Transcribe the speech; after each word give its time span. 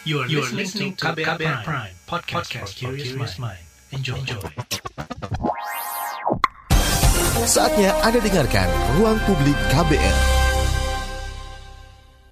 You 0.00 0.24
are, 0.24 0.28
you 0.32 0.40
are 0.40 0.48
listening 0.56 0.96
to 0.96 1.12
KBR, 1.12 1.36
KBR 1.36 1.60
Prime, 1.60 1.60
Prime 1.60 1.92
podcast, 2.08 2.48
podcast 2.48 2.72
for 2.80 2.96
curious 2.96 3.36
mind. 3.36 3.60
Enjoy. 3.92 4.16
Enjoy. 4.16 4.40
Saatnya 7.44 7.92
Anda 8.00 8.24
dengarkan 8.24 8.64
Ruang 8.96 9.20
Publik 9.28 9.52
KBR. 9.68 10.16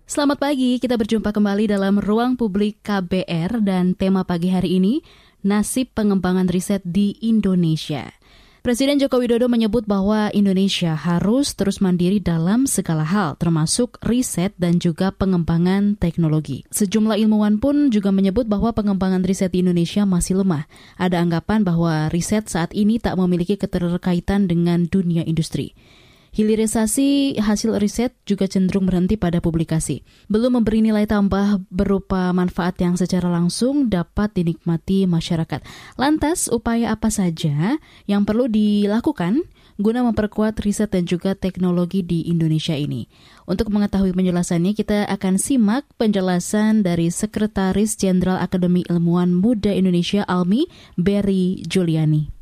Selamat 0.09 0.41
pagi, 0.41 0.81
kita 0.81 0.97
berjumpa 0.97 1.29
kembali 1.29 1.69
dalam 1.69 2.01
Ruang 2.01 2.41
Publik 2.41 2.81
KBR 2.81 3.61
dan 3.61 3.93
tema 3.93 4.25
pagi 4.25 4.49
hari 4.49 4.81
ini, 4.81 5.05
nasib 5.45 5.93
pengembangan 5.93 6.49
riset 6.49 6.81
di 6.89 7.21
Indonesia. 7.21 8.18
Presiden 8.59 8.99
Joko 8.99 9.23
Widodo 9.23 9.47
menyebut 9.47 9.87
bahwa 9.87 10.35
Indonesia 10.35 10.99
harus 10.99 11.55
terus 11.55 11.79
mandiri 11.79 12.19
dalam 12.19 12.67
segala 12.67 13.07
hal, 13.07 13.39
termasuk 13.39 14.03
riset 14.03 14.51
dan 14.59 14.83
juga 14.83 15.15
pengembangan 15.15 15.95
teknologi. 15.95 16.67
Sejumlah 16.75 17.23
ilmuwan 17.23 17.63
pun 17.63 17.95
juga 17.95 18.11
menyebut 18.11 18.51
bahwa 18.51 18.75
pengembangan 18.75 19.23
riset 19.23 19.55
di 19.55 19.63
Indonesia 19.63 20.03
masih 20.03 20.43
lemah. 20.43 20.67
Ada 20.99 21.23
anggapan 21.23 21.63
bahwa 21.63 22.11
riset 22.11 22.51
saat 22.51 22.75
ini 22.75 22.99
tak 22.99 23.15
memiliki 23.15 23.55
keterkaitan 23.55 24.51
dengan 24.51 24.91
dunia 24.91 25.23
industri. 25.23 25.79
Hilirisasi 26.29 27.41
hasil 27.41 27.81
riset 27.81 28.13
juga 28.29 28.45
cenderung 28.47 28.85
berhenti 28.85 29.17
pada 29.17 29.41
publikasi. 29.41 30.05
Belum 30.29 30.61
memberi 30.61 30.85
nilai 30.85 31.09
tambah 31.09 31.65
berupa 31.73 32.31
manfaat 32.37 32.79
yang 32.79 32.95
secara 32.95 33.33
langsung 33.33 33.89
dapat 33.89 34.37
dinikmati 34.37 35.09
masyarakat. 35.09 35.65
Lantas, 35.97 36.47
upaya 36.53 36.95
apa 36.95 37.09
saja 37.09 37.81
yang 38.05 38.23
perlu 38.29 38.47
dilakukan 38.47 39.43
guna 39.79 40.03
memperkuat 40.07 40.59
riset 40.63 40.91
dan 40.93 41.09
juga 41.09 41.35
teknologi 41.35 42.07
di 42.07 42.29
Indonesia 42.29 42.77
ini? 42.77 43.09
Untuk 43.49 43.73
mengetahui 43.75 44.15
penjelasannya, 44.15 44.77
kita 44.77 45.09
akan 45.09 45.41
simak 45.41 45.89
penjelasan 45.97 46.87
dari 46.87 47.09
Sekretaris 47.09 47.97
Jenderal 47.99 48.39
Akademi 48.39 48.85
Ilmuwan 48.87 49.33
Muda 49.33 49.75
Indonesia 49.75 50.23
ALMI, 50.29 50.69
Berry 51.01 51.65
Juliani. 51.65 52.38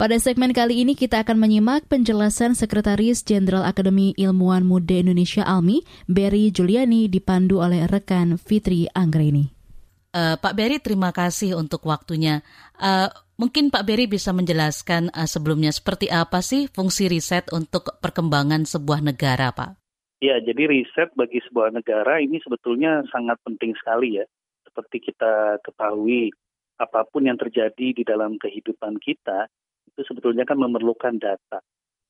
Pada 0.00 0.16
segmen 0.16 0.56
kali 0.56 0.80
ini 0.80 0.96
kita 0.96 1.20
akan 1.20 1.36
menyimak 1.36 1.84
penjelasan 1.84 2.56
Sekretaris 2.56 3.20
Jenderal 3.20 3.68
Akademi 3.68 4.16
Ilmuwan 4.16 4.64
Muda 4.64 4.96
Indonesia 4.96 5.44
ALMI, 5.44 5.84
Berry 6.08 6.48
Juliani, 6.48 7.04
dipandu 7.12 7.60
oleh 7.60 7.84
rekan 7.84 8.40
Fitri 8.40 8.88
Anggreni. 8.96 9.52
Uh, 10.16 10.40
Pak 10.40 10.56
Berry, 10.56 10.80
terima 10.80 11.12
kasih 11.12 11.52
untuk 11.52 11.84
waktunya. 11.84 12.40
Uh, 12.80 13.12
mungkin 13.36 13.68
Pak 13.68 13.84
Berry 13.84 14.08
bisa 14.08 14.32
menjelaskan 14.32 15.12
uh, 15.12 15.28
sebelumnya 15.28 15.68
seperti 15.68 16.08
apa 16.08 16.40
sih 16.40 16.64
fungsi 16.72 17.04
riset 17.04 17.52
untuk 17.52 18.00
perkembangan 18.00 18.64
sebuah 18.64 19.04
negara, 19.04 19.52
Pak? 19.52 19.76
Ya, 20.24 20.40
jadi 20.40 20.64
riset 20.64 21.12
bagi 21.12 21.44
sebuah 21.44 21.76
negara 21.76 22.24
ini 22.24 22.40
sebetulnya 22.40 23.04
sangat 23.12 23.36
penting 23.44 23.76
sekali 23.76 24.16
ya. 24.16 24.24
Seperti 24.64 25.12
kita 25.12 25.60
ketahui, 25.60 26.32
apa 26.80 27.04
pun 27.04 27.28
yang 27.28 27.36
terjadi 27.36 27.92
di 27.92 28.00
dalam 28.00 28.40
kehidupan 28.40 28.96
kita, 28.96 29.44
itu 29.90 30.06
sebetulnya 30.06 30.46
kan 30.46 30.56
memerlukan 30.56 31.18
data 31.18 31.58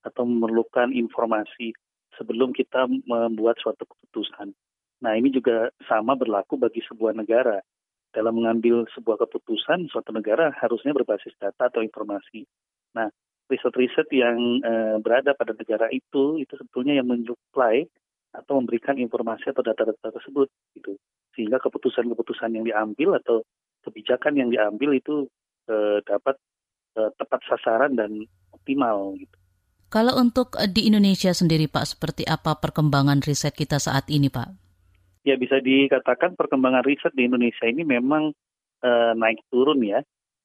atau 0.05 0.23
memerlukan 0.25 0.93
informasi 0.93 1.73
sebelum 2.17 2.53
kita 2.53 2.85
membuat 3.09 3.57
suatu 3.61 3.89
keputusan. 3.89 4.53
Nah 5.01 5.13
ini 5.17 5.33
juga 5.33 5.73
sama 5.89 6.13
berlaku 6.17 6.61
bagi 6.61 6.85
sebuah 6.85 7.17
negara. 7.17 7.65
Dalam 8.11 8.43
mengambil 8.43 8.85
sebuah 8.91 9.23
keputusan, 9.23 9.87
suatu 9.87 10.11
negara 10.11 10.51
harusnya 10.59 10.91
berbasis 10.91 11.31
data 11.39 11.71
atau 11.71 11.79
informasi. 11.79 12.43
Nah, 12.99 13.07
riset-riset 13.47 14.11
yang 14.11 14.59
uh, 14.67 14.99
berada 14.99 15.31
pada 15.31 15.55
negara 15.55 15.87
itu, 15.95 16.43
itu 16.43 16.53
sebetulnya 16.59 16.99
yang 16.99 17.07
menyuplai 17.07 17.87
atau 18.35 18.59
memberikan 18.59 18.99
informasi 18.99 19.55
atau 19.55 19.63
data-data 19.63 20.11
tersebut. 20.11 20.51
Gitu. 20.75 20.99
Sehingga 21.39 21.63
keputusan-keputusan 21.63 22.51
yang 22.51 22.67
diambil 22.67 23.23
atau 23.23 23.47
kebijakan 23.87 24.35
yang 24.43 24.51
diambil 24.51 24.91
itu 24.99 25.31
uh, 25.71 26.03
dapat 26.03 26.35
uh, 26.97 27.11
tepat 27.19 27.41
sasaran 27.47 27.95
dan 27.95 28.27
optimal 28.55 29.15
gitu. 29.19 29.37
Kalau 29.91 30.15
untuk 30.23 30.55
eh, 30.55 30.71
di 30.71 30.87
Indonesia 30.87 31.35
sendiri 31.35 31.67
Pak, 31.67 31.99
seperti 31.99 32.23
apa 32.23 32.55
perkembangan 32.63 33.27
riset 33.27 33.51
kita 33.59 33.83
saat 33.83 34.07
ini 34.07 34.31
Pak? 34.31 34.49
Ya 35.27 35.35
bisa 35.35 35.59
dikatakan 35.59 36.39
perkembangan 36.39 36.87
riset 36.87 37.11
di 37.13 37.27
Indonesia 37.27 37.67
ini 37.67 37.83
memang 37.83 38.31
uh, 38.87 39.13
naik 39.19 39.43
turun 39.51 39.83
ya. 39.83 40.01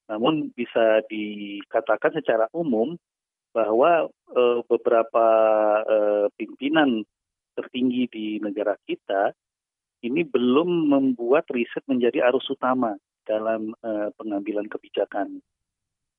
Namun 0.09 0.49
bisa 0.53 1.05
dikatakan 1.05 2.17
secara 2.17 2.49
umum 2.57 2.97
bahwa 3.53 4.09
uh, 4.33 4.59
beberapa 4.67 5.27
uh, 5.85 6.27
pimpinan 6.35 7.05
tertinggi 7.55 8.09
di 8.11 8.25
negara 8.43 8.75
kita 8.83 9.31
ini 10.03 10.27
belum 10.27 10.91
membuat 10.91 11.47
riset 11.53 11.85
menjadi 11.87 12.27
arus 12.27 12.49
utama 12.51 12.97
dalam 13.23 13.71
uh, 13.79 14.11
pengambilan 14.19 14.67
kebijakan 14.67 15.39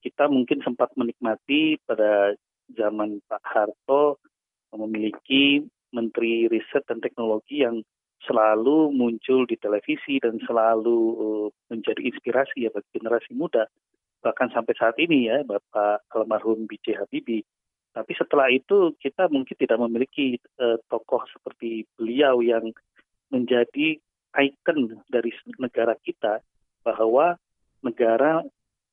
kita 0.06 0.30
mungkin 0.30 0.62
sempat 0.62 0.94
menikmati 0.94 1.82
pada 1.82 2.38
zaman 2.70 3.18
Pak 3.26 3.42
Harto 3.42 4.22
memiliki 4.70 5.66
Menteri 5.90 6.46
Riset 6.46 6.86
dan 6.86 7.02
Teknologi 7.02 7.66
yang 7.66 7.82
selalu 8.22 8.94
muncul 8.94 9.50
di 9.50 9.58
televisi 9.58 10.22
dan 10.22 10.38
selalu 10.46 10.98
uh, 11.18 11.48
menjadi 11.74 12.06
inspirasi 12.06 12.66
ya 12.66 12.70
bagi 12.70 12.86
generasi 12.94 13.34
muda 13.34 13.66
bahkan 14.22 14.50
sampai 14.50 14.74
saat 14.78 14.96
ini 15.02 15.30
ya 15.30 15.42
Bapak 15.46 16.06
almarhum 16.14 16.66
B.J. 16.66 16.98
Habibie. 16.98 17.46
Tapi 17.94 18.12
setelah 18.12 18.50
itu 18.52 18.92
kita 18.98 19.30
mungkin 19.30 19.56
tidak 19.56 19.78
memiliki 19.80 20.36
uh, 20.58 20.76
tokoh 20.90 21.22
seperti 21.30 21.86
beliau 21.96 22.42
yang 22.42 22.74
menjadi 23.30 23.96
ikon 24.36 25.00
dari 25.08 25.32
negara 25.56 25.96
kita 26.02 26.44
bahwa 26.84 27.40
negara 27.80 28.44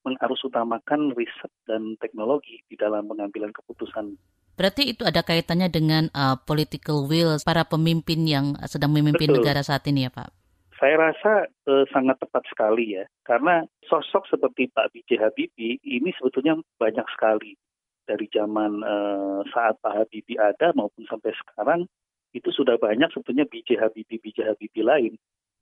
mengarus 0.03 0.43
utamakan 0.43 1.15
riset 1.15 1.51
dan 1.67 1.95
teknologi 1.99 2.61
di 2.67 2.75
dalam 2.75 3.07
pengambilan 3.07 3.51
keputusan. 3.55 4.19
Berarti 4.53 4.93
itu 4.93 5.01
ada 5.01 5.25
kaitannya 5.25 5.71
dengan 5.73 6.13
uh, 6.13 6.37
political 6.37 7.09
will 7.09 7.41
para 7.41 7.65
pemimpin 7.65 8.29
yang 8.29 8.53
sedang 8.69 8.93
memimpin 8.93 9.33
Betul. 9.33 9.41
negara 9.41 9.65
saat 9.65 9.81
ini 9.89 10.05
ya 10.05 10.11
Pak? 10.13 10.29
Saya 10.77 10.99
rasa 10.99 11.47
uh, 11.47 11.85
sangat 11.89 12.21
tepat 12.21 12.43
sekali 12.51 12.99
ya, 12.99 13.07
karena 13.25 13.63
sosok 13.87 14.27
seperti 14.29 14.69
Pak 14.69 14.93
B.J. 14.93 15.15
Habibie 15.15 15.79
ini 15.81 16.11
sebetulnya 16.19 16.59
banyak 16.77 17.07
sekali 17.17 17.55
dari 18.03 18.27
zaman 18.29 18.83
uh, 18.83 19.41
saat 19.49 19.79
Pak 19.79 19.95
Habibie 19.95 20.37
ada 20.37 20.75
maupun 20.75 21.07
sampai 21.07 21.31
sekarang 21.33 21.87
itu 22.35 22.49
sudah 22.51 22.75
banyak 22.77 23.09
sebetulnya 23.15 23.47
B.J. 23.47 23.79
Habibie 23.79 24.19
B.J. 24.19 24.53
Habibie 24.53 24.85
lain. 24.85 25.13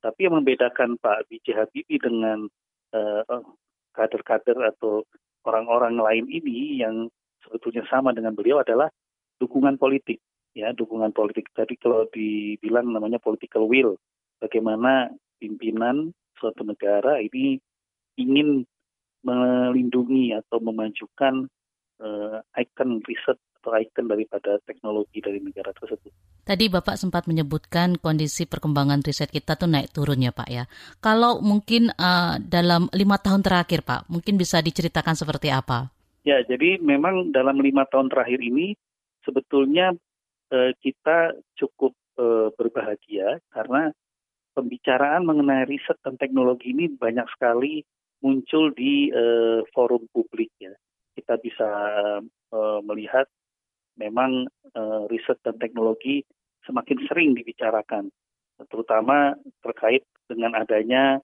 Tapi 0.02 0.26
yang 0.26 0.36
membedakan 0.36 0.98
Pak 0.98 1.30
B.J. 1.30 1.54
Habibie 1.54 2.02
dengan 2.02 2.50
uh, 2.92 3.22
kader-kader 3.92 4.58
atau 4.74 5.04
orang-orang 5.44 5.98
lain 5.98 6.26
ini 6.28 6.80
yang 6.80 7.08
sebetulnya 7.44 7.82
sama 7.90 8.14
dengan 8.14 8.32
beliau 8.32 8.62
adalah 8.62 8.88
dukungan 9.42 9.76
politik. 9.76 10.22
Ya 10.52 10.70
dukungan 10.76 11.16
politik. 11.16 11.48
Tadi 11.56 11.80
kalau 11.80 12.06
dibilang 12.12 12.92
namanya 12.92 13.16
political 13.18 13.66
will. 13.66 13.96
Bagaimana 14.42 15.08
pimpinan 15.40 16.12
suatu 16.36 16.66
negara 16.66 17.22
ini 17.22 17.56
ingin 18.18 18.66
melindungi 19.22 20.34
atau 20.34 20.58
memajukan 20.58 21.46
uh, 22.02 22.42
ikon 22.58 23.00
riset 23.06 23.38
atau 23.62 23.78
ikon 23.78 24.10
daripada 24.10 24.58
teknologi 24.66 25.22
dari 25.22 25.38
negara 25.38 25.70
tersebut. 25.70 26.10
Tadi 26.42 26.66
Bapak 26.66 26.98
sempat 26.98 27.30
menyebutkan 27.30 27.94
kondisi 28.02 28.50
perkembangan 28.50 29.06
riset 29.06 29.30
kita 29.30 29.54
tuh 29.54 29.70
naik 29.70 29.94
turun 29.94 30.18
ya 30.18 30.34
Pak 30.34 30.48
ya. 30.50 30.66
Kalau 30.98 31.38
mungkin 31.38 31.94
uh, 31.94 32.42
dalam 32.42 32.90
lima 32.90 33.22
tahun 33.22 33.46
terakhir 33.46 33.86
Pak, 33.86 34.10
mungkin 34.10 34.34
bisa 34.34 34.58
diceritakan 34.58 35.14
seperti 35.14 35.54
apa? 35.54 35.94
Ya, 36.26 36.42
jadi 36.42 36.82
memang 36.82 37.30
dalam 37.30 37.62
lima 37.62 37.86
tahun 37.86 38.10
terakhir 38.10 38.42
ini 38.42 38.74
sebetulnya 39.22 39.94
uh, 40.50 40.70
kita 40.82 41.38
cukup 41.54 41.94
uh, 42.18 42.50
berbahagia 42.58 43.38
karena 43.54 43.94
pembicaraan 44.58 45.22
mengenai 45.22 45.70
riset 45.70 45.96
dan 46.02 46.18
teknologi 46.18 46.74
ini 46.74 46.90
banyak 46.90 47.24
sekali 47.38 47.86
muncul 48.22 48.74
di 48.74 49.14
uh, 49.14 49.62
forum 49.70 50.10
publik 50.10 50.50
ya. 50.58 50.74
Kita 51.14 51.38
bisa 51.38 51.70
uh, 52.24 52.80
melihat 52.82 53.30
memang 53.98 54.48
uh, 54.76 55.04
riset 55.08 55.38
dan 55.44 55.56
teknologi 55.60 56.24
semakin 56.64 56.98
sering 57.10 57.34
dibicarakan, 57.34 58.08
terutama 58.70 59.34
terkait 59.60 60.06
dengan 60.30 60.54
adanya 60.54 61.18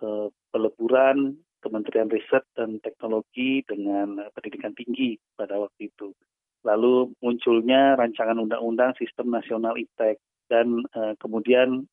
uh, 0.00 0.30
peleburan 0.54 1.36
Kementerian 1.58 2.06
Riset 2.06 2.46
dan 2.54 2.78
Teknologi 2.78 3.66
dengan 3.66 4.30
pendidikan 4.30 4.70
tinggi 4.78 5.18
pada 5.34 5.58
waktu 5.58 5.90
itu. 5.90 6.14
Lalu 6.62 7.10
munculnya 7.18 7.98
rancangan 7.98 8.38
undang-undang 8.38 8.94
sistem 8.94 9.34
nasional 9.34 9.74
iptek 9.74 10.22
dan 10.46 10.86
uh, 10.94 11.18
kemudian 11.18 11.84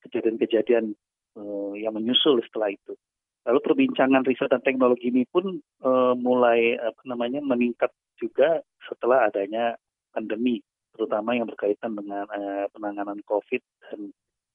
kejadian-kejadian 0.00 0.96
uh, 1.36 1.72
yang 1.76 1.94
menyusul 1.94 2.40
setelah 2.48 2.72
itu. 2.72 2.96
Lalu 3.44 3.58
perbincangan 3.60 4.24
riset 4.24 4.48
dan 4.48 4.64
teknologi 4.64 5.12
ini 5.12 5.28
pun 5.28 5.60
uh, 5.84 6.16
mulai 6.16 6.80
apa 6.80 7.02
namanya 7.04 7.44
meningkat 7.44 7.92
juga 8.16 8.64
setelah 8.88 9.28
adanya 9.28 9.76
pandemi, 10.16 10.64
terutama 10.96 11.36
yang 11.36 11.44
berkaitan 11.48 11.92
dengan 11.92 12.24
uh, 12.30 12.66
penanganan 12.72 13.20
COVID 13.28 13.62
dan 13.84 14.00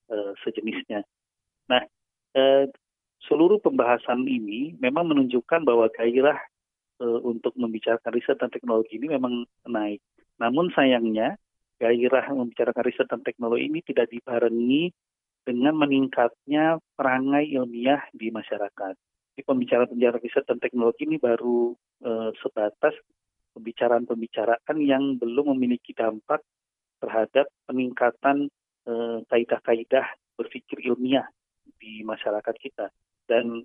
uh, 0.09 0.33
sejenisnya. 0.41 1.06
Nah, 1.69 1.86
eh, 2.33 2.65
seluruh 3.30 3.62
pembahasan 3.62 4.25
ini 4.25 4.74
memang 4.81 5.06
menunjukkan 5.13 5.62
bahwa 5.63 5.85
gairah 5.94 6.39
eh, 7.00 7.19
untuk 7.21 7.53
membicarakan 7.56 8.12
riset 8.12 8.38
dan 8.42 8.50
teknologi 8.50 8.97
ini 8.97 9.13
memang 9.13 9.45
naik. 9.69 10.01
Namun 10.42 10.74
sayangnya 10.74 11.38
gairah 11.80 12.25
membicarakan 12.33 12.83
riset 12.83 13.07
dan 13.07 13.21
teknologi 13.24 13.69
ini 13.69 13.80
tidak 13.85 14.09
dibarengi 14.12 14.92
dengan 15.44 15.75
meningkatnya 15.75 16.77
perangai 16.94 17.47
ilmiah 17.50 18.03
di 18.12 18.30
masyarakat. 18.30 18.95
Di 19.33 19.41
pembicaraan-pembicaraan 19.47 20.19
riset 20.19 20.44
dan 20.44 20.59
teknologi 20.59 21.07
ini 21.07 21.15
baru 21.15 21.71
eh, 22.03 22.31
sebatas 22.44 22.95
pembicaraan-pembicaraan 23.56 24.77
yang 24.83 25.15
belum 25.18 25.56
memiliki 25.56 25.95
dampak 25.95 26.44
terhadap 27.00 27.47
peningkatan 27.65 28.51
eh, 28.86 29.19
kaidah-kaidah 29.27 30.06
berpikir 30.36 30.83
ilmiah 30.88 31.27
di 31.80 32.03
masyarakat 32.03 32.56
kita. 32.59 32.92
Dan 33.27 33.63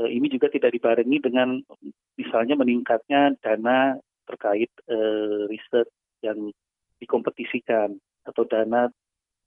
eh, 0.00 0.10
ini 0.10 0.28
juga 0.32 0.48
tidak 0.48 0.72
dibarengi 0.72 1.20
dengan 1.20 1.60
misalnya 2.16 2.56
meningkatnya 2.56 3.36
dana 3.40 3.96
terkait 4.24 4.70
eh, 4.88 5.48
riset 5.48 5.88
yang 6.24 6.52
dikompetisikan 7.00 7.96
atau 8.28 8.44
dana 8.44 8.92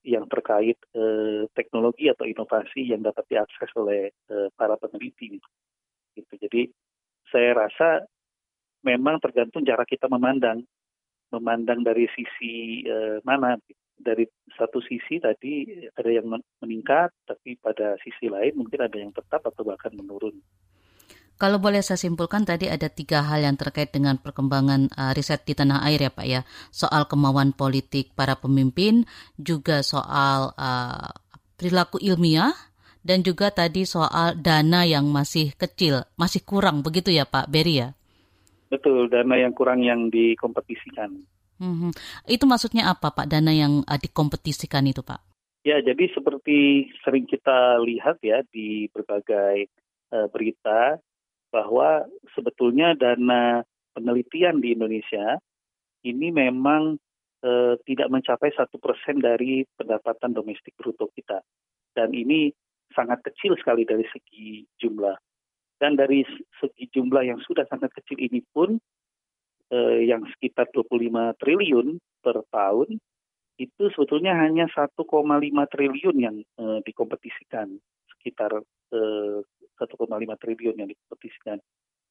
yang 0.03 0.27
terkait 0.27 0.77
eh, 0.95 1.47
teknologi 1.55 2.11
atau 2.11 2.27
inovasi 2.27 2.91
yang 2.91 3.01
dapat 3.03 3.23
diakses 3.27 3.71
oleh 3.79 4.11
eh, 4.11 4.49
para 4.55 4.75
peneliti. 4.75 5.39
Gitu. 6.13 6.33
Jadi 6.37 6.61
saya 7.33 7.57
rasa 7.57 8.05
memang 8.85 9.17
tergantung 9.23 9.63
cara 9.65 9.87
kita 9.87 10.05
memandang, 10.11 10.61
memandang 11.33 11.81
dari 11.81 12.05
sisi 12.13 12.85
uh, 12.85 13.17
mana. 13.25 13.57
Dari 13.93 14.25
satu 14.57 14.83
sisi 14.83 15.21
tadi 15.21 15.63
ada 15.95 16.11
yang 16.11 16.27
meningkat, 16.59 17.13
tapi 17.23 17.55
pada 17.55 17.95
sisi 18.03 18.27
lain 18.27 18.57
mungkin 18.57 18.83
ada 18.83 18.97
yang 18.99 19.13
tetap 19.15 19.45
atau 19.47 19.63
bahkan 19.63 19.95
menurun. 19.95 20.33
Kalau 21.41 21.57
boleh 21.59 21.81
saya 21.81 21.99
simpulkan 21.99 22.45
tadi 22.45 22.69
ada 22.69 22.87
tiga 22.87 23.25
hal 23.25 23.43
yang 23.43 23.57
terkait 23.57 23.89
dengan 23.91 24.15
perkembangan 24.21 24.93
uh, 24.95 25.11
riset 25.17 25.43
di 25.43 25.57
tanah 25.57 25.83
air 25.89 26.07
ya 26.07 26.11
Pak 26.13 26.27
ya. 26.29 26.41
Soal 26.69 27.09
kemauan 27.09 27.51
politik 27.51 28.13
para 28.13 28.37
pemimpin, 28.37 29.03
juga 29.35 29.81
soal 29.81 30.53
uh, 30.55 31.09
perilaku 31.57 31.99
ilmiah, 31.99 32.53
dan 33.03 33.25
juga 33.25 33.51
tadi 33.51 33.83
soal 33.83 34.39
dana 34.39 34.87
yang 34.87 35.09
masih 35.11 35.51
kecil, 35.59 36.07
masih 36.15 36.45
kurang 36.47 36.85
begitu 36.85 37.11
ya 37.11 37.27
Pak 37.27 37.51
Beri 37.51 37.83
ya? 37.83 37.89
Betul, 38.71 39.11
dana 39.11 39.35
yang 39.35 39.51
kurang 39.51 39.83
yang 39.83 40.07
dikompetisikan. 40.09 41.11
Hmm, 41.61 41.93
itu 42.25 42.45
maksudnya 42.49 42.89
apa 42.89 43.13
Pak, 43.13 43.29
dana 43.29 43.51
yang 43.51 43.83
uh, 43.85 43.99
dikompetisikan 43.99 44.87
itu 44.87 45.03
Pak? 45.03 45.19
Ya, 45.63 45.79
jadi 45.79 46.11
seperti 46.11 46.91
sering 47.03 47.23
kita 47.23 47.79
lihat 47.83 48.19
ya 48.19 48.43
di 48.51 48.91
berbagai 48.91 49.71
uh, 50.11 50.27
berita 50.27 50.99
bahwa 51.53 52.09
sebetulnya 52.33 52.97
dana 52.97 53.61
penelitian 53.93 54.57
di 54.57 54.73
Indonesia 54.73 55.37
ini 56.01 56.33
memang 56.33 56.97
uh, 57.45 57.77
tidak 57.85 58.09
mencapai 58.09 58.49
satu 58.57 58.81
persen 58.81 59.21
dari 59.21 59.61
pendapatan 59.77 60.33
domestik 60.33 60.73
bruto 60.73 61.13
kita. 61.13 61.45
Dan 61.93 62.17
ini 62.17 62.49
sangat 62.97 63.21
kecil 63.21 63.53
sekali 63.61 63.85
dari 63.85 64.05
segi 64.09 64.65
jumlah. 64.81 65.13
Dan 65.77 65.93
dari 65.99 66.25
segi 66.57 66.89
jumlah 66.89 67.27
yang 67.27 67.41
sudah 67.43 67.67
sangat 67.67 67.91
kecil 67.91 68.21
ini 68.21 68.39
pun, 68.39 68.77
eh, 69.73 69.99
yang 70.07 70.23
sekitar 70.37 70.69
25 70.71 71.35
triliun 71.41 71.99
per 72.23 72.39
tahun, 72.53 72.97
itu 73.59 73.83
sebetulnya 73.93 74.33
hanya 74.39 74.65
1,5 74.71 75.67
triliun 75.67 76.17
yang 76.17 76.37
eh, 76.39 76.79
dikompetisikan, 76.87 77.77
sekitar 78.15 78.63
eh, 78.95 79.37
1,5 79.79 80.41
triliun 80.41 80.75
yang 80.77 80.89
dikompetisikan. 80.89 81.57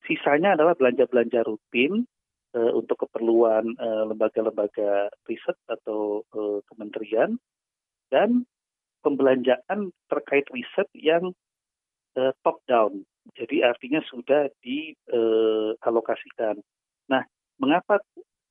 Sisanya 0.02 0.58
adalah 0.58 0.74
belanja-belanja 0.74 1.46
rutin 1.46 2.06
eh, 2.58 2.72
untuk 2.74 3.06
keperluan 3.06 3.76
eh, 3.78 4.04
lembaga-lembaga 4.10 5.10
riset 5.30 5.58
atau 5.70 6.26
eh, 6.34 6.58
kementerian, 6.66 7.38
dan 8.10 8.44
pembelanjaan 9.02 9.90
terkait 10.06 10.46
riset 10.54 10.86
yang 10.94 11.34
uh, 12.14 12.30
top 12.46 12.62
down 12.70 13.02
jadi 13.30 13.70
artinya 13.70 14.02
sudah 14.10 14.50
dialokasikan. 14.62 16.58
nah, 17.06 17.22
mengapa 17.62 18.02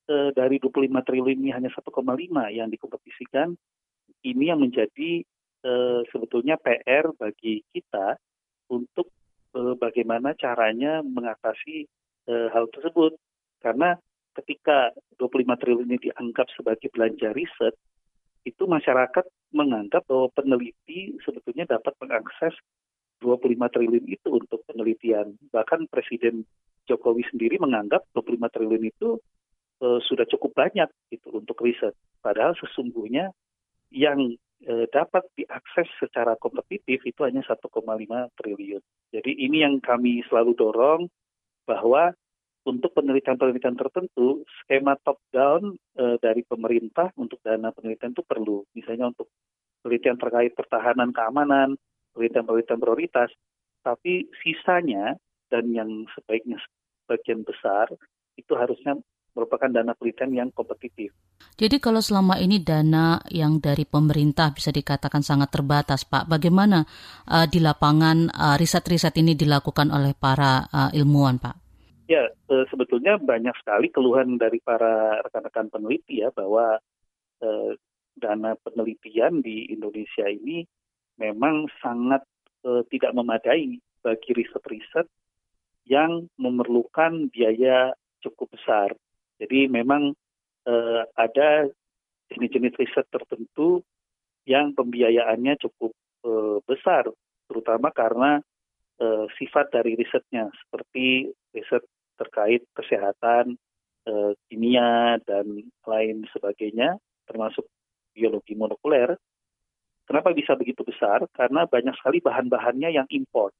uh, 0.07 0.31
dari 0.31 0.59
25 0.63 0.87
triliun 1.03 1.39
ini 1.43 1.51
hanya 1.51 1.67
1,5 1.67 1.91
yang 2.55 2.71
dikompetisikan? 2.71 3.51
Ini 4.21 4.53
yang 4.53 4.61
menjadi 4.63 5.25
uh, 5.65 6.05
sebetulnya 6.13 6.55
PR 6.61 7.11
bagi 7.19 7.65
kita 7.75 8.15
untuk 8.71 9.11
uh, 9.59 9.75
bagaimana 9.75 10.31
caranya 10.39 11.03
mengatasi 11.03 11.85
uh, 12.31 12.47
hal 12.55 12.71
tersebut. 12.71 13.19
Karena 13.59 13.99
ketika 14.39 14.95
25 15.19 15.59
triliun 15.59 15.87
ini 15.91 15.99
dianggap 15.99 16.47
sebagai 16.55 16.87
belanja 16.89 17.35
riset, 17.35 17.75
itu 18.41 18.63
masyarakat 18.65 19.27
menganggap 19.53 20.01
bahwa 20.09 20.31
peneliti 20.33 21.13
sebetulnya 21.21 21.69
dapat 21.69 21.93
mengakses 22.01 22.55
25 23.21 23.53
triliun 23.69 24.05
itu 24.09 24.29
untuk 24.33 24.65
penelitian. 24.65 25.37
Bahkan 25.53 25.91
Presiden 25.93 26.41
Jokowi 26.89 27.21
sendiri 27.29 27.61
menganggap 27.61 28.01
25 28.17 28.49
triliun 28.49 28.83
itu 28.89 29.21
uh, 29.85 29.99
sudah 30.01 30.25
cukup 30.25 30.57
banyak 30.57 30.89
itu 31.13 31.29
untuk 31.29 31.61
riset. 31.61 31.93
Padahal 32.25 32.57
sesungguhnya 32.57 33.29
yang 33.93 34.33
uh, 34.67 34.85
dapat 34.89 35.23
diakses 35.37 35.87
secara 35.97 36.37
kompetitif 36.37 37.01
itu 37.05 37.21
hanya 37.23 37.41
1,5 37.45 37.57
triliun. 38.37 38.83
Jadi 39.13 39.31
ini 39.37 39.65
yang 39.65 39.79
kami 39.81 40.21
selalu 40.27 40.53
dorong 40.57 41.01
bahwa 41.65 42.13
untuk 42.61 42.93
penelitian-penelitian 42.93 43.73
tertentu, 43.73 44.45
skema 44.61 44.93
top-down 45.01 45.81
uh, 45.97 46.15
dari 46.21 46.45
pemerintah 46.45 47.09
untuk 47.17 47.41
dana 47.41 47.73
penelitian 47.73 48.13
itu 48.13 48.21
perlu. 48.21 48.61
Misalnya 48.77 49.09
untuk 49.09 49.33
penelitian 49.81 50.21
terkait 50.21 50.53
pertahanan 50.53 51.09
keamanan, 51.09 51.73
penelitian-penelitian 52.13 52.79
prioritas, 52.79 53.29
tapi 53.81 54.29
sisanya 54.45 55.17
dan 55.49 55.73
yang 55.73 56.05
sebaiknya 56.13 56.61
sebagian 57.03 57.41
besar 57.41 57.89
itu 58.37 58.53
harusnya 58.53 58.95
merupakan 59.31 59.71
dana 59.71 59.95
penelitian 59.95 60.31
yang 60.31 60.49
kompetitif. 60.51 61.15
Jadi 61.55 61.79
kalau 61.79 62.03
selama 62.03 62.35
ini 62.39 62.59
dana 62.59 63.19
yang 63.31 63.63
dari 63.63 63.87
pemerintah 63.87 64.51
bisa 64.51 64.69
dikatakan 64.71 65.23
sangat 65.23 65.51
terbatas, 65.51 66.03
Pak, 66.03 66.27
bagaimana 66.27 66.83
uh, 67.31 67.47
di 67.47 67.63
lapangan 67.63 68.27
uh, 68.31 68.55
riset-riset 68.59 69.15
ini 69.19 69.35
dilakukan 69.35 69.87
oleh 69.91 70.11
para 70.17 70.67
uh, 70.67 70.89
ilmuwan, 70.91 71.39
Pak? 71.39 71.55
Ya, 72.11 72.27
uh, 72.27 72.65
sebetulnya 72.67 73.15
banyak 73.15 73.55
sekali 73.63 73.87
keluhan 73.87 74.35
dari 74.35 74.59
para 74.59 75.23
rekan-rekan 75.23 75.71
peneliti 75.71 76.19
ya 76.19 76.29
bahwa 76.35 76.75
uh, 77.39 77.71
dana 78.19 78.59
penelitian 78.59 79.39
di 79.39 79.71
Indonesia 79.71 80.27
ini 80.27 80.67
memang 81.15 81.71
sangat 81.79 82.27
uh, 82.67 82.83
tidak 82.91 83.15
memadai 83.15 83.79
bagi 84.01 84.31
riset-riset 84.35 85.07
yang 85.87 86.27
memerlukan 86.35 87.31
biaya 87.31 87.95
cukup 88.21 88.53
besar. 88.53 88.93
Jadi 89.41 89.65
memang 89.65 90.13
uh, 90.69 91.01
ada 91.17 91.65
jenis-jenis 92.29 92.77
riset 92.77 93.09
tertentu 93.09 93.81
yang 94.45 94.77
pembiayaannya 94.77 95.57
cukup 95.57 95.91
uh, 96.25 96.61
besar, 96.69 97.09
terutama 97.49 97.89
karena 97.89 98.39
uh, 99.01 99.25
sifat 99.41 99.73
dari 99.73 99.97
risetnya, 99.97 100.53
seperti 100.65 101.33
riset 101.57 101.81
terkait 102.21 102.61
kesehatan, 102.77 103.57
uh, 104.05 104.31
kimia, 104.45 105.17
dan 105.25 105.65
lain 105.89 106.29
sebagainya, 106.29 107.01
termasuk 107.25 107.65
biologi 108.13 108.53
molekuler, 108.53 109.17
Kenapa 110.11 110.35
bisa 110.35 110.59
begitu 110.59 110.83
besar? 110.83 111.23
Karena 111.31 111.63
banyak 111.63 111.95
sekali 111.95 112.19
bahan-bahannya 112.19 112.91
yang 112.91 113.07
import 113.15 113.55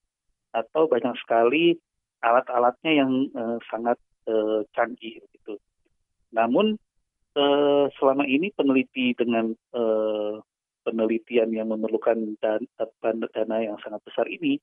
atau 0.52 0.84
banyak 0.84 1.16
sekali 1.24 1.80
alat-alatnya 2.20 2.92
yang 2.92 3.12
uh, 3.32 3.56
sangat 3.72 3.96
uh, 4.28 4.60
canggih. 4.76 5.24
Namun 6.32 6.80
uh, 7.36 7.86
selama 8.00 8.24
ini 8.28 8.52
peneliti 8.56 9.16
dengan 9.16 9.52
uh, 9.76 10.40
penelitian 10.84 11.54
yang 11.54 11.70
memerlukan 11.70 12.36
dana, 12.42 13.58
yang 13.62 13.78
sangat 13.86 14.02
besar 14.02 14.26
ini 14.26 14.58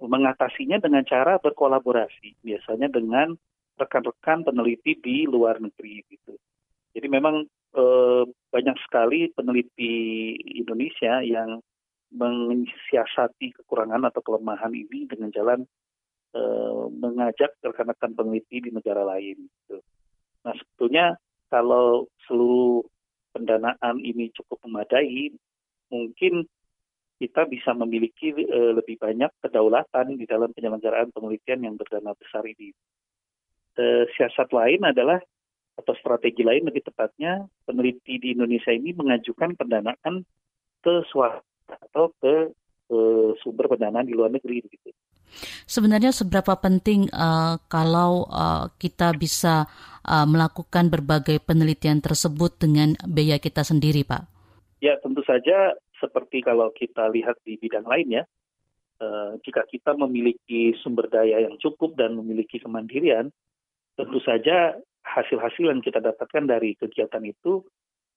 mengatasinya 0.00 0.80
dengan 0.80 1.04
cara 1.04 1.36
berkolaborasi, 1.36 2.40
biasanya 2.40 2.88
dengan 2.88 3.36
rekan-rekan 3.76 4.44
peneliti 4.44 4.96
di 4.96 5.28
luar 5.28 5.60
negeri 5.60 6.04
gitu. 6.08 6.36
Jadi 6.96 7.06
memang 7.06 7.44
eh, 7.76 8.24
banyak 8.26 8.76
sekali 8.84 9.28
peneliti 9.32 10.34
Indonesia 10.56 11.20
yang 11.20 11.60
mensiasati 12.10 13.54
kekurangan 13.62 14.10
atau 14.10 14.20
kelemahan 14.24 14.74
ini 14.74 15.06
dengan 15.06 15.30
jalan 15.30 15.60
eh, 16.34 16.84
mengajak 16.90 17.56
rekan-rekan 17.60 18.16
peneliti 18.16 18.64
di 18.64 18.70
negara 18.72 19.04
lain. 19.04 19.48
Gitu. 19.48 19.78
Nah 20.46 20.54
sebetulnya 20.56 21.16
kalau 21.50 22.08
seluruh 22.24 22.86
pendanaan 23.34 24.02
ini 24.02 24.30
cukup 24.34 24.62
memadai, 24.66 25.34
mungkin 25.90 26.46
kita 27.20 27.44
bisa 27.50 27.76
memiliki 27.76 28.32
uh, 28.32 28.72
lebih 28.80 28.96
banyak 28.96 29.28
kedaulatan 29.44 30.16
di 30.16 30.24
dalam 30.24 30.50
penyelenggaraan 30.56 31.12
penelitian 31.12 31.60
yang 31.68 31.74
berdana 31.76 32.16
besar 32.16 32.46
ini. 32.48 32.72
Uh, 33.76 34.08
siasat 34.16 34.48
lain 34.50 34.82
adalah 34.88 35.20
atau 35.76 35.94
strategi 35.96 36.44
lain 36.44 36.68
lebih 36.68 36.84
tepatnya 36.84 37.44
peneliti 37.64 38.20
di 38.20 38.36
Indonesia 38.36 38.72
ini 38.72 38.92
mengajukan 38.92 39.56
pendanaan 39.56 40.24
ke 40.80 40.94
suatu 41.08 41.44
atau 41.68 42.12
ke 42.18 42.50
uh, 42.90 43.30
sumber 43.44 43.68
pendanaan 43.68 44.08
di 44.08 44.16
luar 44.16 44.32
negeri 44.32 44.64
begitu. 44.64 44.90
Sebenarnya 45.64 46.10
seberapa 46.10 46.58
penting 46.58 47.08
uh, 47.12 47.56
kalau 47.70 48.26
uh, 48.28 48.70
kita 48.76 49.14
bisa 49.16 49.68
uh, 50.04 50.26
melakukan 50.26 50.90
berbagai 50.90 51.40
penelitian 51.42 52.02
tersebut 52.02 52.56
dengan 52.60 52.94
biaya 53.06 53.38
kita 53.40 53.62
sendiri, 53.64 54.04
Pak? 54.04 54.22
Ya, 54.80 54.96
tentu 55.04 55.20
saja 55.24 55.76
seperti 56.00 56.40
kalau 56.40 56.72
kita 56.72 57.12
lihat 57.12 57.36
di 57.44 57.60
bidang 57.60 57.84
lain 57.84 58.08
ya, 58.20 58.24
uh, 59.04 59.36
jika 59.44 59.68
kita 59.68 59.92
memiliki 59.96 60.72
sumber 60.80 61.08
daya 61.12 61.44
yang 61.44 61.56
cukup 61.60 61.96
dan 61.96 62.16
memiliki 62.16 62.56
kemandirian, 62.56 63.28
tentu 63.96 64.18
saja 64.24 64.76
hasil-hasil 65.04 65.64
yang 65.68 65.84
kita 65.84 66.00
dapatkan 66.00 66.44
dari 66.48 66.76
kegiatan 66.76 67.24
itu 67.24 67.64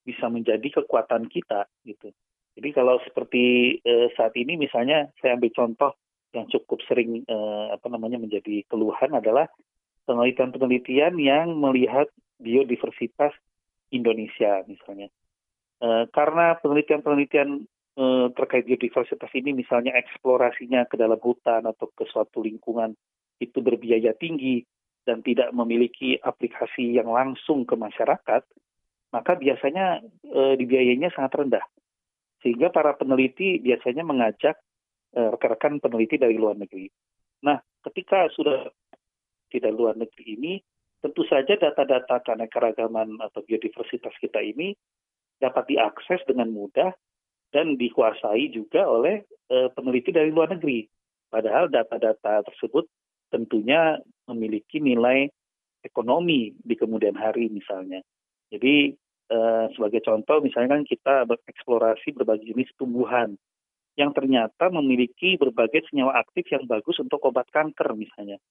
bisa 0.04 0.28
menjadi 0.28 0.84
kekuatan 0.84 1.32
kita 1.32 1.68
gitu. 1.88 2.12
Jadi 2.54 2.70
kalau 2.76 3.02
seperti 3.02 3.78
uh, 3.82 4.08
saat 4.14 4.36
ini 4.38 4.60
misalnya 4.60 5.10
saya 5.20 5.40
ambil 5.40 5.52
contoh 5.56 5.92
yang 6.34 6.50
cukup 6.50 6.82
sering 6.90 7.22
uh, 7.30 7.72
apa 7.72 7.88
namanya 7.94 8.18
menjadi 8.18 8.66
keluhan 8.68 9.14
adalah 9.14 9.48
penelitian-penelitian 10.10 11.16
yang 11.22 11.56
melihat 11.56 12.10
biodiversitas 12.42 13.32
Indonesia 13.94 14.66
misalnya. 14.66 15.08
Uh, 15.80 16.10
karena 16.10 16.58
penelitian-penelitian 16.60 17.70
uh, 17.96 18.28
terkait 18.34 18.66
biodiversitas 18.66 19.30
ini 19.38 19.54
misalnya 19.54 19.94
eksplorasinya 19.94 20.90
ke 20.90 20.98
dalam 20.98 21.22
hutan 21.22 21.70
atau 21.70 21.88
ke 21.94 22.04
suatu 22.10 22.42
lingkungan 22.42 22.98
itu 23.38 23.62
berbiaya 23.62 24.18
tinggi 24.18 24.66
dan 25.04 25.22
tidak 25.22 25.52
memiliki 25.52 26.16
aplikasi 26.18 26.96
yang 26.96 27.12
langsung 27.12 27.68
ke 27.68 27.76
masyarakat, 27.76 28.42
maka 29.12 29.32
biasanya 29.36 30.00
uh, 30.32 30.56
dibiayainya 30.56 31.12
sangat 31.14 31.36
rendah. 31.38 31.66
Sehingga 32.42 32.72
para 32.72 32.96
peneliti 32.96 33.60
biasanya 33.60 34.04
mengajak 34.04 34.60
rekan-rekan 35.14 35.78
peneliti 35.78 36.18
dari 36.18 36.36
luar 36.36 36.58
negeri. 36.58 36.90
Nah, 37.46 37.62
ketika 37.86 38.28
sudah 38.34 38.66
tidak 39.54 39.72
luar 39.78 39.94
negeri 39.94 40.26
ini, 40.34 40.54
tentu 41.04 41.28
saja 41.28 41.54
data-data 41.60 42.24
keanekaragaman 42.24 43.20
atau 43.20 43.44
biodiversitas 43.46 44.16
kita 44.18 44.40
ini 44.42 44.74
dapat 45.38 45.68
diakses 45.76 46.24
dengan 46.24 46.50
mudah 46.50 46.96
dan 47.52 47.76
dikuasai 47.76 48.50
juga 48.50 48.88
oleh 48.88 49.28
e, 49.52 49.70
peneliti 49.76 50.16
dari 50.16 50.32
luar 50.32 50.56
negeri. 50.56 50.88
Padahal 51.28 51.68
data-data 51.68 52.48
tersebut 52.48 52.88
tentunya 53.30 54.00
memiliki 54.32 54.80
nilai 54.80 55.28
ekonomi 55.84 56.56
di 56.64 56.74
kemudian 56.80 57.20
hari 57.20 57.52
misalnya. 57.52 58.00
Jadi 58.48 58.96
e, 59.28 59.38
sebagai 59.76 60.02
contoh 60.08 60.40
misalnya 60.40 60.80
kan 60.80 60.84
kita 60.88 61.28
bereksplorasi 61.28 62.16
berbagai 62.16 62.48
jenis 62.48 62.72
tumbuhan 62.80 63.36
yang 63.94 64.10
ternyata 64.14 64.74
memiliki 64.74 65.38
berbagai 65.38 65.86
senyawa 65.90 66.18
aktif 66.18 66.50
yang 66.50 66.66
bagus 66.66 66.98
untuk 66.98 67.22
obat 67.30 67.46
kanker 67.54 67.94
misalnya. 67.94 68.42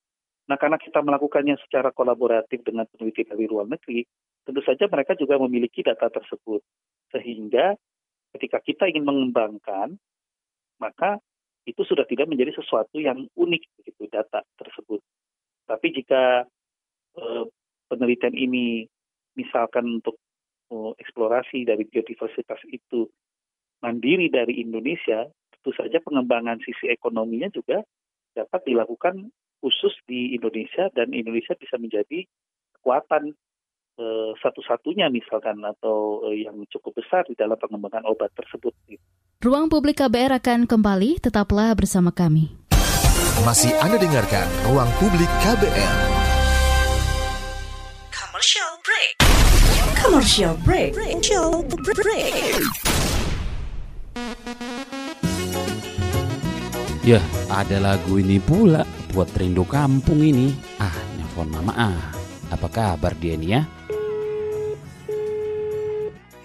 Nah, 0.47 0.59
karena 0.59 0.79
kita 0.79 1.03
melakukannya 1.03 1.59
secara 1.67 1.95
kolaboratif 1.95 2.63
dengan 2.67 2.87
peneliti 2.91 3.27
dari 3.27 3.47
luar 3.47 3.67
negeri, 3.71 4.03
tentu 4.43 4.61
saja 4.63 4.91
mereka 4.91 5.15
juga 5.15 5.39
memiliki 5.39 5.87
data 5.87 6.11
tersebut. 6.11 6.63
Sehingga 7.15 7.75
ketika 8.35 8.59
kita 8.59 8.91
ingin 8.91 9.07
mengembangkan, 9.07 9.95
maka 10.83 11.23
itu 11.63 11.87
sudah 11.87 12.03
tidak 12.11 12.27
menjadi 12.27 12.59
sesuatu 12.59 12.99
yang 12.99 13.31
unik 13.39 13.63
begitu 13.79 14.11
data 14.11 14.43
tersebut. 14.59 14.99
Tapi 15.67 15.87
jika 15.95 16.43
eh, 17.19 17.45
penelitian 17.87 18.35
ini 18.35 18.83
misalkan 19.39 20.03
untuk 20.03 20.19
eh, 20.75 20.93
eksplorasi 20.99 21.63
dari 21.63 21.87
biodiversitas 21.87 22.59
itu 22.67 23.07
mandiri 23.83 24.31
dari 24.31 24.63
Indonesia, 24.63 25.27
tentu 25.59 25.71
saja 25.75 25.99
pengembangan 26.01 26.63
sisi 26.63 26.89
ekonominya 26.89 27.51
juga 27.51 27.83
dapat 28.33 28.65
dilakukan 28.65 29.29
khusus 29.61 29.93
di 30.07 30.35
Indonesia 30.35 30.89
dan 30.95 31.11
Indonesia 31.13 31.55
bisa 31.55 31.79
menjadi 31.79 32.27
kekuatan 32.79 33.31
e, 33.95 34.05
satu-satunya 34.43 35.07
misalkan 35.13 35.63
atau 35.63 36.27
e, 36.31 36.43
yang 36.47 36.59
cukup 36.67 36.99
besar 36.99 37.23
di 37.29 37.39
dalam 37.39 37.55
pengembangan 37.55 38.03
obat 38.09 38.35
tersebut. 38.35 38.75
Ruang 39.43 39.71
Publik 39.71 40.03
KBR 40.03 40.39
akan 40.39 40.67
kembali, 40.67 41.23
tetaplah 41.23 41.75
bersama 41.75 42.11
kami. 42.11 42.51
Masih 43.43 43.75
Anda 43.83 43.99
dengarkan 43.99 44.47
Ruang 44.67 44.91
Publik 44.99 45.31
KBR. 45.43 45.97
Commercial 48.11 48.73
break. 48.83 49.15
Commercial 49.99 50.55
break. 50.67 50.91
Commercial 50.95 51.51
break. 51.95 53.12
Ya, 57.03 57.19
ada 57.51 57.83
lagu 57.83 58.23
ini 58.23 58.39
pula 58.39 58.87
buat 59.11 59.27
rindu 59.35 59.67
kampung 59.67 60.23
ini. 60.23 60.55
Ah, 60.79 60.95
nelfon 61.19 61.51
mama 61.51 61.75
ah. 61.75 62.01
Apa 62.55 62.71
kabar 62.71 63.11
dia 63.19 63.35
nih 63.35 63.59
ya? 63.59 63.63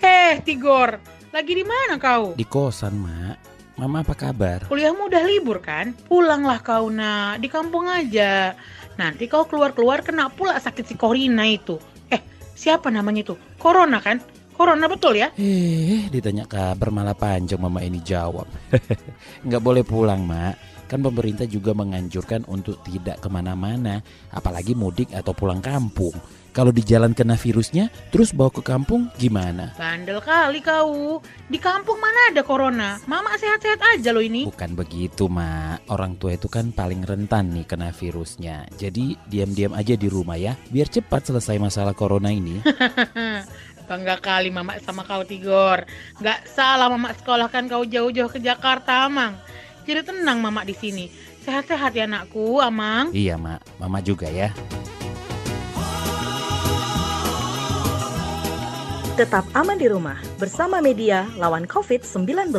Eh, 0.02 0.42
Tigor, 0.42 0.98
lagi 1.30 1.54
di 1.54 1.62
mana 1.62 2.02
kau? 2.02 2.34
Di 2.34 2.42
kosan, 2.42 2.98
Mak. 2.98 3.38
Mama 3.78 4.02
apa 4.02 4.18
kabar? 4.18 4.66
Kuliahmu 4.66 5.06
udah 5.06 5.24
libur 5.30 5.62
kan? 5.62 5.94
Pulanglah 6.10 6.58
kau, 6.66 6.90
nak. 6.90 7.38
Di 7.38 7.46
kampung 7.54 7.86
aja. 7.86 8.58
Nanti 8.98 9.30
kau 9.30 9.46
keluar-keluar 9.46 10.02
kena 10.02 10.34
pula 10.34 10.58
sakit 10.58 10.90
si 10.90 10.98
Corina 10.98 11.46
itu. 11.46 11.78
Eh, 12.10 12.18
siapa 12.58 12.90
namanya 12.90 13.22
itu? 13.22 13.36
Corona 13.62 14.02
kan? 14.02 14.18
Corona 14.58 14.90
betul 14.90 15.22
ya? 15.22 15.30
Eh, 15.38 16.10
ditanya 16.10 16.50
kabar 16.50 16.90
malah 16.90 17.14
panjang 17.14 17.62
mama 17.62 17.86
ini 17.86 18.02
jawab. 18.02 18.50
Nggak 19.46 19.62
boleh 19.62 19.86
pulang, 19.86 20.26
Mak. 20.26 20.82
Kan 20.90 21.04
pemerintah 21.04 21.46
juga 21.46 21.78
menganjurkan 21.78 22.48
untuk 22.50 22.82
tidak 22.82 23.22
ke 23.22 23.28
mana-mana, 23.30 24.02
apalagi 24.34 24.74
mudik 24.74 25.14
atau 25.14 25.36
pulang 25.36 25.62
kampung. 25.62 26.16
Kalau 26.58 26.74
di 26.74 26.82
jalan 26.82 27.14
kena 27.14 27.38
virusnya, 27.38 27.94
terus 28.10 28.34
bawa 28.34 28.50
ke 28.50 28.66
kampung 28.66 29.14
gimana? 29.22 29.78
Bandel 29.78 30.18
kali 30.26 30.58
kau. 30.58 31.22
Di 31.46 31.62
kampung 31.62 32.02
mana 32.02 32.34
ada 32.34 32.42
corona? 32.42 32.98
Mama 33.06 33.38
sehat-sehat 33.38 33.78
aja 33.94 34.10
loh 34.10 34.26
ini. 34.26 34.50
Bukan 34.50 34.74
begitu, 34.74 35.30
Mak. 35.30 35.86
Orang 35.94 36.18
tua 36.18 36.34
itu 36.34 36.50
kan 36.50 36.74
paling 36.74 37.06
rentan 37.06 37.54
nih 37.54 37.70
kena 37.70 37.94
virusnya. 37.94 38.66
Jadi 38.74 39.14
diam-diam 39.30 39.78
aja 39.78 39.94
di 39.94 40.10
rumah 40.10 40.34
ya, 40.34 40.58
biar 40.74 40.90
cepat 40.90 41.30
selesai 41.30 41.62
masalah 41.62 41.94
corona 41.94 42.34
ini. 42.34 42.58
Bangga 43.88 44.20
kali 44.20 44.51
mama 44.51 44.75
sama 44.84 45.08
kau 45.08 45.24
Tigor. 45.24 45.88
Gak 46.20 46.44
salah 46.51 46.91
mama 46.91 47.15
sekolahkan 47.15 47.72
kau 47.72 47.88
jauh-jauh 47.88 48.27
ke 48.27 48.44
Jakarta, 48.44 49.08
Amang. 49.08 49.39
Jadi 49.88 50.03
tenang 50.12 50.44
mama 50.44 50.67
di 50.67 50.75
sini. 50.75 51.08
Sehat-sehat 51.48 51.96
ya 51.96 52.03
anakku, 52.03 52.60
Amang. 52.60 53.15
Iya, 53.15 53.39
Mak. 53.39 53.79
Mama 53.79 54.03
juga 54.03 54.27
ya. 54.27 54.51
Tetap 59.15 59.48
aman 59.56 59.79
di 59.79 59.88
rumah 59.89 60.20
bersama 60.38 60.84
media 60.84 61.25
lawan 61.39 61.63
COVID-19. 61.65 62.51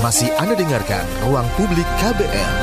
Masih 0.00 0.30
Anda 0.38 0.54
dengarkan 0.56 1.04
Ruang 1.26 1.44
Publik 1.58 1.84
KBR. 1.98 2.54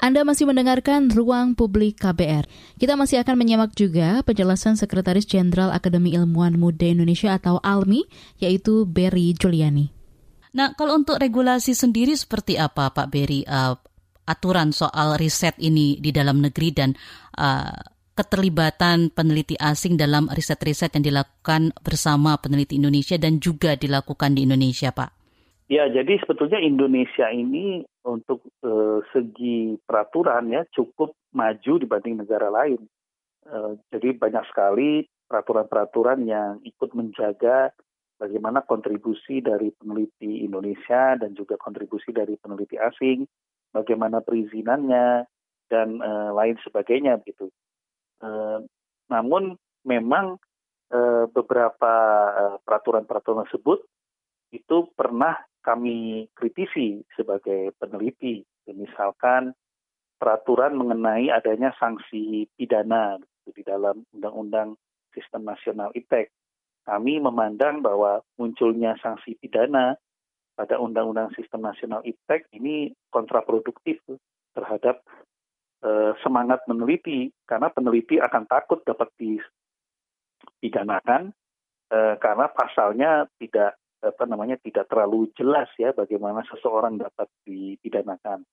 Anda 0.00 0.24
masih 0.24 0.48
mendengarkan 0.48 1.12
Ruang 1.12 1.52
Publik 1.52 2.00
KBR. 2.00 2.48
Kita 2.80 2.96
masih 2.96 3.20
akan 3.20 3.36
menyimak 3.36 3.76
juga 3.76 4.24
penjelasan 4.24 4.80
Sekretaris 4.80 5.28
Jenderal 5.28 5.68
Akademi 5.76 6.16
Ilmuwan 6.16 6.56
Muda 6.56 6.88
Indonesia 6.88 7.36
atau 7.36 7.60
ALMI, 7.60 8.08
yaitu 8.40 8.88
Berry 8.88 9.36
Juliani. 9.36 9.92
Nah, 10.56 10.72
kalau 10.72 10.96
untuk 10.96 11.20
regulasi 11.20 11.76
sendiri 11.76 12.16
seperti 12.16 12.56
apa, 12.56 12.88
Pak 12.88 13.12
Berry? 13.12 13.44
Uh, 13.44 13.76
aturan 14.24 14.72
soal 14.72 15.20
riset 15.20 15.52
ini 15.60 16.00
di 16.00 16.16
dalam 16.16 16.40
negeri 16.40 16.72
dan 16.72 16.96
uh, 17.36 17.76
keterlibatan 18.16 19.12
peneliti 19.12 19.52
asing 19.60 20.00
dalam 20.00 20.32
riset-riset 20.32 20.96
yang 20.96 21.04
dilakukan 21.12 21.76
bersama 21.84 22.40
peneliti 22.40 22.80
Indonesia 22.80 23.20
dan 23.20 23.36
juga 23.36 23.76
dilakukan 23.76 24.32
di 24.32 24.48
Indonesia, 24.48 24.96
Pak? 24.96 25.19
Ya, 25.70 25.86
jadi 25.86 26.18
sebetulnya 26.18 26.58
Indonesia 26.58 27.30
ini 27.30 27.86
untuk 28.02 28.42
uh, 28.66 29.06
segi 29.14 29.78
peraturan 29.86 30.50
ya 30.50 30.66
cukup 30.74 31.14
maju 31.30 31.72
dibanding 31.78 32.18
negara 32.18 32.50
lain. 32.50 32.90
Uh, 33.46 33.78
jadi 33.94 34.18
banyak 34.18 34.50
sekali 34.50 35.06
peraturan-peraturan 35.30 36.26
yang 36.26 36.58
ikut 36.66 36.90
menjaga 36.90 37.70
bagaimana 38.18 38.66
kontribusi 38.66 39.38
dari 39.38 39.70
peneliti 39.70 40.42
Indonesia 40.42 41.14
dan 41.14 41.38
juga 41.38 41.54
kontribusi 41.54 42.10
dari 42.10 42.34
peneliti 42.34 42.74
asing, 42.74 43.22
bagaimana 43.70 44.26
perizinannya 44.26 45.22
dan 45.70 46.02
uh, 46.02 46.34
lain 46.34 46.58
sebagainya 46.66 47.22
gitu. 47.22 47.46
Uh, 48.18 48.58
namun 49.06 49.54
memang 49.86 50.34
uh, 50.90 51.30
beberapa 51.30 51.94
peraturan-peraturan 52.66 53.46
tersebut 53.46 53.86
itu 54.50 54.90
pernah 54.98 55.38
kami 55.60 56.28
kritisi 56.36 57.04
sebagai 57.14 57.72
peneliti. 57.76 58.44
Misalkan 58.70 59.50
peraturan 60.20 60.76
mengenai 60.76 61.32
adanya 61.32 61.72
sanksi 61.80 62.44
pidana 62.54 63.16
di 63.48 63.64
dalam 63.64 64.04
Undang-Undang 64.12 64.76
Sistem 65.16 65.48
Nasional 65.48 65.88
IPTEK. 65.96 66.28
Kami 66.84 67.20
memandang 67.20 67.80
bahwa 67.80 68.20
munculnya 68.36 68.96
sanksi 69.00 69.40
pidana 69.40 69.96
pada 70.54 70.76
Undang-Undang 70.76 71.32
Sistem 71.40 71.64
Nasional 71.64 72.04
IPTEK 72.04 72.52
ini 72.52 72.92
kontraproduktif 73.08 73.96
terhadap 74.52 75.00
eh, 75.80 76.12
semangat 76.20 76.60
meneliti 76.68 77.32
karena 77.48 77.72
peneliti 77.72 78.20
akan 78.20 78.44
takut 78.44 78.84
dapat 78.84 79.08
dipidanakan 79.16 81.32
eh, 81.88 82.14
karena 82.20 82.46
pasalnya 82.52 83.24
tidak 83.40 83.79
apa 84.00 84.24
namanya 84.24 84.56
tidak 84.60 84.88
terlalu 84.88 85.28
jelas 85.36 85.68
ya 85.76 85.92
bagaimana 85.92 86.40
seseorang 86.48 86.96
dapat 86.96 87.28
dipidanakan. 87.44 88.44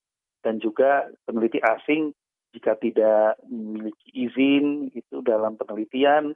Dan 0.43 0.59
juga 0.59 1.07
peneliti 1.23 1.59
asing 1.63 2.11
jika 2.55 2.75
tidak 2.79 3.39
memiliki 3.47 4.07
izin 4.15 4.91
itu 4.95 5.19
dalam 5.23 5.59
penelitian 5.59 6.35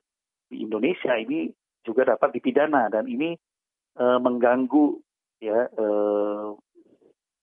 di 0.51 0.63
Indonesia 0.63 1.15
ini 1.15 1.51
juga 1.83 2.15
dapat 2.15 2.35
dipidana. 2.35 2.91
Dan 2.91 3.07
ini 3.07 3.35
e, 3.95 4.05
mengganggu 4.19 4.99
ya 5.41 5.69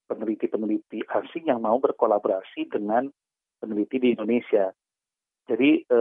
peneliti-peneliti 0.09 1.05
asing 1.05 1.49
yang 1.49 1.61
mau 1.61 1.77
berkolaborasi 1.77 2.69
dengan 2.69 3.13
peneliti 3.61 3.97
di 4.01 4.09
Indonesia. 4.17 4.73
Jadi 5.49 5.85
e, 5.85 6.01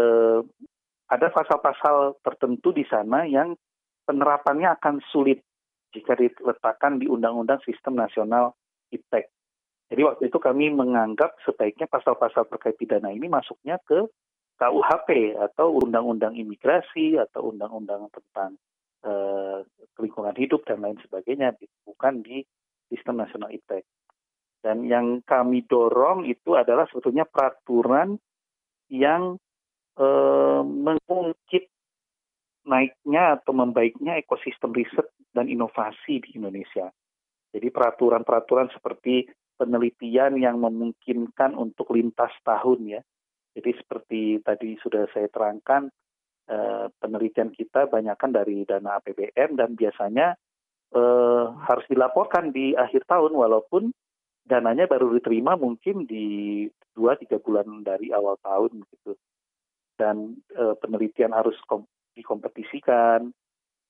ada 1.07 1.27
pasal-pasal 1.31 2.19
tertentu 2.19 2.75
di 2.75 2.83
sana 2.87 3.23
yang 3.23 3.55
penerapannya 4.07 4.75
akan 4.79 5.03
sulit 5.11 5.43
jika 5.95 6.15
diletakkan 6.19 6.99
di 6.99 7.07
Undang-Undang 7.07 7.63
Sistem 7.63 7.99
Nasional 7.99 8.55
IPTEK. 8.91 9.27
Jadi 9.87 10.01
waktu 10.03 10.23
itu 10.27 10.37
kami 10.37 10.67
menganggap 10.75 11.39
sebaiknya 11.47 11.87
pasal-pasal 11.87 12.43
terkait 12.51 12.75
pidana 12.75 13.07
ini 13.07 13.31
masuknya 13.31 13.79
ke 13.87 14.03
KUHP 14.59 15.39
atau 15.39 15.79
Undang-Undang 15.79 16.35
Imigrasi 16.35 17.15
atau 17.15 17.55
Undang-Undang 17.55 18.11
tentang 18.11 18.59
eh, 19.07 19.63
lingkungan 20.01 20.35
hidup 20.35 20.67
dan 20.67 20.83
lain 20.83 20.99
sebagainya, 20.99 21.55
bukan 21.87 22.19
di 22.19 22.43
Sistem 22.91 23.23
Nasional 23.23 23.53
IPTEK. 23.53 23.85
Dan 24.59 24.89
yang 24.89 25.23
kami 25.23 25.63
dorong 25.63 26.27
itu 26.27 26.57
adalah 26.57 26.89
sebetulnya 26.91 27.23
peraturan 27.23 28.19
yang 28.91 29.39
eh, 29.95 30.61
mengungkit 30.67 31.71
naiknya 32.67 33.39
atau 33.39 33.55
membaiknya 33.55 34.19
ekosistem 34.19 34.75
riset 34.75 35.07
dan 35.31 35.47
inovasi 35.47 36.19
di 36.21 36.37
Indonesia. 36.37 36.91
Jadi 37.55 37.67
peraturan-peraturan 37.71 38.69
seperti 38.75 39.25
penelitian 39.57 40.37
yang 40.37 40.61
memungkinkan 40.61 41.57
untuk 41.57 41.95
lintas 41.95 42.29
tahun 42.45 42.99
ya. 42.99 43.01
Jadi 43.57 43.71
seperti 43.73 44.21
tadi 44.45 44.77
sudah 44.77 45.09
saya 45.09 45.25
terangkan, 45.33 45.89
eh, 46.45 46.85
penelitian 47.01 47.49
kita 47.49 47.89
banyakkan 47.89 48.29
dari 48.29 48.61
dana 48.69 49.01
APBN 49.01 49.57
dan 49.57 49.73
biasanya 49.73 50.37
eh, 50.87 51.45
harus 51.67 51.83
dilaporkan 51.91 52.55
di 52.55 52.71
akhir 52.71 53.03
tahun 53.11 53.35
walaupun 53.35 53.91
dananya 54.47 54.87
baru 54.87 55.11
diterima 55.19 55.59
mungkin 55.59 56.07
di 56.07 56.63
dua 56.95 57.19
tiga 57.19 57.43
bulan 57.43 57.83
dari 57.83 58.15
awal 58.15 58.39
tahun 58.39 58.85
gitu. 58.87 59.17
Dan 59.97 60.37
eh, 60.53 60.75
penelitian 60.77 61.33
harus 61.33 61.57
dikompetisikan, 62.17 63.29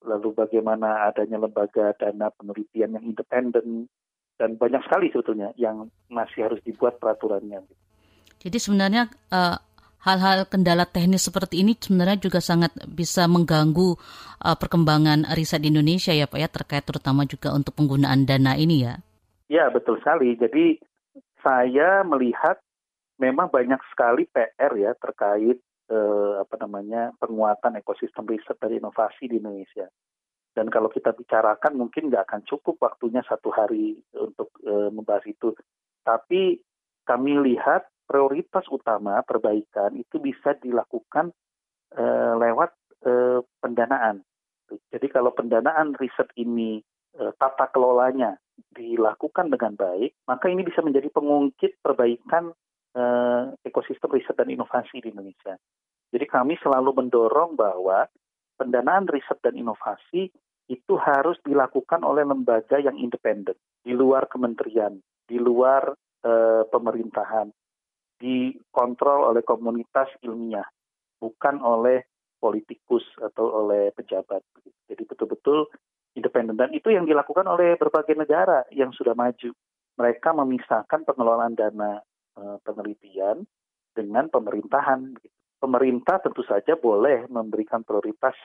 lalu 0.04 0.30
bagaimana 0.36 1.08
adanya 1.08 1.40
lembaga 1.40 1.96
dana 1.96 2.28
penelitian 2.36 3.00
yang 3.00 3.06
independen, 3.08 3.88
dan 4.38 4.60
banyak 4.60 4.84
sekali 4.86 5.10
sebetulnya 5.10 5.56
yang 5.58 5.90
masih 6.12 6.46
harus 6.46 6.62
dibuat 6.62 7.02
peraturannya. 7.02 7.66
Jadi 8.38 8.58
sebenarnya 8.62 9.10
hal 9.34 9.58
hal-hal 10.06 10.46
kendala 10.46 10.86
teknis 10.86 11.26
seperti 11.26 11.66
ini 11.66 11.74
sebenarnya 11.74 12.22
juga 12.22 12.40
sangat 12.40 12.72
bisa 12.86 13.26
mengganggu 13.26 13.98
uh, 14.46 14.56
perkembangan 14.56 15.26
riset 15.34 15.66
di 15.66 15.74
Indonesia 15.74 16.14
ya 16.14 16.30
Pak 16.30 16.40
ya 16.40 16.48
terkait 16.48 16.86
terutama 16.86 17.26
juga 17.26 17.52
untuk 17.52 17.74
penggunaan 17.74 18.24
dana 18.30 18.54
ini 18.54 18.86
ya. 18.86 19.02
Ya 19.50 19.74
betul 19.74 19.98
sekali. 20.00 20.38
Jadi 20.38 20.78
saya 21.42 22.06
melihat 22.06 22.62
memang 23.18 23.50
banyak 23.50 23.82
sekali 23.90 24.30
PR 24.30 24.72
ya 24.78 24.94
terkait 25.02 25.58
eh, 25.88 26.34
apa 26.44 26.56
namanya 26.60 27.16
penguatan 27.18 27.80
ekosistem 27.80 28.28
riset 28.28 28.60
dan 28.60 28.72
inovasi 28.76 29.32
di 29.32 29.40
Indonesia. 29.40 29.88
Dan 30.52 30.74
kalau 30.74 30.90
kita 30.90 31.14
bicarakan 31.14 31.78
mungkin 31.78 32.10
nggak 32.10 32.26
akan 32.26 32.42
cukup 32.50 32.82
waktunya 32.82 33.22
satu 33.24 33.54
hari 33.54 34.02
untuk 34.18 34.50
eh, 34.66 34.90
membahas 34.90 35.26
itu. 35.30 35.54
Tapi 36.02 36.58
kami 37.06 37.34
lihat 37.40 37.88
prioritas 38.08 38.66
utama 38.72 39.22
perbaikan 39.24 39.94
itu 39.96 40.18
bisa 40.18 40.56
dilakukan 40.60 41.32
eh, 41.96 42.34
lewat 42.36 42.72
eh, 43.06 43.40
pendanaan. 43.62 44.24
Jadi 44.68 45.08
kalau 45.08 45.32
pendanaan 45.32 45.96
riset 45.96 46.28
ini 46.36 46.82
eh, 47.16 47.32
tata 47.38 47.70
kelolanya 47.72 48.36
dilakukan 48.74 49.54
dengan 49.54 49.78
baik, 49.78 50.26
maka 50.26 50.50
ini 50.50 50.66
bisa 50.66 50.82
menjadi 50.82 51.14
pengungkit 51.14 51.78
perbaikan 51.86 52.52
eh, 52.98 53.44
ekosistem 53.62 54.10
riset 54.10 54.34
dan 54.34 54.50
inovasi 54.50 54.98
di 55.00 55.14
Indonesia. 55.14 55.54
Jadi 56.10 56.26
kami 56.26 56.58
selalu 56.58 56.98
mendorong 57.04 57.54
bahwa 57.54 58.10
pendanaan 58.58 59.06
riset 59.06 59.38
dan 59.46 59.54
inovasi 59.54 60.34
itu 60.68 60.94
harus 61.00 61.40
dilakukan 61.48 62.04
oleh 62.04 62.28
lembaga 62.28 62.76
yang 62.80 63.00
independen, 63.00 63.56
di 63.84 63.96
luar 63.96 64.28
kementerian, 64.28 65.00
di 65.24 65.40
luar 65.40 65.96
e, 66.20 66.32
pemerintahan, 66.68 67.48
dikontrol 68.20 69.32
oleh 69.32 69.44
komunitas 69.48 70.12
ilmiah, 70.28 70.68
bukan 71.24 71.64
oleh 71.64 72.04
politikus 72.36 73.04
atau 73.24 73.64
oleh 73.64 73.96
pejabat. 73.96 74.44
Jadi 74.92 75.04
betul-betul 75.08 75.72
independen 76.20 76.60
dan 76.60 76.76
itu 76.76 76.92
yang 76.92 77.08
dilakukan 77.08 77.48
oleh 77.48 77.80
berbagai 77.80 78.20
negara 78.20 78.68
yang 78.76 78.92
sudah 78.92 79.16
maju. 79.16 79.56
Mereka 79.98 80.30
memisahkan 80.36 81.08
pengelolaan 81.08 81.56
dana 81.56 82.04
penelitian 82.64 83.46
dengan 83.94 84.30
pemerintahan. 84.30 85.18
Pemerintah 85.58 86.22
tentu 86.22 86.46
saja 86.46 86.78
boleh 86.78 87.26
memberikan 87.34 87.82
prioritas 87.82 88.38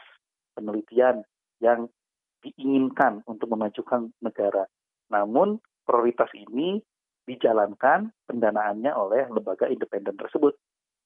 penelitian 0.57 1.21
yang 1.61 1.85
diinginkan 2.41 3.21
untuk 3.29 3.53
memajukan 3.53 4.09
negara. 4.25 4.65
Namun 5.13 5.61
prioritas 5.85 6.33
ini 6.33 6.81
dijalankan 7.29 8.11
pendanaannya 8.27 8.91
oleh 8.97 9.29
lembaga 9.31 9.69
independen 9.69 10.19
tersebut. 10.19 10.57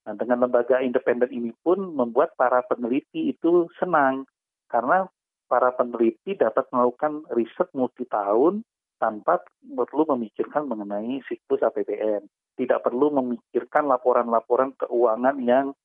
Nah, 0.06 0.14
dengan 0.14 0.46
lembaga 0.46 0.78
independen 0.80 1.28
ini 1.34 1.50
pun 1.60 1.82
membuat 1.92 2.38
para 2.38 2.62
peneliti 2.64 3.34
itu 3.34 3.66
senang 3.76 4.24
karena 4.70 5.10
para 5.50 5.74
peneliti 5.74 6.38
dapat 6.38 6.70
melakukan 6.70 7.26
riset 7.34 7.66
multi 7.74 8.06
tahun 8.06 8.62
tanpa 8.96 9.42
perlu 9.60 10.08
memikirkan 10.16 10.70
mengenai 10.70 11.20
siklus 11.26 11.60
APBN. 11.60 12.24
Tidak 12.56 12.80
perlu 12.80 13.12
memikirkan 13.12 13.84
laporan-laporan 13.84 14.72
keuangan 14.80 15.36
yang 15.44 15.76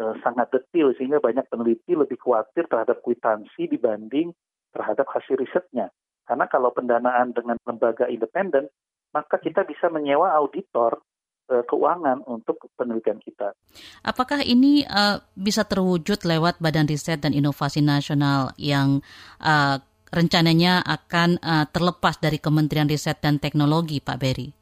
Eh, 0.00 0.14
sangat 0.24 0.48
detail 0.48 0.96
sehingga 0.96 1.20
banyak 1.20 1.50
peneliti 1.50 1.92
lebih 1.92 2.16
khawatir 2.22 2.64
terhadap 2.70 3.04
kwitansi 3.04 3.68
dibanding 3.68 4.32
terhadap 4.72 5.04
hasil 5.12 5.36
risetnya. 5.36 5.92
Karena 6.24 6.48
kalau 6.48 6.72
pendanaan 6.72 7.36
dengan 7.36 7.60
lembaga 7.66 8.06
independen, 8.08 8.70
maka 9.12 9.36
kita 9.36 9.66
bisa 9.66 9.90
menyewa 9.90 10.30
auditor 10.30 11.02
uh, 11.50 11.66
keuangan 11.66 12.22
untuk 12.30 12.70
penelitian 12.78 13.18
kita. 13.18 13.50
Apakah 14.06 14.46
ini 14.46 14.86
uh, 14.86 15.18
bisa 15.34 15.66
terwujud 15.66 16.22
lewat 16.22 16.62
Badan 16.62 16.86
Riset 16.86 17.26
dan 17.26 17.34
Inovasi 17.34 17.82
Nasional 17.82 18.54
yang 18.56 19.02
uh, 19.42 19.82
rencananya 20.14 20.86
akan 20.86 21.42
uh, 21.42 21.66
terlepas 21.66 22.22
dari 22.22 22.38
Kementerian 22.38 22.86
Riset 22.86 23.18
dan 23.18 23.42
Teknologi, 23.42 23.98
Pak 23.98 24.16
Berry? 24.22 24.59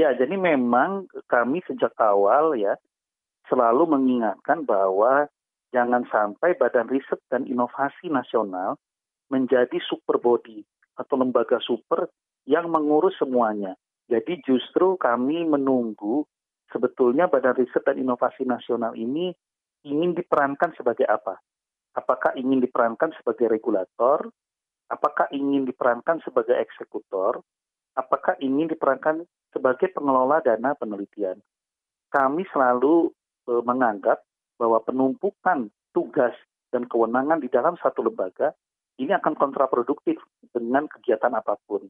Ya, 0.00 0.16
jadi 0.16 0.32
memang 0.32 1.12
kami 1.28 1.60
sejak 1.68 1.92
awal 2.00 2.56
ya 2.56 2.72
selalu 3.52 3.84
mengingatkan 3.84 4.64
bahwa 4.64 5.28
jangan 5.76 6.08
sampai 6.08 6.56
Badan 6.56 6.88
Riset 6.88 7.20
dan 7.28 7.44
Inovasi 7.44 8.08
Nasional 8.08 8.80
menjadi 9.28 9.76
super 9.84 10.16
body 10.16 10.64
atau 10.96 11.20
lembaga 11.20 11.60
super 11.60 12.08
yang 12.48 12.72
mengurus 12.72 13.12
semuanya. 13.20 13.76
Jadi 14.08 14.40
justru 14.40 14.96
kami 14.96 15.44
menunggu 15.44 16.24
sebetulnya 16.72 17.28
Badan 17.28 17.60
Riset 17.60 17.84
dan 17.84 18.00
Inovasi 18.00 18.48
Nasional 18.48 18.96
ini 18.96 19.28
ingin 19.84 20.16
diperankan 20.16 20.72
sebagai 20.80 21.04
apa? 21.12 21.36
Apakah 21.92 22.40
ingin 22.40 22.64
diperankan 22.64 23.12
sebagai 23.20 23.52
regulator? 23.52 24.32
Apakah 24.88 25.28
ingin 25.28 25.68
diperankan 25.68 26.24
sebagai 26.24 26.56
eksekutor? 26.56 27.44
Apakah 28.00 28.40
ingin 28.40 28.72
diperankan 28.72 29.28
sebagai 29.52 29.92
pengelola 29.92 30.40
dana 30.40 30.72
penelitian? 30.72 31.36
Kami 32.08 32.48
selalu 32.48 33.12
e, 33.44 33.52
menganggap 33.60 34.24
bahwa 34.56 34.80
penumpukan 34.80 35.68
tugas 35.92 36.32
dan 36.72 36.88
kewenangan 36.88 37.44
di 37.44 37.52
dalam 37.52 37.76
satu 37.76 38.00
lembaga 38.00 38.56
ini 38.96 39.12
akan 39.12 39.36
kontraproduktif 39.36 40.16
dengan 40.48 40.88
kegiatan 40.88 41.36
apa 41.36 41.60
pun. 41.68 41.84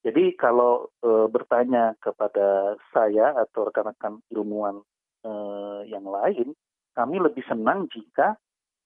Jadi 0.00 0.32
kalau 0.40 0.88
e, 1.04 1.28
bertanya 1.28 1.92
kepada 2.00 2.80
saya 2.88 3.36
atau 3.36 3.68
rekan-rekan 3.68 4.24
ilmuwan 4.32 4.80
e, 5.20 5.32
yang 5.92 6.08
lain, 6.08 6.56
kami 6.96 7.20
lebih 7.20 7.44
senang 7.44 7.90
jika 7.92 8.38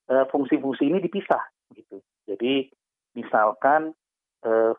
fungsi-fungsi 0.08 0.88
ini 0.88 1.04
dipisah 1.04 1.44
gitu. 1.76 2.00
Jadi 2.24 2.72
misalkan 3.12 3.92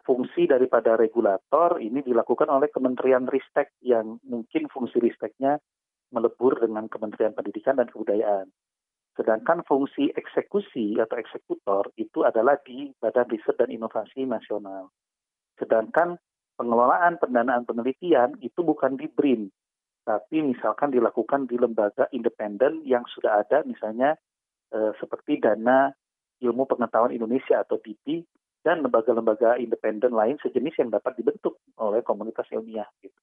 fungsi 0.07 0.47
daripada 0.47 0.95
regulator 0.95 1.83
ini 1.83 1.99
dilakukan 1.99 2.47
oleh 2.47 2.71
Kementerian 2.71 3.27
Ristek 3.27 3.75
yang 3.83 4.15
mungkin 4.23 4.71
fungsi 4.71 5.03
Risteknya 5.03 5.59
melebur 6.15 6.57
dengan 6.57 6.87
Kementerian 6.87 7.35
Pendidikan 7.35 7.77
dan 7.77 7.91
Kebudayaan. 7.91 8.47
Sedangkan 9.19 9.67
fungsi 9.67 10.15
eksekusi 10.15 10.95
atau 10.95 11.19
eksekutor 11.19 11.91
itu 11.99 12.23
adalah 12.23 12.55
di 12.63 12.87
Badan 13.03 13.27
Riset 13.27 13.59
dan 13.59 13.67
Inovasi 13.67 14.23
Nasional. 14.23 14.87
Sedangkan 15.59 16.15
pengelolaan 16.55 17.19
pendanaan 17.19 17.67
penelitian 17.67 18.39
itu 18.39 18.63
bukan 18.63 18.95
di 18.95 19.11
BRIN, 19.11 19.51
tapi 20.07 20.39
misalkan 20.39 20.95
dilakukan 20.95 21.51
di 21.51 21.59
lembaga 21.59 22.07
independen 22.15 22.79
yang 22.87 23.03
sudah 23.11 23.43
ada 23.43 23.67
misalnya 23.67 24.15
eh, 24.71 24.95
seperti 25.03 25.43
Dana 25.43 25.91
Ilmu 26.39 26.63
Pengetahuan 26.63 27.11
Indonesia 27.11 27.59
atau 27.59 27.75
DIPI 27.75 28.23
dan 28.69 28.85
lembaga-lembaga 28.85 29.57
independen 29.57 30.13
lain 30.13 30.37
sejenis 30.45 30.77
yang 30.77 30.93
dapat 30.93 31.17
dibentuk 31.17 31.57
oleh 31.81 32.05
komunitas 32.05 32.45
ilmiah. 32.53 32.85
Gitu. 33.01 33.17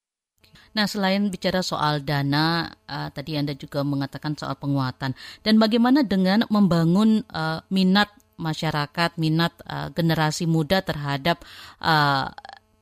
Nah, 0.75 0.91
selain 0.91 1.31
bicara 1.31 1.63
soal 1.63 2.03
dana, 2.03 2.67
uh, 2.91 3.09
tadi 3.15 3.39
Anda 3.39 3.55
juga 3.55 3.87
mengatakan 3.87 4.35
soal 4.35 4.59
penguatan. 4.59 5.15
Dan 5.47 5.63
bagaimana 5.63 6.03
dengan 6.03 6.43
membangun 6.51 7.23
uh, 7.31 7.63
minat 7.71 8.11
masyarakat, 8.43 9.15
minat 9.23 9.55
uh, 9.71 9.95
generasi 9.95 10.51
muda 10.51 10.83
terhadap 10.83 11.41
uh, 11.79 12.29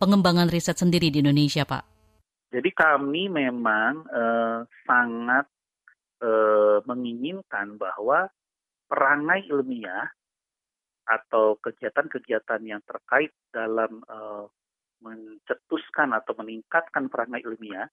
pengembangan 0.00 0.48
riset 0.48 0.80
sendiri 0.80 1.12
di 1.12 1.20
Indonesia, 1.20 1.68
Pak? 1.68 1.84
Jadi 2.48 2.70
kami 2.72 3.28
memang 3.28 4.08
uh, 4.08 4.64
sangat 4.88 5.46
uh, 6.24 6.80
menginginkan 6.88 7.76
bahwa 7.76 8.32
perangai 8.88 9.46
ilmiah 9.52 10.08
atau 11.04 11.60
kegiatan-kegiatan 11.60 12.60
yang 12.64 12.80
terkait 12.84 13.32
dalam 13.52 14.00
uh, 14.08 14.48
mencetuskan 15.04 16.16
atau 16.16 16.32
meningkatkan 16.40 17.12
perangai 17.12 17.44
ilmiah 17.44 17.86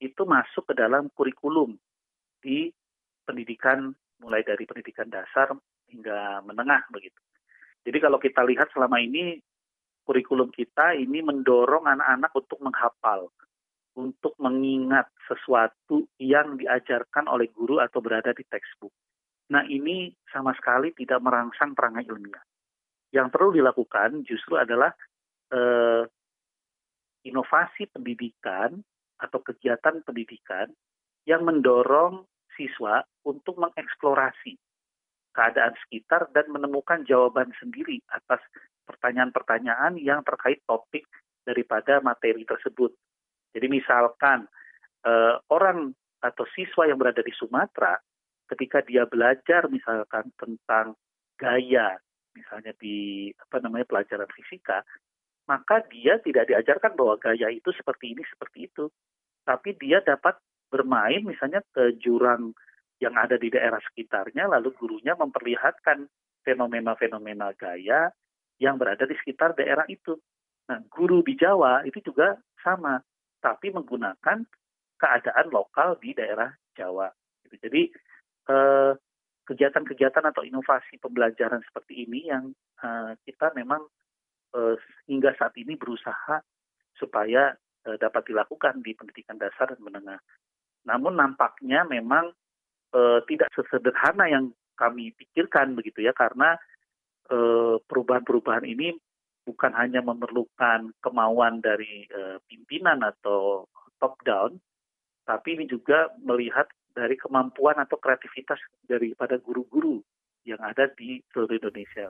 itu 0.00 0.24
masuk 0.24 0.72
ke 0.72 0.74
dalam 0.76 1.12
kurikulum 1.12 1.76
di 2.40 2.72
pendidikan 3.24 3.92
mulai 4.20 4.40
dari 4.40 4.64
pendidikan 4.64 5.08
dasar 5.12 5.52
hingga 5.88 6.40
menengah 6.44 6.88
begitu. 6.88 7.20
Jadi 7.84 7.98
kalau 8.02 8.18
kita 8.18 8.42
lihat 8.42 8.72
selama 8.72 8.98
ini 8.98 9.38
kurikulum 10.06 10.54
kita 10.54 10.94
ini 10.94 11.18
mendorong 11.20 11.86
anak-anak 11.86 12.30
untuk 12.34 12.58
menghafal, 12.62 13.30
untuk 13.98 14.38
mengingat 14.38 15.10
sesuatu 15.26 16.06
yang 16.22 16.54
diajarkan 16.54 17.26
oleh 17.26 17.50
guru 17.50 17.82
atau 17.82 17.98
berada 17.98 18.30
di 18.30 18.46
textbook. 18.46 18.94
Nah 19.50 19.66
ini 19.66 20.14
sama 20.30 20.54
sekali 20.54 20.94
tidak 20.94 21.18
merangsang 21.22 21.74
perangai 21.74 22.06
ilmiah. 22.06 22.42
Yang 23.16 23.32
perlu 23.32 23.56
dilakukan 23.56 24.28
justru 24.28 24.60
adalah 24.60 24.92
eh, 25.48 26.04
inovasi 27.24 27.88
pendidikan 27.88 28.76
atau 29.16 29.40
kegiatan 29.40 30.04
pendidikan 30.04 30.68
yang 31.24 31.40
mendorong 31.48 32.28
siswa 32.52 33.00
untuk 33.24 33.56
mengeksplorasi 33.56 34.60
keadaan 35.32 35.72
sekitar 35.84 36.28
dan 36.36 36.48
menemukan 36.52 37.04
jawaban 37.08 37.52
sendiri 37.56 38.04
atas 38.12 38.40
pertanyaan-pertanyaan 38.84 39.96
yang 39.96 40.20
terkait 40.24 40.60
topik 40.68 41.04
daripada 41.44 42.04
materi 42.04 42.44
tersebut. 42.44 42.92
Jadi 43.56 43.66
misalkan 43.72 44.44
eh, 45.08 45.34
orang 45.48 45.96
atau 46.20 46.44
siswa 46.52 46.84
yang 46.84 47.00
berada 47.00 47.24
di 47.24 47.32
Sumatera 47.32 47.96
ketika 48.52 48.84
dia 48.84 49.04
belajar 49.08 49.68
misalkan 49.72 50.28
tentang 50.36 50.96
gaya 51.36 51.98
misalnya 52.36 52.76
di 52.76 53.32
apa 53.32 53.64
namanya 53.64 53.88
pelajaran 53.88 54.28
fisika 54.36 54.84
maka 55.46 55.82
dia 55.86 56.18
tidak 56.20 56.50
diajarkan 56.50 56.98
bahwa 56.98 57.14
gaya 57.22 57.48
itu 57.54 57.70
seperti 57.70 58.18
ini, 58.18 58.22
seperti 58.26 58.66
itu. 58.66 58.90
Tapi 59.46 59.78
dia 59.78 60.02
dapat 60.02 60.42
bermain 60.66 61.22
misalnya 61.22 61.62
ke 61.70 61.94
jurang 62.02 62.50
yang 62.98 63.14
ada 63.14 63.38
di 63.38 63.46
daerah 63.46 63.78
sekitarnya, 63.78 64.50
lalu 64.50 64.74
gurunya 64.74 65.14
memperlihatkan 65.14 66.10
fenomena-fenomena 66.42 67.54
gaya 67.54 68.10
yang 68.58 68.74
berada 68.74 69.06
di 69.06 69.14
sekitar 69.22 69.54
daerah 69.54 69.86
itu. 69.86 70.18
Nah, 70.66 70.82
guru 70.90 71.22
di 71.22 71.38
Jawa 71.38 71.86
itu 71.86 72.02
juga 72.02 72.34
sama, 72.58 72.98
tapi 73.38 73.70
menggunakan 73.70 74.42
keadaan 74.98 75.46
lokal 75.54 75.94
di 76.02 76.10
daerah 76.10 76.50
Jawa. 76.74 77.06
Jadi 77.46 77.86
eh, 78.50 78.92
kegiatan-kegiatan 79.46 80.26
atau 80.26 80.42
inovasi 80.42 80.98
pembelajaran 80.98 81.62
seperti 81.62 82.04
ini 82.04 82.28
yang 82.28 82.50
eh, 82.82 83.12
kita 83.22 83.54
memang 83.54 83.86
eh, 84.52 84.76
hingga 85.06 85.32
saat 85.38 85.54
ini 85.56 85.78
berusaha 85.78 86.42
supaya 86.98 87.54
eh, 87.86 87.96
dapat 87.96 88.26
dilakukan 88.26 88.82
di 88.82 88.92
pendidikan 88.92 89.38
dasar 89.38 89.70
dan 89.70 89.80
menengah. 89.80 90.18
Namun 90.90 91.14
nampaknya 91.14 91.86
memang 91.86 92.34
eh, 92.92 93.20
tidak 93.30 93.48
sesederhana 93.54 94.26
yang 94.26 94.50
kami 94.76 95.14
pikirkan 95.16 95.72
begitu 95.72 96.04
ya 96.04 96.12
karena 96.12 96.58
perubahan-perubahan 97.90 98.62
ini 98.70 98.94
bukan 99.46 99.72
hanya 99.78 100.02
memerlukan 100.02 100.90
kemauan 100.98 101.62
dari 101.62 102.04
eh, 102.10 102.38
pimpinan 102.50 103.06
atau 103.06 103.70
top 104.02 104.18
down, 104.26 104.58
tapi 105.22 105.54
ini 105.54 105.70
juga 105.70 106.10
melihat 106.18 106.66
dari 106.96 107.20
kemampuan 107.20 107.76
atau 107.76 108.00
kreativitas 108.00 108.56
daripada 108.88 109.36
guru-guru 109.36 110.00
yang 110.48 110.64
ada 110.64 110.88
di 110.96 111.20
seluruh 111.28 111.60
Indonesia. 111.60 112.08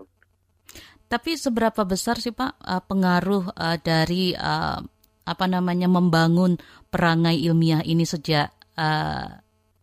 Tapi 1.10 1.34
seberapa 1.34 1.82
besar 1.82 2.22
sih 2.22 2.30
Pak 2.30 2.62
uh, 2.62 2.82
pengaruh 2.86 3.50
uh, 3.50 3.78
dari 3.82 4.30
uh, 4.38 4.78
apa 5.26 5.46
namanya 5.50 5.90
membangun 5.90 6.54
perangai 6.86 7.34
ilmiah 7.42 7.82
ini 7.82 8.06
sejak 8.06 8.54
uh, 8.78 9.26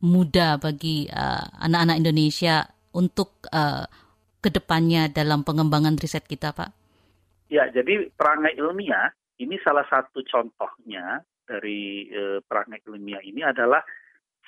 muda 0.03 0.59
bagi 0.59 1.07
anak-anak 1.59 1.95
uh, 1.95 2.01
Indonesia 2.03 2.55
untuk 2.95 3.43
uh, 3.51 3.83
ke 4.43 4.51
depannya 4.51 5.07
dalam 5.07 5.47
pengembangan 5.47 5.95
riset 5.95 6.27
kita, 6.27 6.51
Pak? 6.51 6.71
Ya, 7.47 7.71
jadi 7.71 8.11
perangai 8.11 8.59
ilmiah 8.59 9.15
ini 9.39 9.55
salah 9.63 9.87
satu 9.87 10.23
contohnya 10.27 11.23
dari 11.47 12.11
uh, 12.11 12.39
perangai 12.43 12.83
ilmiah 12.87 13.23
ini 13.23 13.43
adalah 13.43 13.79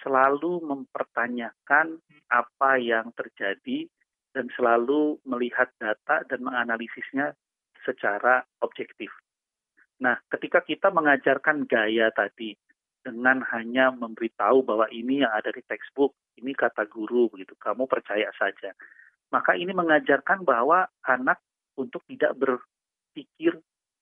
selalu 0.06 0.62
mempertanyakan 0.62 1.98
apa 2.30 2.72
yang 2.78 3.10
terjadi 3.18 3.90
dan 4.38 4.46
selalu 4.54 5.18
melihat 5.26 5.74
data 5.82 6.22
dan 6.30 6.46
menganalisisnya 6.46 7.34
secara 7.82 8.46
objektif. 8.62 9.10
Nah, 10.06 10.22
ketika 10.30 10.62
kita 10.62 10.94
mengajarkan 10.94 11.66
gaya 11.66 12.14
tadi 12.14 12.54
dengan 13.02 13.42
hanya 13.56 13.90
memberitahu 13.96 14.62
bahwa 14.62 14.86
ini 14.94 15.26
yang 15.26 15.34
ada 15.34 15.50
di 15.50 15.64
textbook, 15.66 16.14
ini 16.38 16.52
kata 16.52 16.86
guru 16.86 17.32
begitu, 17.32 17.58
kamu 17.58 17.90
percaya 17.90 18.30
saja. 18.36 18.76
Maka 19.32 19.58
ini 19.58 19.72
mengajarkan 19.72 20.46
bahwa 20.46 20.86
anak 21.08 21.42
untuk 21.80 22.04
tidak 22.06 22.36
berpikir 22.36 23.58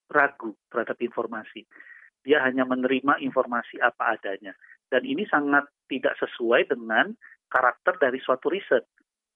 ragu 0.09 0.57
terhadap 0.67 0.97
informasi. 0.99 1.63
Dia 2.23 2.41
hanya 2.41 2.63
menerima 2.63 3.19
informasi 3.19 3.77
apa 3.83 4.15
adanya. 4.17 4.55
Dan 4.93 5.09
ini 5.09 5.25
sangat 5.25 5.65
tidak 5.89 6.13
sesuai 6.21 6.69
dengan 6.69 7.09
karakter 7.49 7.97
dari 7.97 8.21
suatu 8.21 8.53
riset. 8.53 8.85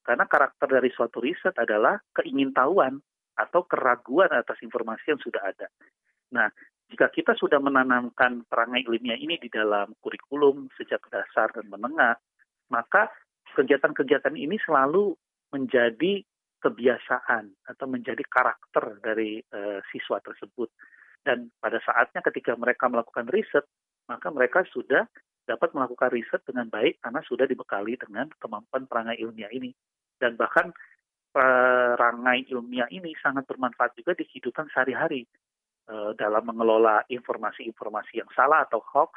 Karena 0.06 0.30
karakter 0.30 0.70
dari 0.70 0.94
suatu 0.94 1.18
riset 1.18 1.58
adalah 1.58 1.98
keingintahuan 2.14 3.02
atau 3.34 3.66
keraguan 3.66 4.30
atas 4.30 4.62
informasi 4.62 5.18
yang 5.18 5.22
sudah 5.22 5.42
ada. 5.42 5.66
Nah, 6.30 6.46
jika 6.94 7.10
kita 7.10 7.34
sudah 7.34 7.58
menanamkan 7.58 8.46
perangai 8.46 8.86
ilmiah 8.86 9.18
ini 9.18 9.42
di 9.42 9.50
dalam 9.50 9.98
kurikulum 9.98 10.70
sejak 10.78 11.02
dasar 11.10 11.50
dan 11.58 11.66
menengah, 11.74 12.22
maka 12.70 13.10
kegiatan-kegiatan 13.58 14.38
ini 14.38 14.62
selalu 14.62 15.18
menjadi 15.50 16.22
kebiasaan 16.62 17.54
atau 17.66 17.86
menjadi 17.90 18.22
karakter 18.30 19.02
dari 19.02 19.42
uh, 19.52 19.82
siswa 19.90 20.22
tersebut. 20.22 20.70
Dan 21.26 21.50
pada 21.60 21.82
saatnya 21.84 22.24
ketika 22.24 22.56
mereka 22.56 22.88
melakukan 22.88 23.28
riset, 23.28 23.66
maka 24.08 24.32
mereka 24.32 24.64
sudah 24.72 25.04
dapat 25.48 25.72
melakukan 25.72 26.12
riset 26.12 26.44
dengan 26.44 26.68
baik 26.68 27.00
karena 27.00 27.24
sudah 27.24 27.48
dibekali 27.48 27.96
dengan 27.96 28.28
kemampuan 28.38 28.84
perangai 28.86 29.18
ilmiah 29.24 29.50
ini 29.50 29.72
dan 30.20 30.36
bahkan 30.36 30.76
perangai 31.32 32.50
ilmiah 32.52 32.90
ini 32.92 33.16
sangat 33.24 33.48
bermanfaat 33.48 33.96
juga 33.96 34.14
di 34.18 34.28
kehidupan 34.28 34.68
sehari-hari 34.74 35.24
uh, 35.88 36.12
dalam 36.20 36.44
mengelola 36.44 37.08
informasi-informasi 37.08 38.20
yang 38.20 38.30
salah 38.36 38.68
atau 38.68 38.84
hoax 38.84 39.16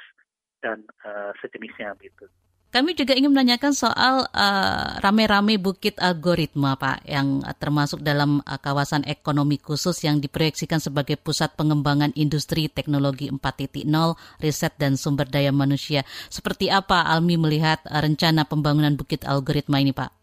dan 0.60 0.86
uh, 1.02 1.34
sejenisnya 1.40 1.96
gitu. 1.98 2.28
Kami 2.70 2.94
juga 2.94 3.18
ingin 3.18 3.34
menanyakan 3.34 3.74
soal 3.74 4.30
uh, 4.30 5.02
rame-rame 5.02 5.58
bukit 5.58 5.98
algoritma, 5.98 6.78
Pak, 6.78 7.02
yang 7.02 7.42
termasuk 7.58 7.98
dalam 7.98 8.38
uh, 8.46 8.62
kawasan 8.62 9.02
ekonomi 9.10 9.58
khusus 9.58 10.06
yang 10.06 10.22
diproyeksikan 10.22 10.78
sebagai 10.78 11.18
pusat 11.18 11.50
pengembangan 11.58 12.14
industri 12.14 12.70
teknologi 12.70 13.26
4.0, 13.26 13.90
riset 14.38 14.78
dan 14.78 14.94
sumber 14.94 15.26
daya 15.26 15.50
manusia. 15.50 16.06
Seperti 16.30 16.70
apa 16.70 17.10
Almi 17.10 17.34
melihat 17.34 17.82
uh, 17.90 17.98
rencana 17.98 18.46
pembangunan 18.46 18.94
bukit 18.94 19.26
algoritma 19.26 19.82
ini, 19.82 19.90
Pak? 19.90 20.14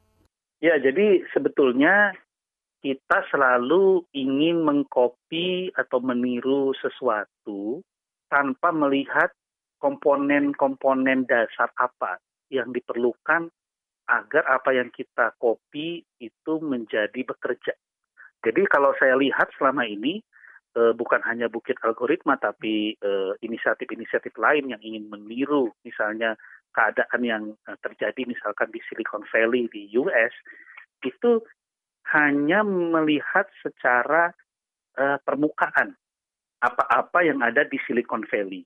Ya, 0.63 0.79
jadi 0.79 1.27
sebetulnya 1.36 2.15
kita 2.79 3.27
selalu 3.27 4.07
ingin 4.15 4.63
mengkopi 4.63 5.75
atau 5.75 5.99
meniru 5.99 6.71
sesuatu 6.79 7.83
tanpa 8.31 8.71
melihat 8.71 9.36
komponen-komponen 9.83 11.27
dasar 11.27 11.75
apa 11.75 12.23
yang 12.49 12.71
diperlukan 12.71 13.51
agar 14.07 14.43
apa 14.47 14.71
yang 14.71 14.88
kita 14.89 15.36
kopi 15.36 15.99
itu 16.23 16.53
menjadi 16.63 17.27
bekerja. 17.27 17.75
Jadi 18.39 18.63
kalau 18.71 18.95
saya 18.95 19.19
lihat 19.19 19.51
selama 19.60 19.83
ini 19.83 20.23
eh, 20.79 20.93
bukan 20.95 21.19
hanya 21.27 21.51
bukit 21.51 21.75
algoritma 21.83 22.39
tapi 22.39 22.95
eh, 22.95 23.31
inisiatif-inisiatif 23.43 24.31
lain 24.39 24.71
yang 24.71 24.79
ingin 24.79 25.12
meniru 25.12 25.75
misalnya 25.83 26.39
keadaan 26.71 27.21
yang 27.27 27.43
eh, 27.67 27.77
terjadi 27.83 28.23
misalkan 28.23 28.71
di 28.71 28.79
Silicon 28.88 29.27
Valley 29.27 29.67
di 29.67 29.91
US 29.99 30.31
itu 31.03 31.43
hanya 32.15 32.63
melihat 32.63 33.45
secara 33.60 34.31
permukaan 34.97 35.93
apa-apa 36.57 37.21
yang 37.21 37.45
ada 37.45 37.62
di 37.62 37.77
Silicon 37.86 38.25
Valley. 38.25 38.65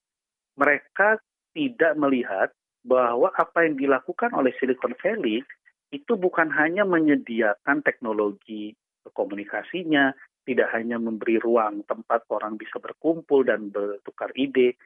Mereka 0.56 1.20
tidak 1.52 1.94
melihat 2.00 2.56
bahwa 2.82 3.30
apa 3.34 3.66
yang 3.66 3.78
dilakukan 3.78 4.34
oleh 4.34 4.54
Silicon 4.58 4.98
Valley 4.98 5.46
itu 5.92 6.14
bukan 6.16 6.50
hanya 6.56 6.88
menyediakan 6.88 7.84
teknologi 7.86 8.74
komunikasinya, 9.12 10.16
tidak 10.46 10.74
hanya 10.74 10.98
memberi 10.98 11.38
ruang 11.38 11.86
tempat 11.86 12.26
orang 12.34 12.58
bisa 12.58 12.82
berkumpul 12.82 13.46
dan 13.46 13.70
bertukar 13.70 14.34
ide, 14.34 14.78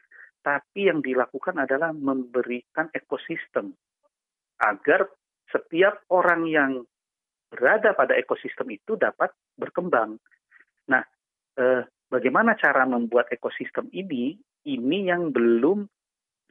tapi 0.44 0.92
yang 0.92 1.00
dilakukan 1.00 1.56
adalah 1.62 1.96
memberikan 1.96 2.92
ekosistem 2.92 3.72
agar 4.62 5.08
setiap 5.52 6.04
orang 6.12 6.48
yang 6.48 6.72
berada 7.48 7.96
pada 7.96 8.18
ekosistem 8.20 8.76
itu 8.76 9.00
dapat 9.00 9.32
berkembang. 9.56 10.20
Nah, 10.92 11.04
eh, 11.56 11.82
bagaimana 12.12 12.60
cara 12.60 12.84
membuat 12.84 13.32
ekosistem 13.32 13.88
ini? 13.96 14.36
Ini 14.66 15.14
yang 15.14 15.30
belum 15.30 15.86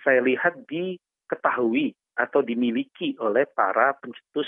saya 0.01 0.23
lihat 0.23 0.65
di 0.71 0.95
diketahui 1.25 1.97
atau 2.15 2.45
dimiliki 2.45 3.17
oleh 3.19 3.49
para 3.51 3.97
pencetus 3.99 4.47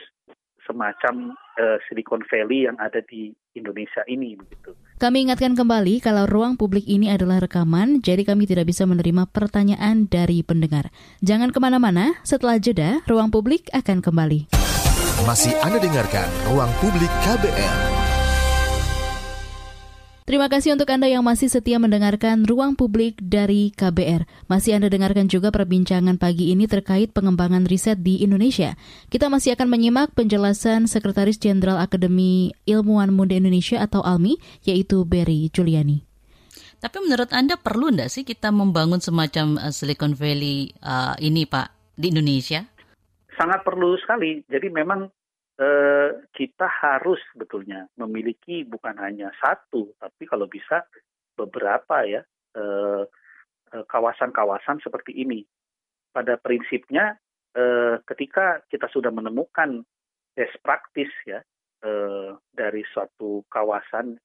semacam 0.66 1.32
uh, 1.32 1.78
Silicon 1.86 2.26
Valley 2.26 2.66
yang 2.66 2.74
ada 2.82 2.98
di 3.06 3.30
Indonesia 3.54 4.02
ini 4.10 4.34
begitu. 4.34 4.74
Kami 4.98 5.30
ingatkan 5.30 5.54
kembali 5.54 6.02
kalau 6.02 6.26
ruang 6.26 6.58
publik 6.58 6.84
ini 6.90 7.08
adalah 7.08 7.38
rekaman, 7.38 8.02
jadi 8.02 8.26
kami 8.26 8.50
tidak 8.50 8.66
bisa 8.66 8.82
menerima 8.82 9.30
pertanyaan 9.30 10.10
dari 10.10 10.42
pendengar. 10.42 10.90
Jangan 11.22 11.54
ke 11.54 11.58
mana-mana, 11.62 12.18
setelah 12.26 12.58
jeda, 12.58 13.00
ruang 13.06 13.30
publik 13.30 13.70
akan 13.70 14.02
kembali. 14.02 14.50
Masih 15.24 15.56
Anda 15.64 15.80
dengarkan 15.80 16.28
Ruang 16.52 16.68
Publik 16.76 17.08
KBR. 17.24 17.95
Terima 20.26 20.50
kasih 20.50 20.74
untuk 20.74 20.90
Anda 20.90 21.06
yang 21.06 21.22
masih 21.22 21.46
setia 21.46 21.78
mendengarkan 21.78 22.42
Ruang 22.50 22.74
Publik 22.74 23.14
dari 23.22 23.70
KBR. 23.70 24.26
Masih 24.50 24.74
Anda 24.74 24.90
dengarkan 24.90 25.30
juga 25.30 25.54
perbincangan 25.54 26.18
pagi 26.18 26.50
ini 26.50 26.66
terkait 26.66 27.14
pengembangan 27.14 27.62
riset 27.62 28.02
di 28.02 28.26
Indonesia. 28.26 28.74
Kita 29.06 29.30
masih 29.30 29.54
akan 29.54 29.70
menyimak 29.70 30.18
penjelasan 30.18 30.90
Sekretaris 30.90 31.38
Jenderal 31.38 31.78
Akademi 31.78 32.50
Ilmuwan 32.66 33.14
Muda 33.14 33.38
Indonesia 33.38 33.78
atau 33.78 34.02
ALMI, 34.02 34.34
yaitu 34.66 35.06
Berry 35.06 35.46
Juliani. 35.54 36.02
Tapi 36.82 37.06
menurut 37.06 37.30
Anda 37.30 37.54
perlu 37.54 37.94
enggak 37.94 38.10
sih 38.10 38.26
kita 38.26 38.50
membangun 38.50 38.98
semacam 38.98 39.62
uh, 39.62 39.70
Silicon 39.70 40.18
Valley 40.18 40.74
uh, 40.82 41.14
ini 41.22 41.46
Pak 41.46 41.94
di 41.94 42.10
Indonesia? 42.10 42.66
Sangat 43.38 43.62
perlu 43.62 43.94
sekali. 44.02 44.42
Jadi 44.50 44.74
memang 44.74 45.06
eh, 45.56 46.10
kita 46.32 46.68
harus 46.68 47.20
sebetulnya 47.32 47.88
memiliki 47.96 48.64
bukan 48.64 48.96
hanya 49.00 49.32
satu, 49.40 49.96
tapi 49.96 50.24
kalau 50.28 50.44
bisa 50.48 50.84
beberapa 51.36 52.04
ya 52.04 52.20
eh, 52.56 53.04
eh, 53.72 53.84
kawasan-kawasan 53.88 54.80
seperti 54.84 55.16
ini. 55.16 55.44
Pada 56.16 56.40
prinsipnya, 56.40 57.12
ketika 58.08 58.64
kita 58.72 58.88
sudah 58.88 59.12
menemukan 59.12 59.84
best 60.32 60.56
practice 60.64 61.12
ya 61.28 61.44
dari 62.56 62.82
suatu 62.88 63.44
kawasan 63.52 64.16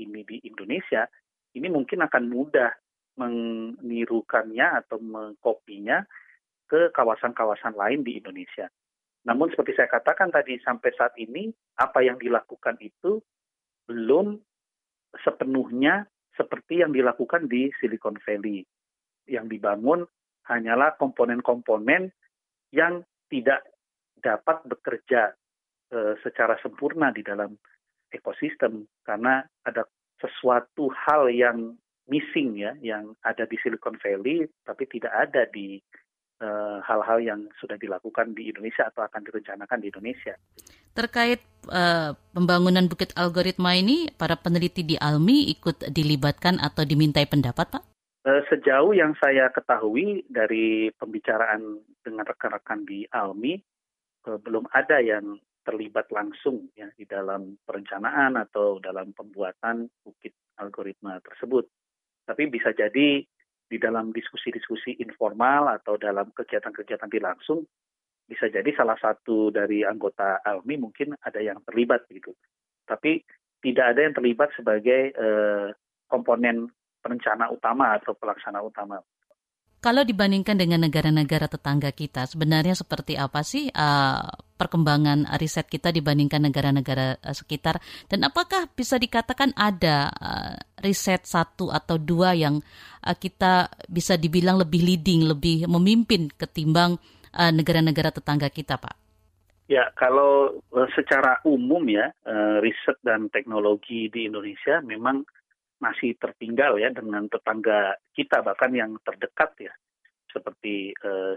ini 0.00 0.24
di 0.24 0.40
Indonesia, 0.48 1.04
ini 1.60 1.68
mungkin 1.68 2.08
akan 2.08 2.24
mudah 2.24 2.72
menirukannya 3.20 4.80
atau 4.80 4.96
mengkopinya 4.96 6.08
ke 6.68 6.88
kawasan-kawasan 6.92 7.76
lain 7.76 8.00
di 8.00 8.16
Indonesia. 8.16 8.68
Namun 9.26 9.50
seperti 9.50 9.74
saya 9.74 9.90
katakan 9.90 10.30
tadi 10.30 10.56
sampai 10.62 10.90
saat 10.94 11.14
ini 11.18 11.50
apa 11.82 12.00
yang 12.00 12.16
dilakukan 12.16 12.78
itu 12.78 13.18
belum 13.90 14.38
sepenuhnya 15.26 16.06
seperti 16.38 16.86
yang 16.86 16.94
dilakukan 16.94 17.50
di 17.50 17.68
Silicon 17.82 18.16
Valley. 18.22 18.62
Yang 19.26 19.58
dibangun 19.58 20.06
hanyalah 20.46 20.94
komponen-komponen 20.94 22.14
yang 22.70 23.02
tidak 23.26 23.66
dapat 24.22 24.62
bekerja 24.70 25.34
e, 25.90 26.14
secara 26.22 26.54
sempurna 26.62 27.10
di 27.10 27.26
dalam 27.26 27.58
ekosistem 28.14 28.86
karena 29.02 29.42
ada 29.66 29.82
sesuatu 30.22 30.86
hal 30.94 31.26
yang 31.34 31.74
missing 32.06 32.54
ya 32.54 32.78
yang 32.78 33.18
ada 33.26 33.44
di 33.50 33.58
Silicon 33.58 33.98
Valley 33.98 34.46
tapi 34.62 34.86
tidak 34.86 35.10
ada 35.10 35.50
di 35.50 35.82
hal-hal 36.84 37.18
uh, 37.20 37.24
yang 37.24 37.40
sudah 37.56 37.80
dilakukan 37.80 38.36
di 38.36 38.52
Indonesia 38.52 38.84
atau 38.88 39.00
akan 39.04 39.24
direncanakan 39.24 39.78
di 39.80 39.88
Indonesia. 39.88 40.34
Terkait 40.92 41.40
uh, 41.72 42.12
pembangunan 42.36 42.84
bukit 42.88 43.12
algoritma 43.16 43.76
ini, 43.76 44.12
para 44.12 44.36
peneliti 44.36 44.84
di 44.84 44.96
ALMI 45.00 45.52
ikut 45.56 45.88
dilibatkan 45.88 46.60
atau 46.60 46.84
dimintai 46.84 47.24
pendapat, 47.24 47.72
Pak? 47.72 47.84
Uh, 48.28 48.42
sejauh 48.52 48.92
yang 48.92 49.16
saya 49.16 49.48
ketahui 49.48 50.28
dari 50.28 50.92
pembicaraan 51.00 51.80
dengan 52.04 52.24
rekan-rekan 52.28 52.84
di 52.84 53.08
ALMI, 53.08 53.54
uh, 54.28 54.38
belum 54.40 54.68
ada 54.76 55.00
yang 55.00 55.40
terlibat 55.66 56.06
langsung 56.14 56.70
ya 56.78 56.86
di 56.94 57.02
dalam 57.08 57.58
perencanaan 57.66 58.38
atau 58.38 58.78
dalam 58.78 59.10
pembuatan 59.10 59.90
bukit 60.04 60.36
algoritma 60.62 61.18
tersebut. 61.24 61.66
Tapi 62.22 62.46
bisa 62.46 62.70
jadi 62.70 63.26
di 63.66 63.76
dalam 63.82 64.14
diskusi-diskusi 64.14 65.02
informal 65.02 65.74
atau 65.74 65.98
dalam 65.98 66.30
kegiatan-kegiatan 66.30 67.10
di 67.10 67.18
langsung 67.18 67.66
bisa 68.26 68.50
jadi 68.50 68.66
salah 68.74 68.98
satu 68.98 69.54
dari 69.54 69.86
anggota 69.86 70.42
ALMI 70.42 70.76
mungkin 70.82 71.14
ada 71.22 71.38
yang 71.38 71.62
terlibat 71.62 72.06
gitu. 72.10 72.34
Tapi 72.86 73.22
tidak 73.62 73.94
ada 73.94 74.00
yang 74.02 74.14
terlibat 74.14 74.50
sebagai 74.54 75.14
eh, 75.14 75.68
komponen 76.06 76.70
perencana 77.02 77.50
utama 77.54 77.94
atau 77.94 78.14
pelaksana 78.18 78.62
utama. 78.62 78.98
Kalau 79.76 80.02
dibandingkan 80.02 80.58
dengan 80.58 80.82
negara-negara 80.82 81.46
tetangga 81.46 81.94
kita, 81.94 82.26
sebenarnya 82.26 82.74
seperti 82.74 83.14
apa 83.14 83.46
sih 83.46 83.70
uh, 83.70 84.24
perkembangan 84.58 85.30
riset 85.38 85.70
kita 85.70 85.94
dibandingkan 85.94 86.42
negara-negara 86.42 87.22
uh, 87.22 87.30
sekitar? 87.30 87.78
Dan 88.10 88.26
apakah 88.26 88.66
bisa 88.72 88.98
dikatakan 88.98 89.54
ada 89.54 90.10
uh, 90.10 90.56
riset 90.86 91.26
satu 91.26 91.74
atau 91.74 91.98
dua 91.98 92.32
yang 92.32 92.62
uh, 93.02 93.16
kita 93.18 93.68
bisa 93.90 94.14
dibilang 94.14 94.62
lebih 94.62 94.86
leading, 94.86 95.26
lebih 95.26 95.66
memimpin 95.66 96.30
ketimbang 96.30 96.96
uh, 97.34 97.50
negara-negara 97.50 98.14
tetangga 98.14 98.46
kita, 98.46 98.78
Pak? 98.78 98.94
Ya, 99.66 99.90
kalau 99.98 100.62
secara 100.94 101.42
umum 101.42 101.82
ya, 101.90 102.14
riset 102.62 103.02
dan 103.02 103.26
teknologi 103.34 104.06
di 104.06 104.30
Indonesia 104.30 104.78
memang 104.78 105.26
masih 105.82 106.14
tertinggal 106.22 106.78
ya 106.78 106.94
dengan 106.94 107.26
tetangga 107.26 107.98
kita 108.14 108.46
bahkan 108.46 108.70
yang 108.70 108.94
terdekat 109.02 109.50
ya 109.58 109.74
seperti 110.30 110.94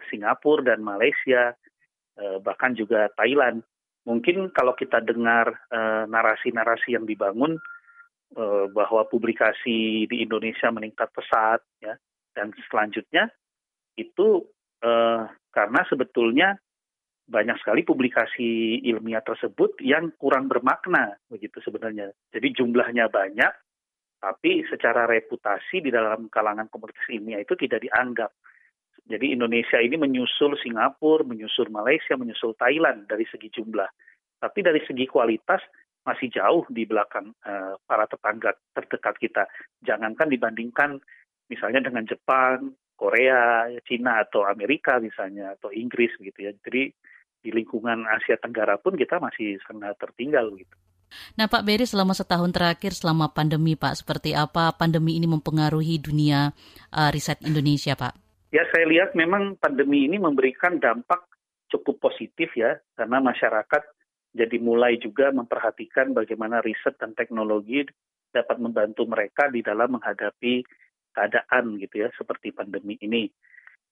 Singapura 0.08 0.62
dan 0.62 0.86
Malaysia 0.86 1.58
bahkan 2.46 2.78
juga 2.78 3.12
Thailand 3.18 3.66
mungkin 4.08 4.54
kalau 4.56 4.78
kita 4.80 5.04
dengar 5.04 5.60
narasi 6.08 6.54
narasi-narasi 6.56 6.96
yang 6.96 7.04
dibangun 7.04 7.60
bahwa 8.70 9.10
publikasi 9.10 10.06
di 10.06 10.22
Indonesia 10.22 10.70
meningkat 10.70 11.10
pesat 11.10 11.66
ya 11.82 11.98
dan 12.38 12.54
selanjutnya 12.70 13.34
itu 13.98 14.46
uh, 14.86 15.28
karena 15.52 15.82
sebetulnya 15.90 16.56
banyak 17.30 17.62
sekali 17.62 17.86
publikasi 17.86 18.82
ilmiah 18.90 19.22
tersebut 19.22 19.78
yang 19.86 20.10
kurang 20.18 20.50
bermakna 20.50 21.14
begitu 21.30 21.62
sebenarnya. 21.62 22.10
Jadi 22.34 22.58
jumlahnya 22.58 23.06
banyak, 23.06 23.54
tapi 24.18 24.66
secara 24.66 25.06
reputasi 25.06 25.86
di 25.86 25.94
dalam 25.94 26.26
kalangan 26.34 26.66
komunitas 26.74 27.06
ilmiah 27.14 27.46
itu 27.46 27.54
tidak 27.54 27.86
dianggap. 27.86 28.34
Jadi 29.06 29.34
Indonesia 29.34 29.78
ini 29.78 29.98
menyusul 29.98 30.58
Singapura, 30.58 31.26
menyusul 31.26 31.70
Malaysia, 31.70 32.18
menyusul 32.18 32.58
Thailand 32.58 33.06
dari 33.06 33.26
segi 33.30 33.50
jumlah. 33.54 33.90
Tapi 34.42 34.60
dari 34.66 34.82
segi 34.86 35.06
kualitas 35.06 35.62
masih 36.10 36.34
jauh 36.34 36.66
di 36.74 36.90
belakang 36.90 37.30
uh, 37.46 37.78
para 37.86 38.10
tetangga 38.10 38.58
terdekat 38.74 39.16
kita. 39.22 39.44
Jangankan 39.86 40.34
dibandingkan 40.34 40.98
misalnya 41.46 41.86
dengan 41.86 42.10
Jepang, 42.10 42.74
Korea, 42.98 43.70
Cina 43.86 44.26
atau 44.26 44.50
Amerika 44.50 44.98
misalnya 44.98 45.54
atau 45.54 45.70
Inggris 45.70 46.10
gitu 46.18 46.40
ya. 46.42 46.52
Jadi 46.66 46.90
di 47.40 47.50
lingkungan 47.54 48.04
Asia 48.10 48.36
Tenggara 48.42 48.82
pun 48.82 48.98
kita 48.98 49.22
masih 49.22 49.62
sangat 49.64 49.96
tertinggal 50.02 50.50
gitu. 50.58 50.76
Nah 51.40 51.50
Pak 51.50 51.66
Beri 51.66 51.90
selama 51.90 52.14
setahun 52.14 52.54
terakhir 52.54 52.94
selama 52.94 53.34
pandemi 53.34 53.74
Pak, 53.74 54.06
seperti 54.06 54.38
apa 54.38 54.74
pandemi 54.78 55.18
ini 55.18 55.26
mempengaruhi 55.26 55.98
dunia 55.98 56.54
uh, 56.94 57.10
riset 57.10 57.42
Indonesia 57.42 57.98
Pak? 57.98 58.14
Ya 58.54 58.66
saya 58.74 58.86
lihat 58.90 59.14
memang 59.14 59.58
pandemi 59.58 60.10
ini 60.10 60.18
memberikan 60.18 60.78
dampak 60.82 61.26
cukup 61.70 62.02
positif 62.02 62.50
ya, 62.58 62.78
karena 62.98 63.22
masyarakat 63.22 63.84
jadi 64.30 64.62
mulai 64.62 65.02
juga 65.02 65.34
memperhatikan 65.34 66.14
bagaimana 66.14 66.62
riset 66.62 66.94
dan 67.02 67.18
teknologi 67.18 67.82
dapat 68.30 68.62
membantu 68.62 69.10
mereka 69.10 69.50
di 69.50 69.66
dalam 69.66 69.98
menghadapi 69.98 70.62
keadaan 71.14 71.82
gitu 71.82 72.06
ya, 72.06 72.10
seperti 72.14 72.54
pandemi 72.54 72.94
ini. 73.02 73.26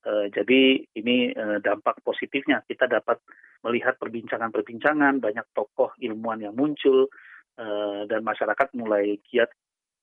Uh, 0.06 0.30
jadi 0.30 0.86
ini 0.94 1.34
uh, 1.34 1.58
dampak 1.58 2.00
positifnya 2.06 2.62
kita 2.70 2.86
dapat 2.86 3.18
melihat 3.66 3.98
perbincangan-perbincangan 3.98 5.18
banyak 5.18 5.44
tokoh 5.58 5.90
ilmuwan 5.98 6.38
yang 6.38 6.54
muncul 6.54 7.10
uh, 7.58 8.06
dan 8.06 8.22
masyarakat 8.22 8.78
mulai 8.78 9.18
giat 9.26 9.50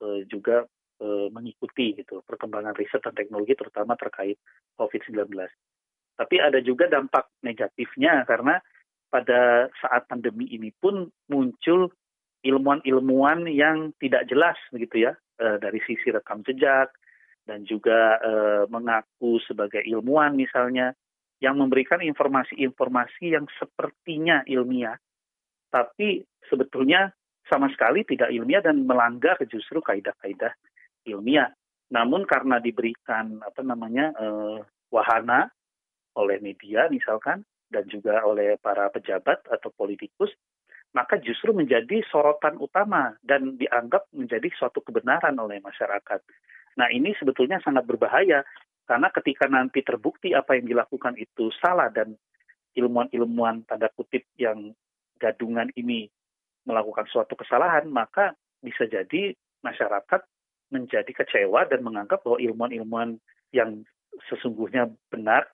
uh, 0.02 0.20
juga 0.26 0.66
uh, 0.98 1.30
mengikuti 1.30 1.94
gitu 1.94 2.20
perkembangan 2.26 2.74
riset 2.74 3.00
dan 3.06 3.14
teknologi 3.14 3.54
terutama 3.54 3.94
terkait 3.94 4.36
COVID-19. 4.74 5.30
Tapi 6.18 6.36
ada 6.42 6.58
juga 6.58 6.90
dampak 6.90 7.30
negatifnya 7.46 8.26
karena 8.26 8.58
pada 9.14 9.70
saat 9.78 10.10
pandemi 10.10 10.50
ini 10.50 10.74
pun 10.74 11.06
muncul 11.30 11.94
ilmuwan-ilmuwan 12.42 13.46
yang 13.46 13.94
tidak 14.02 14.26
jelas 14.26 14.58
begitu 14.74 15.06
ya 15.06 15.12
uh, 15.38 15.56
dari 15.62 15.78
sisi 15.86 16.10
rekam 16.10 16.42
jejak, 16.42 16.90
dan 17.46 17.62
juga 17.62 18.18
uh, 18.18 18.64
mengaku 18.66 19.38
sebagai 19.46 19.86
ilmuwan 19.86 20.34
misalnya 20.34 20.98
yang 21.38 21.54
memberikan 21.54 22.02
informasi-informasi 22.02 23.38
yang 23.38 23.46
sepertinya 23.54 24.42
ilmiah 24.50 24.98
tapi 25.74 26.22
sebetulnya 26.46 27.10
sama 27.50 27.66
sekali 27.74 28.06
tidak 28.06 28.30
ilmiah 28.30 28.62
dan 28.62 28.86
melanggar 28.86 29.34
justru 29.50 29.82
kaidah-kaidah 29.82 30.54
ilmiah. 31.10 31.50
Namun 31.90 32.22
karena 32.30 32.62
diberikan 32.62 33.42
apa 33.42 33.60
namanya 33.66 34.14
uh, 34.14 34.62
wahana 34.94 35.50
oleh 36.14 36.38
media 36.38 36.86
misalkan 36.86 37.42
dan 37.74 37.90
juga 37.90 38.22
oleh 38.22 38.54
para 38.62 38.86
pejabat 38.94 39.42
atau 39.50 39.74
politikus, 39.74 40.30
maka 40.94 41.18
justru 41.18 41.50
menjadi 41.50 42.06
sorotan 42.06 42.54
utama 42.62 43.18
dan 43.26 43.58
dianggap 43.58 44.06
menjadi 44.14 44.46
suatu 44.54 44.78
kebenaran 44.78 45.34
oleh 45.42 45.58
masyarakat. 45.58 46.22
Nah 46.78 46.86
ini 46.94 47.18
sebetulnya 47.18 47.58
sangat 47.66 47.82
berbahaya 47.82 48.46
karena 48.86 49.10
ketika 49.10 49.50
nanti 49.50 49.82
terbukti 49.82 50.38
apa 50.38 50.54
yang 50.54 50.70
dilakukan 50.70 51.18
itu 51.18 51.50
salah 51.58 51.90
dan 51.90 52.14
ilmuwan-ilmuwan 52.78 53.66
tanda 53.66 53.90
kutip 53.90 54.22
yang 54.38 54.70
gadungan 55.18 55.74
ini 55.74 56.06
melakukan 56.62 57.10
suatu 57.10 57.34
kesalahan, 57.34 57.90
maka 57.90 58.38
bisa 58.62 58.86
jadi 58.86 59.34
masyarakat 59.66 60.22
menjadi 60.70 61.10
kecewa 61.10 61.66
dan 61.66 61.82
menganggap 61.82 62.22
bahwa 62.22 62.38
ilmuwan-ilmuwan 62.38 63.18
yang 63.50 63.82
sesungguhnya 64.30 64.90
benar 65.10 65.50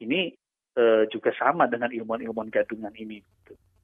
ini 0.00 0.34
e, 0.78 1.10
juga 1.10 1.34
sama 1.34 1.66
dengan 1.66 1.90
ilmuwan-ilmuwan 1.90 2.54
gadungan 2.54 2.94
ini. 2.94 3.18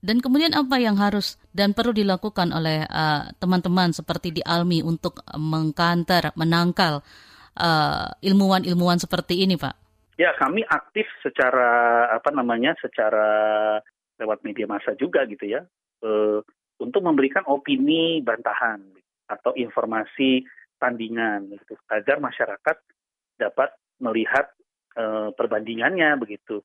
Dan 0.04 0.20
kemudian 0.20 0.52
apa 0.52 0.76
yang 0.76 1.00
harus 1.00 1.40
dan 1.56 1.72
perlu 1.72 1.96
dilakukan 1.96 2.52
oleh 2.52 2.84
eh, 2.84 3.22
teman-teman 3.40 3.88
uh, 3.88 3.96
seperti 3.96 4.36
di 4.36 4.42
Almi 4.44 4.84
untuk 4.84 5.24
mengkanter, 5.32 6.28
menangkal 6.36 7.00
ilmuwan 7.56 8.20
eh, 8.20 8.28
ilmuwan-ilmuwan 8.28 9.00
seperti 9.00 9.48
ini, 9.48 9.56
Pak? 9.56 9.74
Ya, 10.20 10.36
kami 10.36 10.60
aktif 10.68 11.08
secara 11.24 12.04
apa 12.12 12.28
namanya, 12.36 12.76
secara 12.84 13.80
lewat 14.20 14.44
media 14.44 14.68
massa 14.68 14.92
juga 14.92 15.24
gitu 15.24 15.48
ya, 15.48 15.64
uh, 16.04 16.38
untuk 16.76 17.00
memberikan 17.00 17.48
opini 17.48 18.20
bantahan 18.20 18.84
atau 19.24 19.56
informasi 19.56 20.44
tandingan 20.76 21.48
gitu, 21.48 21.80
agar 21.88 22.20
masyarakat 22.20 22.76
dapat 23.40 23.72
melihat 24.04 24.52
uh, 25.00 25.32
perbandingannya 25.32 26.12
begitu 26.20 26.60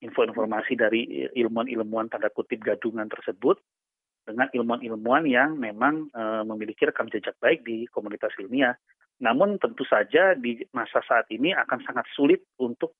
info-informasi 0.00 0.72
dari 0.80 1.28
ilmuwan-ilmuwan 1.36 2.08
tanda 2.08 2.32
kutip 2.32 2.64
gadungan 2.64 3.08
tersebut 3.08 3.60
dengan 4.24 4.48
ilmuwan-ilmuwan 4.52 5.24
yang 5.28 5.56
memang 5.60 6.08
e, 6.12 6.22
memiliki 6.48 6.88
rekam 6.88 7.08
jejak 7.12 7.36
baik 7.40 7.64
di 7.64 7.84
komunitas 7.88 8.32
ilmiah. 8.40 8.76
Namun 9.20 9.60
tentu 9.60 9.84
saja 9.84 10.32
di 10.32 10.64
masa 10.72 11.04
saat 11.04 11.28
ini 11.28 11.52
akan 11.52 11.84
sangat 11.84 12.08
sulit 12.16 12.40
untuk 12.56 12.96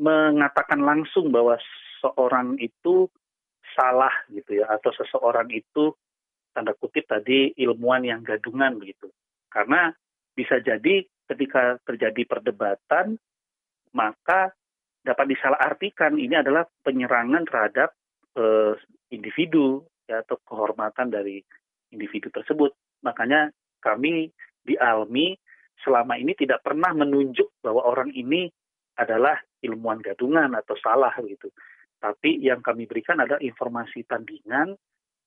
mengatakan 0.00 0.80
langsung 0.80 1.28
bahwa 1.28 1.60
seorang 2.00 2.56
itu 2.56 3.04
salah 3.76 4.12
gitu 4.32 4.64
ya 4.64 4.66
atau 4.72 4.90
seseorang 4.96 5.52
itu 5.52 5.92
tanda 6.56 6.72
kutip 6.74 7.04
tadi 7.04 7.52
ilmuwan 7.60 8.08
yang 8.08 8.24
gadungan 8.24 8.80
begitu. 8.80 9.12
Karena 9.52 9.92
bisa 10.32 10.56
jadi 10.64 11.04
ketika 11.28 11.76
terjadi 11.84 12.24
perdebatan 12.24 13.20
maka 13.92 14.54
dapat 15.00 15.32
disalahartikan 15.32 16.16
ini 16.20 16.36
adalah 16.36 16.68
penyerangan 16.84 17.42
terhadap 17.48 17.96
uh, 18.36 18.76
individu 19.10 19.84
ya, 20.04 20.20
atau 20.22 20.36
kehormatan 20.44 21.08
dari 21.08 21.40
individu 21.90 22.28
tersebut. 22.30 22.72
Makanya 23.02 23.48
kami 23.80 24.28
di 24.60 24.74
Almi 24.76 25.32
selama 25.80 26.20
ini 26.20 26.36
tidak 26.36 26.60
pernah 26.60 26.92
menunjuk 26.92 27.64
bahwa 27.64 27.88
orang 27.88 28.12
ini 28.12 28.52
adalah 29.00 29.40
ilmuwan 29.64 30.04
gadungan 30.04 30.52
atau 30.52 30.76
salah 30.76 31.12
gitu. 31.24 31.48
Tapi 32.00 32.40
yang 32.40 32.60
kami 32.60 32.84
berikan 32.84 33.20
adalah 33.20 33.40
informasi 33.40 34.04
tandingan 34.04 34.76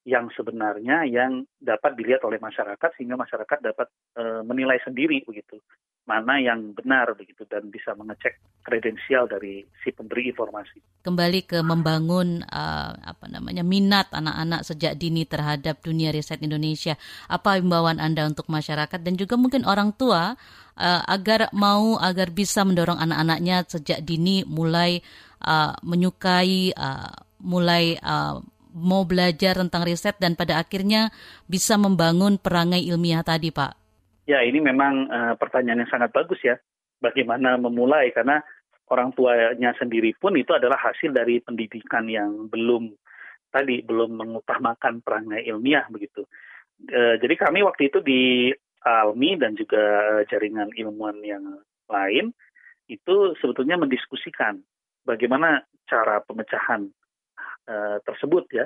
yang 0.04 0.28
sebenarnya 0.36 1.08
yang 1.08 1.48
dapat 1.60 1.96
dilihat 1.96 2.28
oleh 2.28 2.40
masyarakat 2.40 2.90
sehingga 3.00 3.16
masyarakat 3.16 3.58
dapat 3.64 3.88
e, 4.20 4.44
menilai 4.44 4.76
sendiri 4.84 5.24
begitu 5.24 5.56
mana 6.04 6.36
yang 6.36 6.76
benar 6.76 7.16
begitu 7.16 7.48
dan 7.48 7.72
bisa 7.72 7.96
mengecek 7.96 8.44
kredensial 8.60 9.24
dari 9.24 9.64
si 9.80 9.96
pemberi 9.96 10.36
informasi. 10.36 11.04
Kembali 11.04 11.48
ke 11.48 11.64
membangun 11.64 12.44
uh, 12.44 12.92
apa 13.00 13.32
namanya 13.32 13.64
minat 13.64 14.12
anak-anak 14.12 14.68
sejak 14.68 15.00
dini 15.00 15.24
terhadap 15.24 15.80
dunia 15.80 16.12
riset 16.12 16.44
Indonesia. 16.44 17.00
Apa 17.32 17.56
imbauan 17.56 18.04
Anda 18.04 18.28
untuk 18.28 18.52
masyarakat 18.52 19.00
dan 19.00 19.16
juga 19.16 19.40
mungkin 19.40 19.64
orang 19.64 19.96
tua 19.96 20.36
uh, 20.76 21.02
agar 21.08 21.48
mau 21.56 21.96
agar 21.96 22.36
bisa 22.36 22.68
mendorong 22.68 23.00
anak-anaknya 23.00 23.64
sejak 23.72 24.04
dini 24.04 24.44
mulai 24.44 25.00
uh, 25.48 25.72
menyukai 25.88 26.76
uh, 26.76 27.16
mulai 27.44 27.96
uh, 28.00 28.44
mau 28.74 29.06
belajar 29.06 29.56
tentang 29.56 29.86
riset 29.86 30.18
dan 30.18 30.34
pada 30.34 30.60
akhirnya 30.60 31.14
bisa 31.46 31.78
membangun 31.78 32.42
perangai 32.42 32.82
ilmiah 32.82 33.22
tadi, 33.22 33.54
Pak? 33.54 33.72
Ya, 34.26 34.42
ini 34.42 34.60
memang 34.60 35.08
uh, 35.08 35.34
pertanyaan 35.38 35.86
yang 35.86 35.92
sangat 35.94 36.12
bagus 36.12 36.42
ya. 36.42 36.58
Bagaimana 37.00 37.60
memulai 37.60 38.10
karena 38.16 38.42
orang 38.90 39.14
tuanya 39.16 39.76
sendiri 39.78 40.16
pun 40.18 40.36
itu 40.36 40.52
adalah 40.56 40.80
hasil 40.80 41.12
dari 41.12 41.40
pendidikan 41.44 42.08
yang 42.08 42.48
belum 42.48 42.92
tadi 43.54 43.86
belum 43.86 44.18
mengutamakan 44.18 45.04
perangai 45.06 45.46
ilmiah 45.46 45.86
begitu. 45.92 46.26
Uh, 46.90 47.16
jadi 47.22 47.36
kami 47.38 47.62
waktu 47.64 47.94
itu 47.94 48.00
di 48.02 48.52
Almi 48.84 49.40
dan 49.40 49.56
juga 49.56 49.80
jaringan 50.28 50.76
ilmuwan 50.76 51.24
yang 51.24 51.64
lain 51.88 52.36
itu 52.92 53.32
sebetulnya 53.40 53.80
mendiskusikan 53.80 54.60
bagaimana 55.08 55.64
cara 55.88 56.20
pemecahan 56.24 56.92
uh, 57.68 57.98
tersebut 58.04 58.46
ya. 58.52 58.66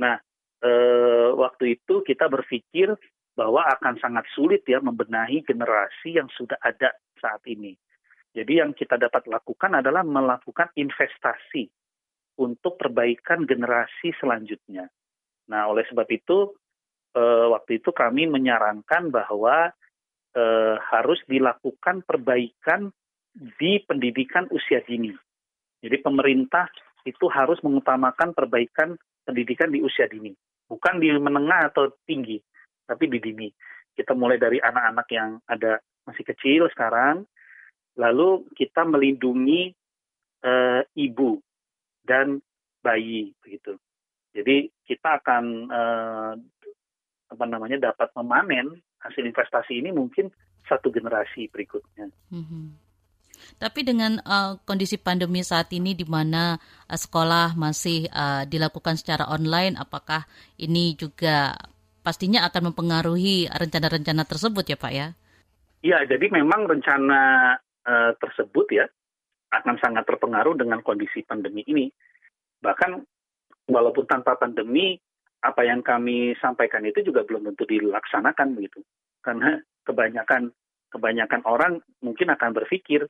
Nah, 0.00 0.18
uh, 0.64 1.28
waktu 1.38 1.78
itu 1.80 2.02
kita 2.02 2.26
berpikir 2.26 2.94
bahwa 3.34 3.66
akan 3.66 3.98
sangat 3.98 4.26
sulit 4.32 4.62
ya 4.66 4.78
membenahi 4.78 5.42
generasi 5.42 6.18
yang 6.18 6.30
sudah 6.30 6.58
ada 6.62 6.94
saat 7.18 7.42
ini. 7.50 7.74
Jadi 8.34 8.58
yang 8.62 8.74
kita 8.74 8.98
dapat 8.98 9.30
lakukan 9.30 9.78
adalah 9.78 10.02
melakukan 10.02 10.70
investasi 10.74 11.70
untuk 12.38 12.78
perbaikan 12.78 13.46
generasi 13.46 14.10
selanjutnya. 14.18 14.90
Nah, 15.46 15.70
oleh 15.70 15.86
sebab 15.86 16.06
itu 16.10 16.50
uh, 17.14 17.46
waktu 17.54 17.78
itu 17.78 17.94
kami 17.94 18.26
menyarankan 18.26 19.14
bahwa 19.14 19.70
uh, 20.34 20.76
harus 20.82 21.22
dilakukan 21.30 22.02
perbaikan 22.02 22.90
di 23.34 23.82
pendidikan 23.86 24.50
usia 24.50 24.82
dini. 24.82 25.14
Jadi 25.82 25.96
pemerintah 26.02 26.70
itu 27.04 27.28
harus 27.28 27.60
mengutamakan 27.60 28.32
perbaikan 28.32 28.96
pendidikan 29.24 29.72
di 29.72 29.80
usia 29.80 30.08
dini, 30.08 30.32
bukan 30.68 31.00
di 31.00 31.12
menengah 31.16 31.72
atau 31.72 31.92
tinggi, 32.04 32.40
tapi 32.84 33.08
di 33.08 33.20
dini. 33.20 33.48
Kita 33.94 34.12
mulai 34.12 34.40
dari 34.40 34.58
anak-anak 34.58 35.06
yang 35.14 35.38
ada 35.46 35.78
masih 36.04 36.24
kecil 36.26 36.66
sekarang, 36.72 37.24
lalu 37.96 38.44
kita 38.58 38.82
melindungi 38.82 39.70
uh, 40.44 40.82
ibu 40.98 41.40
dan 42.04 42.42
bayi 42.84 43.32
begitu. 43.40 43.78
Jadi 44.34 44.68
kita 44.84 45.22
akan 45.22 45.44
uh, 45.70 46.32
apa 47.32 47.44
namanya 47.46 47.90
dapat 47.90 48.10
memanen 48.18 48.76
hasil 49.00 49.24
investasi 49.24 49.80
ini 49.80 49.94
mungkin 49.94 50.28
satu 50.68 50.90
generasi 50.92 51.48
berikutnya. 51.48 52.08
Mm-hmm. 52.32 52.83
Tapi 53.58 53.86
dengan 53.86 54.18
uh, 54.22 54.58
kondisi 54.64 54.96
pandemi 54.96 55.40
saat 55.44 55.70
ini 55.72 55.96
di 55.96 56.04
mana 56.04 56.56
uh, 56.88 56.98
sekolah 56.98 57.54
masih 57.54 58.08
uh, 58.10 58.44
dilakukan 58.48 58.98
secara 58.98 59.28
online, 59.30 59.76
apakah 59.78 60.26
ini 60.60 60.96
juga 60.96 61.54
pastinya 62.04 62.44
akan 62.44 62.72
mempengaruhi 62.72 63.48
rencana-rencana 63.48 64.28
tersebut 64.28 64.64
ya 64.68 64.76
Pak 64.76 64.92
ya? 64.92 65.06
Iya, 65.84 65.98
jadi 66.08 66.26
memang 66.32 66.64
rencana 66.64 67.54
uh, 67.84 68.12
tersebut 68.16 68.66
ya 68.72 68.86
akan 69.54 69.76
sangat 69.78 70.04
terpengaruh 70.08 70.58
dengan 70.58 70.80
kondisi 70.80 71.22
pandemi 71.22 71.62
ini. 71.68 71.86
Bahkan 72.60 72.90
walaupun 73.70 74.04
tanpa 74.08 74.34
pandemi, 74.34 74.98
apa 75.44 75.60
yang 75.62 75.84
kami 75.84 76.32
sampaikan 76.40 76.82
itu 76.88 77.04
juga 77.04 77.22
belum 77.28 77.52
tentu 77.52 77.68
dilaksanakan 77.68 78.56
begitu. 78.56 78.80
Karena 79.20 79.60
kebanyakan 79.84 80.50
kebanyakan 80.88 81.42
orang 81.44 81.82
mungkin 82.00 82.32
akan 82.32 82.50
berpikir 82.54 83.04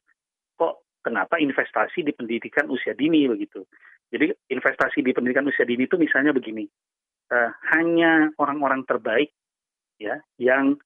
kok 0.54 0.86
kenapa 1.04 1.36
investasi 1.36 2.02
di 2.06 2.12
pendidikan 2.16 2.70
usia 2.70 2.96
dini 2.96 3.28
begitu. 3.28 3.66
Jadi 4.08 4.30
investasi 4.50 5.02
di 5.02 5.10
pendidikan 5.10 5.44
usia 5.48 5.66
dini 5.66 5.84
itu 5.84 5.98
misalnya 5.98 6.30
begini, 6.30 6.64
uh, 7.34 7.50
hanya 7.74 8.30
orang-orang 8.38 8.86
terbaik 8.86 9.34
ya 9.98 10.18
yang 10.38 10.78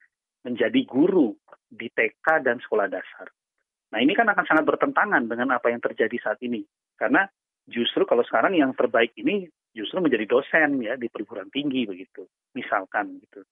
menjadi 0.47 0.81
guru 0.89 1.37
di 1.69 1.93
TK 1.93 2.41
dan 2.41 2.57
sekolah 2.63 2.89
dasar. 2.89 3.29
Nah 3.93 3.99
ini 4.01 4.13
kan 4.17 4.29
akan 4.29 4.45
sangat 4.45 4.65
bertentangan 4.65 5.25
dengan 5.29 5.57
apa 5.57 5.73
yang 5.73 5.81
terjadi 5.81 6.17
saat 6.21 6.41
ini. 6.45 6.65
Karena 6.97 7.25
justru 7.69 8.05
kalau 8.09 8.25
sekarang 8.25 8.57
yang 8.57 8.73
terbaik 8.73 9.13
ini 9.21 9.49
justru 9.73 10.01
menjadi 10.01 10.25
dosen 10.25 10.81
ya 10.81 10.97
di 10.97 11.09
perguruan 11.13 11.53
tinggi 11.53 11.85
begitu. 11.85 12.25
Misalkan 12.57 13.21
gitu. 13.21 13.45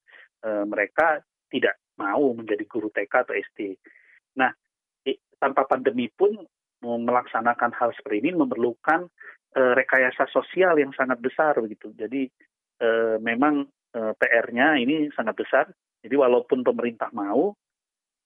E, 0.44 0.50
mereka 0.68 1.20
tidak 1.48 1.80
mau 2.00 2.32
menjadi 2.36 2.64
guru 2.68 2.92
TK 2.92 3.12
atau 3.12 3.34
SD. 3.36 3.76
Nah, 4.36 4.52
tanpa 5.38 5.68
pandemi 5.68 6.10
pun 6.10 6.34
melaksanakan 6.82 7.72
hal 7.76 7.90
seperti 7.96 8.26
ini 8.26 8.30
memerlukan 8.36 9.08
e, 9.54 9.60
rekayasa 9.74 10.28
sosial 10.30 10.76
yang 10.76 10.92
sangat 10.92 11.18
besar 11.18 11.56
begitu. 11.58 11.90
Jadi 11.96 12.28
e, 12.78 12.88
memang 13.20 13.64
e, 13.94 14.00
PR-nya 14.16 14.76
ini 14.78 15.08
sangat 15.14 15.34
besar. 15.38 15.64
Jadi 16.04 16.14
walaupun 16.14 16.62
pemerintah 16.62 17.10
mau, 17.16 17.50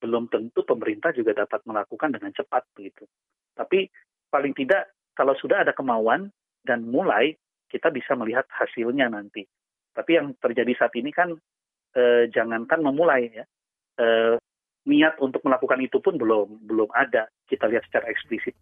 belum 0.01 0.33
tentu 0.33 0.65
pemerintah 0.65 1.13
juga 1.13 1.37
dapat 1.37 1.61
melakukan 1.65 2.17
dengan 2.17 2.33
cepat 2.33 2.69
begitu. 2.73 3.05
Tapi 3.55 3.87
paling 4.33 4.57
tidak 4.57 4.97
kalau 5.13 5.37
sudah 5.37 5.63
ada 5.65 5.77
kemauan 5.77 6.33
dan 6.65 6.89
mulai 6.89 7.37
kita 7.69 7.93
bisa 7.93 8.17
melihat 8.17 8.49
hasilnya 8.49 9.13
nanti. 9.13 9.45
Tapi 9.93 10.11
yang 10.17 10.33
terjadi 10.41 10.73
saat 10.75 10.95
ini 10.97 11.13
kan 11.13 11.37
eh, 11.95 12.25
jangankan 12.33 12.81
memulai 12.81 13.29
ya. 13.31 13.45
Eh, 14.01 14.35
niat 14.89 15.21
untuk 15.21 15.45
melakukan 15.45 15.81
itu 15.83 15.99
pun 16.01 16.17
belum 16.17 16.65
belum 16.65 16.89
ada. 16.93 17.29
Kita 17.49 17.69
lihat 17.69 17.85
secara 17.89 18.09
eksplisit. 18.09 18.57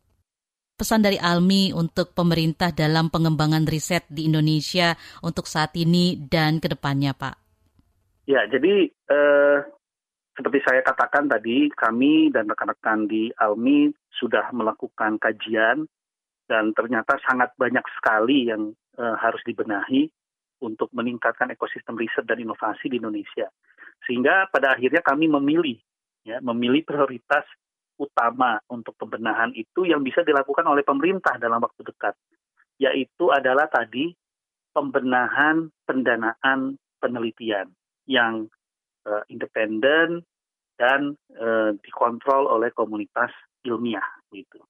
Pesan 0.79 1.03
dari 1.03 1.19
Almi 1.19 1.75
untuk 1.75 2.15
pemerintah 2.15 2.71
dalam 2.71 3.11
pengembangan 3.11 3.67
riset 3.67 4.07
di 4.07 4.31
Indonesia 4.31 4.95
untuk 5.27 5.51
saat 5.51 5.75
ini 5.75 6.15
dan 6.15 6.63
ke 6.63 6.71
depannya, 6.71 7.19
Pak. 7.19 7.35
Ya, 8.31 8.47
jadi 8.47 8.87
eh, 8.87 9.59
seperti 10.39 10.63
saya 10.63 10.87
katakan 10.87 11.27
tadi, 11.27 11.67
kami 11.75 12.31
dan 12.31 12.47
rekan-rekan 12.47 13.11
di 13.11 13.27
Almi 13.43 13.91
sudah 14.15 14.55
melakukan 14.55 15.19
kajian 15.19 15.83
dan 16.47 16.71
ternyata 16.79 17.19
sangat 17.27 17.51
banyak 17.59 17.83
sekali 17.99 18.47
yang 18.47 18.71
uh, 18.97 19.19
harus 19.19 19.43
dibenahi 19.43 20.07
untuk 20.63 20.95
meningkatkan 20.95 21.51
ekosistem 21.51 21.99
riset 21.99 22.23
dan 22.23 22.39
inovasi 22.39 22.87
di 22.87 23.03
Indonesia. 23.03 23.51
Sehingga 24.07 24.47
pada 24.47 24.79
akhirnya 24.79 25.03
kami 25.03 25.27
memilih 25.27 25.75
ya, 26.29 26.37
memilih 26.45 26.85
prioritas 26.85 27.49
utama 27.97 28.61
untuk 28.69 28.95
pembenahan 29.01 29.51
itu 29.57 29.89
yang 29.89 30.05
bisa 30.05 30.21
dilakukan 30.21 30.69
oleh 30.69 30.85
pemerintah 30.85 31.41
dalam 31.41 31.59
waktu 31.59 31.83
dekat, 31.83 32.15
yaitu 32.77 33.33
adalah 33.33 33.67
tadi 33.67 34.13
pembenahan 34.77 35.73
pendanaan 35.89 36.77
penelitian 37.01 37.73
yang 38.07 38.47
uh, 39.09 39.25
independen 39.33 40.23
dan 40.79 41.17
uh, 41.35 41.75
dikontrol 41.83 42.47
oleh 42.47 42.71
komunitas 42.71 43.35
ilmiah 43.67 44.07
gitu. 44.31 44.63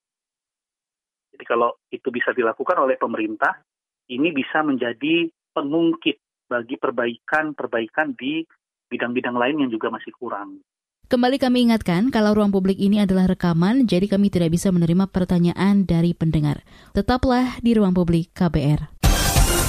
Jadi 1.36 1.44
kalau 1.44 1.76
itu 1.92 2.09
bisa 2.09 2.32
dilakukan 2.32 2.80
oleh 2.80 2.96
pemerintah, 2.96 3.61
ini 4.09 4.32
bisa 4.32 4.64
menjadi 4.64 5.28
pengungkit 5.52 6.48
bagi 6.48 6.80
perbaikan-perbaikan 6.80 8.16
di 8.16 8.40
bidang-bidang 8.88 9.36
lain 9.36 9.68
yang 9.68 9.70
juga 9.70 9.92
masih 9.92 10.16
kurang. 10.16 10.64
Kembali 11.09 11.40
kami 11.40 11.64
ingatkan, 11.64 12.12
kalau 12.12 12.36
ruang 12.36 12.52
publik 12.52 12.76
ini 12.76 13.00
adalah 13.00 13.24
rekaman, 13.32 13.88
jadi 13.88 14.04
kami 14.12 14.28
tidak 14.28 14.52
bisa 14.52 14.68
menerima 14.68 15.09
pertanyaan 15.09 15.88
dari 15.88 16.12
pendengar. 16.12 16.61
Tetaplah 16.92 17.56
di 17.64 17.72
ruang 17.72 17.96
publik 17.96 18.36
KBR. 18.36 18.92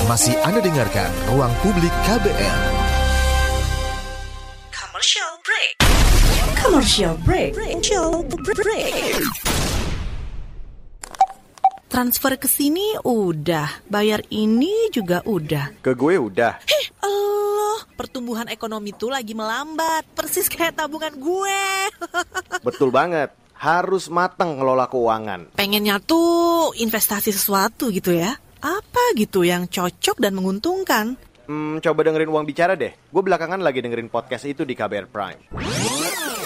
Masih 0.03 0.35
Anda 0.43 0.59
dengarkan 0.59 1.07
ruang 1.31 1.55
publik 1.63 1.95
KBR. 2.03 2.59
Commercial 4.75 5.31
break. 5.47 5.79
Commercial 6.59 7.15
break. 7.23 7.55
Transfer 11.87 12.35
ke 12.35 12.51
sini 12.51 12.99
udah, 12.99 13.87
bayar 13.87 14.27
ini 14.27 14.91
juga 14.91 15.23
udah. 15.23 15.71
Ke 15.79 15.95
gue 15.95 16.19
udah. 16.19 16.59
Heh, 16.67 16.85
Allah, 17.59 17.83
pertumbuhan 17.99 18.47
ekonomi 18.47 18.95
tuh 18.95 19.11
lagi 19.11 19.35
melambat, 19.35 20.07
persis 20.15 20.47
kayak 20.47 20.79
tabungan 20.79 21.11
gue. 21.19 21.63
Betul 22.67 22.87
banget, 22.87 23.35
harus 23.59 24.07
matang 24.07 24.55
ngelola 24.55 24.87
keuangan. 24.87 25.59
Pengennya 25.59 25.99
tuh 25.99 26.71
investasi 26.79 27.35
sesuatu 27.35 27.91
gitu 27.91 28.15
ya. 28.15 28.31
Apa 28.63 29.03
gitu 29.19 29.43
yang 29.43 29.67
cocok 29.67 30.23
dan 30.23 30.39
menguntungkan? 30.39 31.19
Hmm, 31.51 31.83
coba 31.83 31.99
dengerin 32.07 32.31
uang 32.31 32.45
bicara 32.47 32.79
deh. 32.79 32.95
Gue 33.11 33.23
belakangan 33.27 33.59
lagi 33.59 33.83
dengerin 33.83 34.07
podcast 34.07 34.47
itu 34.47 34.63
di 34.63 34.75
KBR 34.75 35.11
Prime 35.11 35.39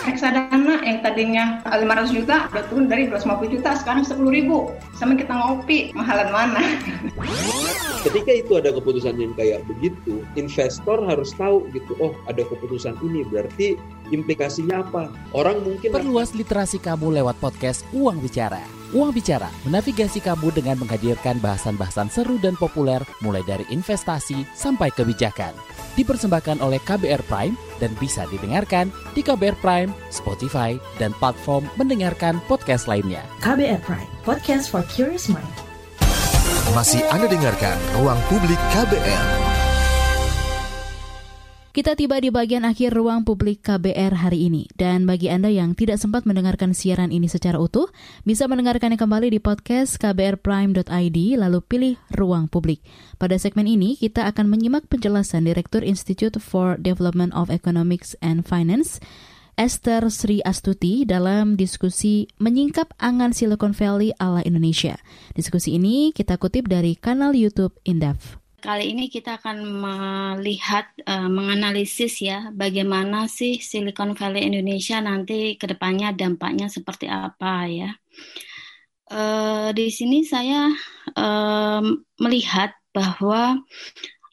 reksadana 0.03 0.83
yang 0.83 0.99
tadinya 0.99 1.63
500 1.63 2.11
juta 2.11 2.51
udah 2.51 2.63
turun 2.67 2.91
dari 2.91 3.07
250 3.07 3.55
juta 3.55 3.71
sekarang 3.79 4.03
10 4.03 4.19
ribu 4.27 4.67
sama 4.99 5.15
kita 5.15 5.31
ngopi 5.31 5.95
mahalan 5.95 6.27
mana 6.27 6.59
ketika 8.03 8.31
itu 8.35 8.51
ada 8.59 8.69
keputusan 8.75 9.15
yang 9.15 9.31
kayak 9.33 9.63
begitu 9.65 10.21
investor 10.35 10.99
harus 11.07 11.31
tahu 11.35 11.65
gitu 11.71 11.95
oh 12.03 12.13
ada 12.27 12.43
keputusan 12.43 12.99
ini 13.01 13.23
berarti 13.27 13.79
implikasinya 14.11 14.83
apa 14.83 15.09
orang 15.31 15.63
mungkin 15.63 15.89
perluas 15.89 16.35
literasi 16.35 16.77
kamu 16.77 17.23
lewat 17.23 17.39
podcast 17.39 17.87
Uang 17.95 18.19
Bicara 18.19 18.83
Uang 18.93 19.09
Bicara 19.09 19.49
menavigasi 19.65 20.21
kamu 20.21 20.53
dengan 20.53 20.77
menghadirkan 20.77 21.41
bahasan-bahasan 21.41 22.13
seru 22.13 22.37
dan 22.37 22.53
populer 22.53 23.01
mulai 23.25 23.41
dari 23.49 23.65
investasi 23.73 24.45
sampai 24.53 24.93
kebijakan. 24.93 25.57
Dipersembahkan 25.97 26.61
oleh 26.61 26.77
KBR 26.85 27.25
Prime 27.25 27.57
dan 27.81 27.89
bisa 27.97 28.29
didengarkan 28.29 28.93
di 29.17 29.25
KBR 29.25 29.57
Prime, 29.65 29.89
Spotify, 30.13 30.77
dan 31.01 31.09
platform 31.17 31.65
mendengarkan 31.73 32.37
podcast 32.45 32.85
lainnya. 32.85 33.25
KBR 33.41 33.81
Prime, 33.81 34.09
podcast 34.21 34.69
for 34.69 34.85
curious 34.93 35.25
mind. 35.25 35.62
Masih 36.71 37.03
Anda 37.11 37.27
dengarkan 37.27 37.75
Ruang 37.99 38.15
Publik 38.31 38.55
KBR. 38.71 39.27
Kita 41.75 41.91
tiba 41.99 42.15
di 42.23 42.31
bagian 42.31 42.63
akhir 42.63 42.95
ruang 42.95 43.27
publik 43.27 43.67
KBR 43.67 44.15
hari 44.15 44.47
ini. 44.47 44.71
Dan 44.71 45.03
bagi 45.03 45.27
Anda 45.27 45.51
yang 45.51 45.75
tidak 45.75 45.99
sempat 45.99 46.23
mendengarkan 46.23 46.71
siaran 46.71 47.11
ini 47.11 47.27
secara 47.27 47.59
utuh, 47.59 47.91
bisa 48.23 48.47
mendengarkannya 48.47 48.95
kembali 48.95 49.27
di 49.27 49.43
podcast 49.43 49.99
kbrprime.id 49.99 51.17
lalu 51.35 51.59
pilih 51.65 51.95
ruang 52.15 52.47
publik. 52.47 52.79
Pada 53.19 53.35
segmen 53.35 53.67
ini, 53.67 53.99
kita 53.99 54.23
akan 54.31 54.47
menyimak 54.47 54.87
penjelasan 54.87 55.43
Direktur 55.43 55.83
Institute 55.83 56.39
for 56.39 56.79
Development 56.79 57.35
of 57.35 57.51
Economics 57.51 58.15
and 58.23 58.47
Finance, 58.47 59.03
Esther 59.53 60.09
Sri 60.09 60.41
Astuti 60.41 61.05
dalam 61.05 61.53
diskusi 61.53 62.25
menyingkap 62.41 62.97
angan 62.97 63.37
Silicon 63.37 63.77
Valley 63.77 64.09
ala 64.17 64.41
Indonesia. 64.41 64.97
Diskusi 65.37 65.77
ini 65.77 66.09
kita 66.09 66.41
kutip 66.41 66.65
dari 66.65 66.97
kanal 66.97 67.37
YouTube 67.37 67.77
Indef. 67.85 68.41
Kali 68.63 68.95
ini 68.95 69.11
kita 69.11 69.43
akan 69.43 69.59
melihat, 69.59 70.87
uh, 71.03 71.27
menganalisis 71.27 72.23
ya, 72.23 72.47
bagaimana 72.55 73.27
sih 73.27 73.59
Silicon 73.59 74.15
Valley 74.15 74.47
Indonesia 74.47 75.03
nanti 75.03 75.59
ke 75.59 75.67
depannya 75.67 76.15
dampaknya 76.15 76.71
seperti 76.71 77.11
apa 77.11 77.67
ya. 77.67 77.91
Uh, 79.11 79.75
di 79.75 79.91
sini 79.91 80.23
saya 80.23 80.71
uh, 81.19 81.83
melihat 82.23 82.71
bahwa 82.95 83.59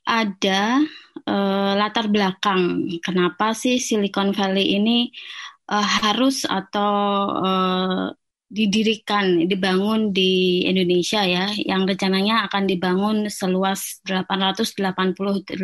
ada 0.04 0.80
uh, 1.28 1.72
latar 1.76 2.08
belakang 2.08 2.88
kenapa 3.04 3.52
sih 3.52 3.78
Silicon 3.78 4.32
Valley 4.32 4.76
ini 4.80 5.12
uh, 5.70 5.86
harus 6.02 6.42
atau 6.48 6.94
uh, 7.40 8.06
didirikan, 8.50 9.46
dibangun 9.46 10.10
di 10.10 10.66
Indonesia 10.66 11.22
ya, 11.22 11.46
yang 11.54 11.86
rencananya 11.86 12.50
akan 12.50 12.66
dibangun 12.66 13.30
seluas 13.30 14.02
888 14.02 15.54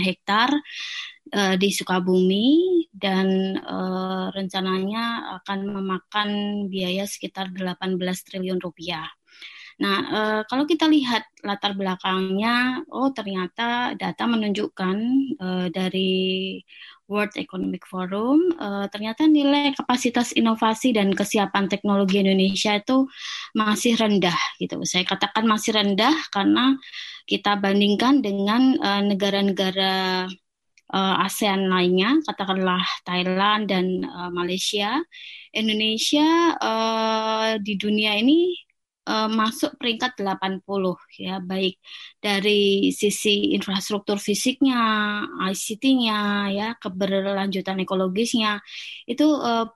hektar 0.00 0.48
uh, 1.36 1.54
di 1.60 1.68
Sukabumi 1.68 2.88
dan 2.88 3.60
uh, 3.60 4.32
rencananya 4.32 5.36
akan 5.44 5.58
memakan 5.68 6.28
biaya 6.72 7.04
sekitar 7.04 7.52
18 7.52 8.00
triliun 8.00 8.56
rupiah. 8.56 9.04
Nah, 9.80 9.98
uh, 10.12 10.40
kalau 10.44 10.68
kita 10.68 10.84
lihat 10.84 11.24
latar 11.40 11.72
belakangnya, 11.72 12.84
oh 12.92 13.08
ternyata 13.16 13.96
data 13.96 14.28
menunjukkan 14.28 14.96
uh, 15.40 15.66
dari 15.72 16.60
World 17.08 17.32
Economic 17.40 17.88
Forum, 17.88 18.52
uh, 18.60 18.86
ternyata 18.92 19.24
nilai 19.24 19.72
kapasitas 19.72 20.36
inovasi 20.36 20.92
dan 20.92 21.16
kesiapan 21.16 21.66
teknologi 21.72 22.20
Indonesia 22.20 22.76
itu 22.76 23.08
masih 23.56 23.96
rendah 23.96 24.36
gitu. 24.60 24.84
Saya 24.84 25.08
katakan 25.08 25.48
masih 25.48 25.72
rendah 25.72 26.12
karena 26.28 26.76
kita 27.24 27.56
bandingkan 27.56 28.20
dengan 28.20 28.74
negara-negara 29.06 30.26
uh, 30.92 31.24
ASEAN 31.24 31.70
lainnya, 31.70 32.18
katakanlah 32.26 32.82
Thailand 33.06 33.70
dan 33.70 34.04
uh, 34.04 34.30
Malaysia. 34.34 34.98
Indonesia 35.50 36.54
uh, 36.62 37.58
di 37.58 37.74
dunia 37.74 38.14
ini 38.18 38.54
uh, 39.10 39.26
masuk 39.26 39.74
peringkat 39.74 40.14
80 40.22 40.62
ya 41.18 41.42
baik 41.42 41.82
dari 42.22 42.94
sisi 42.94 43.50
infrastruktur 43.58 44.16
fisiknya, 44.22 44.78
ICT-nya 45.50 46.18
ya, 46.54 46.68
keberlanjutan 46.78 47.82
ekologisnya 47.82 48.62
itu 49.10 49.26
uh, 49.26 49.66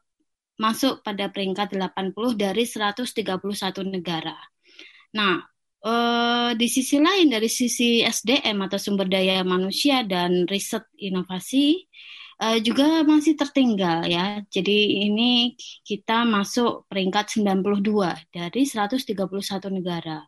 masuk 0.63 1.03
pada 1.03 1.27
peringkat 1.35 1.75
80 1.75 2.15
dari 2.39 2.63
131 2.63 3.83
negara. 3.91 4.39
Nah, 5.19 5.43
uh, 5.83 6.51
di 6.55 6.67
sisi 6.71 7.03
lain 7.03 7.27
dari 7.31 7.51
sisi 7.51 8.07
SDM 8.07 8.67
atau 8.67 8.79
sumber 8.79 9.11
daya 9.11 9.43
manusia 9.43 10.07
dan 10.07 10.47
riset 10.47 10.87
inovasi 10.99 11.87
uh, 12.41 12.59
juga 12.59 13.03
masih 13.07 13.35
tertinggal 13.39 14.07
ya. 14.09 14.43
Jadi 14.49 15.07
ini 15.07 15.55
kita 15.87 16.25
masuk 16.27 16.89
peringkat 16.91 17.39
92 17.39 18.33
dari 18.33 18.63
131 18.67 19.71
negara. 19.71 20.25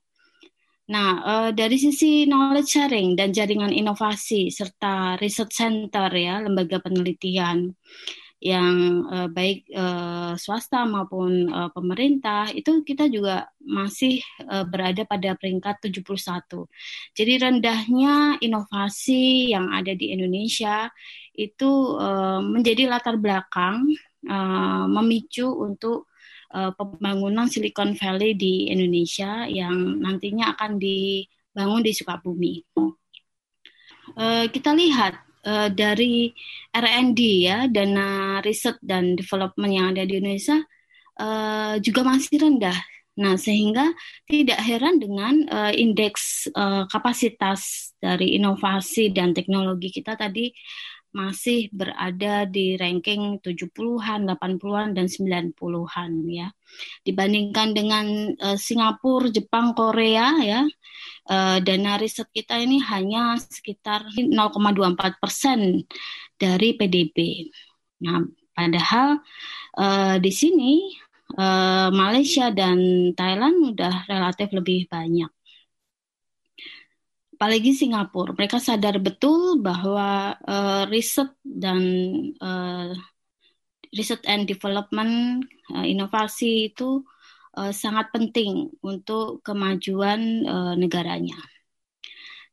Nah, 0.87 1.11
uh, 1.27 1.51
dari 1.51 1.75
sisi 1.83 2.31
knowledge 2.31 2.79
sharing 2.79 3.19
dan 3.19 3.35
jaringan 3.35 3.75
inovasi 3.75 4.55
serta 4.55 5.19
research 5.19 5.59
center 5.59 6.07
ya, 6.15 6.39
lembaga 6.39 6.79
penelitian 6.79 7.75
yang 8.37 9.09
uh, 9.09 9.29
baik 9.33 9.65
uh, 9.73 10.37
swasta 10.37 10.85
maupun 10.85 11.49
uh, 11.49 11.73
pemerintah 11.73 12.53
itu 12.53 12.85
kita 12.85 13.09
juga 13.09 13.49
masih 13.65 14.21
uh, 14.45 14.69
berada 14.69 15.09
pada 15.09 15.33
peringkat 15.41 15.81
71. 15.89 16.69
Jadi 17.17 17.33
rendahnya 17.41 18.37
inovasi 18.45 19.57
yang 19.57 19.73
ada 19.73 19.97
di 19.97 20.13
Indonesia 20.13 20.93
itu 21.33 21.97
uh, 21.97 22.45
menjadi 22.45 22.93
latar 22.93 23.17
belakang 23.17 23.89
uh, 24.29 24.85
memicu 24.85 25.49
untuk 25.49 26.13
uh, 26.53 26.77
pembangunan 26.77 27.49
Silicon 27.49 27.97
Valley 27.97 28.37
di 28.37 28.69
Indonesia 28.69 29.49
yang 29.49 30.01
nantinya 30.05 30.53
akan 30.53 30.77
dibangun 30.77 31.81
di 31.81 31.93
Sukabumi. 31.97 32.55
Uh, 34.17 34.45
kita 34.53 34.77
lihat 34.77 35.26
uh, 35.47 35.71
dari 35.71 36.35
R&D 36.75 37.21
ya 37.47 37.71
dana 37.71 38.43
riset 38.43 38.77
dan 38.83 39.15
development 39.15 39.73
yang 39.73 39.87
ada 39.95 40.03
di 40.03 40.19
Indonesia 40.19 40.59
uh, 41.23 41.79
juga 41.81 42.03
masih 42.05 42.43
rendah. 42.43 42.77
Nah, 43.17 43.41
sehingga 43.41 43.97
tidak 44.29 44.61
heran 44.61 45.01
dengan 45.01 45.49
uh, 45.49 45.73
indeks 45.73 46.53
uh, 46.53 46.85
kapasitas 46.93 47.93
dari 47.97 48.37
inovasi 48.37 49.09
dan 49.09 49.33
teknologi 49.33 49.89
kita 49.89 50.21
tadi 50.21 50.53
masih 51.17 51.73
berada 51.73 52.45
di 52.45 52.77
ranking 52.77 53.41
70-an, 53.41 54.29
80-an 54.29 54.93
dan 54.93 55.09
90-an 55.09 56.11
ya. 56.29 56.53
Dibandingkan 57.09 57.73
dengan 57.73 58.07
uh, 58.37 58.59
Singapura, 58.61 59.33
Jepang, 59.33 59.73
Korea 59.73 60.37
ya, 60.45 60.61
uh, 61.33 61.57
dana 61.65 61.97
riset 61.97 62.29
kita 62.29 62.61
ini 62.61 62.85
hanya 62.85 63.41
sekitar 63.41 64.05
0,24 64.13 65.17
persen 65.17 65.89
dari 66.37 66.77
PDB. 66.77 67.49
Nah, 68.05 68.21
padahal 68.53 69.25
uh, 69.81 70.21
di 70.21 70.29
sini 70.29 71.01
uh, 71.41 71.89
Malaysia 71.97 72.53
dan 72.53 72.77
Thailand 73.17 73.73
sudah 73.73 74.05
relatif 74.05 74.53
lebih 74.53 74.85
banyak 74.93 75.33
apalagi 77.37 77.77
Singapura, 77.77 78.33
mereka 78.33 78.57
sadar 78.57 78.97
betul 78.97 79.61
bahwa 79.61 80.33
uh, 80.41 80.89
riset 80.89 81.29
dan 81.45 81.81
uh, 82.41 82.97
riset 83.93 84.25
and 84.25 84.49
development 84.49 85.45
uh, 85.77 85.85
inovasi 85.85 86.73
itu 86.73 87.05
uh, 87.61 87.77
sangat 87.77 88.09
penting 88.09 88.73
untuk 88.81 89.45
kemajuan 89.45 90.49
uh, 90.49 90.75
negaranya. 90.81 91.37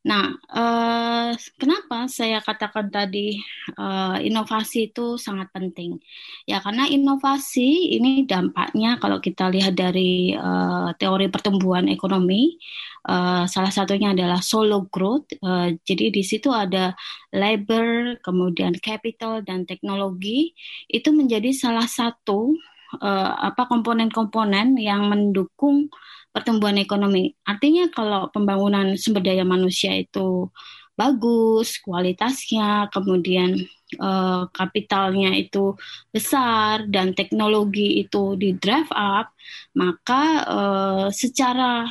Nah, 0.04 0.36
uh, 0.52 1.32
kenapa 1.56 2.12
saya 2.12 2.44
katakan 2.44 2.92
tadi 2.92 3.40
uh, 3.80 4.20
inovasi 4.20 4.92
itu 4.92 5.16
sangat 5.16 5.48
penting? 5.56 5.96
Ya, 6.44 6.60
karena 6.60 6.92
inovasi 6.92 7.96
ini 7.96 8.28
dampaknya 8.28 9.00
kalau 9.00 9.24
kita 9.24 9.48
lihat 9.48 9.80
dari 9.80 10.36
uh, 10.36 10.92
teori 11.00 11.32
pertumbuhan 11.32 11.88
ekonomi, 11.88 12.60
uh, 13.08 13.48
salah 13.48 13.72
satunya 13.72 14.12
adalah 14.12 14.44
solo 14.44 14.92
growth. 14.92 15.32
Uh, 15.40 15.72
jadi 15.88 16.12
di 16.12 16.24
situ 16.28 16.52
ada 16.52 16.92
labor, 17.32 18.20
kemudian 18.20 18.76
capital 18.84 19.40
dan 19.40 19.64
teknologi 19.64 20.52
itu 20.92 21.16
menjadi 21.16 21.56
salah 21.56 21.88
satu 21.88 22.52
uh, 23.00 23.32
apa 23.40 23.72
komponen-komponen 23.72 24.76
yang 24.76 25.08
mendukung 25.08 25.88
pertumbuhan 26.34 26.82
ekonomi. 26.82 27.38
Artinya 27.46 27.88
kalau 27.94 28.28
pembangunan 28.34 28.98
sumber 28.98 29.22
daya 29.22 29.46
manusia 29.46 29.94
itu 29.94 30.50
bagus, 30.94 31.78
kualitasnya, 31.82 32.90
kemudian 32.94 33.58
uh, 34.02 34.50
kapitalnya 34.54 35.34
itu 35.38 35.78
besar 36.10 36.86
dan 36.90 37.14
teknologi 37.14 38.02
itu 38.02 38.38
di 38.38 38.58
drive 38.58 38.90
up, 38.94 39.34
maka 39.78 40.46
uh, 40.46 41.06
secara 41.10 41.86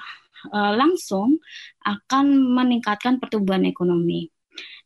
uh, 0.51 0.73
langsung 0.75 1.39
akan 1.83 2.55
meningkatkan 2.55 3.19
pertumbuhan 3.19 3.67
ekonomi. 3.67 4.31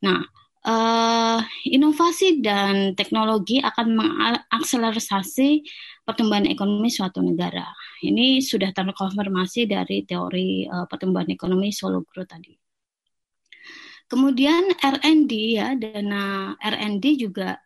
Nah, 0.01 0.25
uh, 0.65 1.41
inovasi 1.69 2.41
dan 2.41 2.97
teknologi 2.97 3.61
akan 3.61 4.01
mengakselerasi 4.01 5.65
pertumbuhan 6.07 6.47
ekonomi 6.47 6.87
suatu 6.87 7.19
negara. 7.19 7.67
Ini 7.99 8.39
sudah 8.39 8.71
terkonfirmasi 8.71 9.67
dari 9.67 10.07
teori 10.07 10.63
uh, 10.71 10.87
pertumbuhan 10.87 11.27
ekonomi 11.27 11.75
solo 11.75 12.07
growth 12.07 12.31
tadi. 12.31 12.55
Kemudian 14.07 14.71
R&D 14.79 15.59
ya, 15.59 15.75
dana 15.75 16.55
R&D 16.63 17.05
juga 17.19 17.59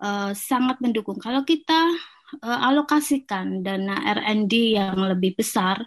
uh, 0.00 0.32
sangat 0.32 0.80
mendukung. 0.80 1.20
Kalau 1.20 1.44
kita 1.44 1.92
uh, 2.40 2.58
alokasikan 2.72 3.60
dana 3.60 4.00
R&D 4.16 4.80
yang 4.80 4.96
lebih 4.96 5.36
besar, 5.36 5.84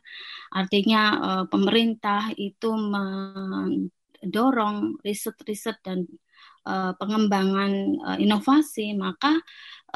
artinya 0.53 1.01
uh, 1.17 1.49
pemerintah 1.49 2.29
itu 2.37 2.69
mendorong 2.77 3.81
riset-riset 5.01 5.81
dan 5.81 6.05
uh, 6.69 6.93
pengembangan 7.01 7.97
uh, 8.05 8.17
inovasi, 8.21 8.93
maka 8.93 9.41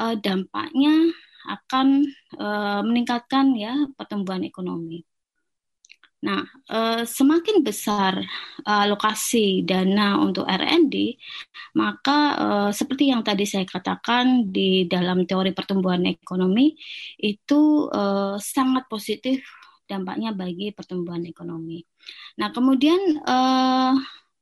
uh, 0.02 0.18
dampaknya 0.18 1.14
akan 1.48 2.04
uh, 2.36 2.80
meningkatkan 2.84 3.56
ya 3.56 3.88
pertumbuhan 3.96 4.44
ekonomi. 4.44 5.04
Nah, 6.20 6.44
uh, 6.68 7.00
semakin 7.08 7.64
besar 7.64 8.20
uh, 8.68 8.80
alokasi 8.84 9.64
dana 9.64 10.20
untuk 10.20 10.44
R&D, 10.44 11.16
maka 11.80 12.18
uh, 12.36 12.70
seperti 12.76 13.08
yang 13.08 13.24
tadi 13.24 13.48
saya 13.48 13.64
katakan 13.64 14.52
di 14.52 14.84
dalam 14.84 15.24
teori 15.24 15.56
pertumbuhan 15.56 16.04
ekonomi 16.04 16.76
itu 17.16 17.88
uh, 17.88 18.36
sangat 18.36 18.84
positif 18.92 19.40
dampaknya 19.88 20.36
bagi 20.36 20.76
pertumbuhan 20.76 21.24
ekonomi. 21.24 21.82
Nah, 22.38 22.52
kemudian 22.54 23.00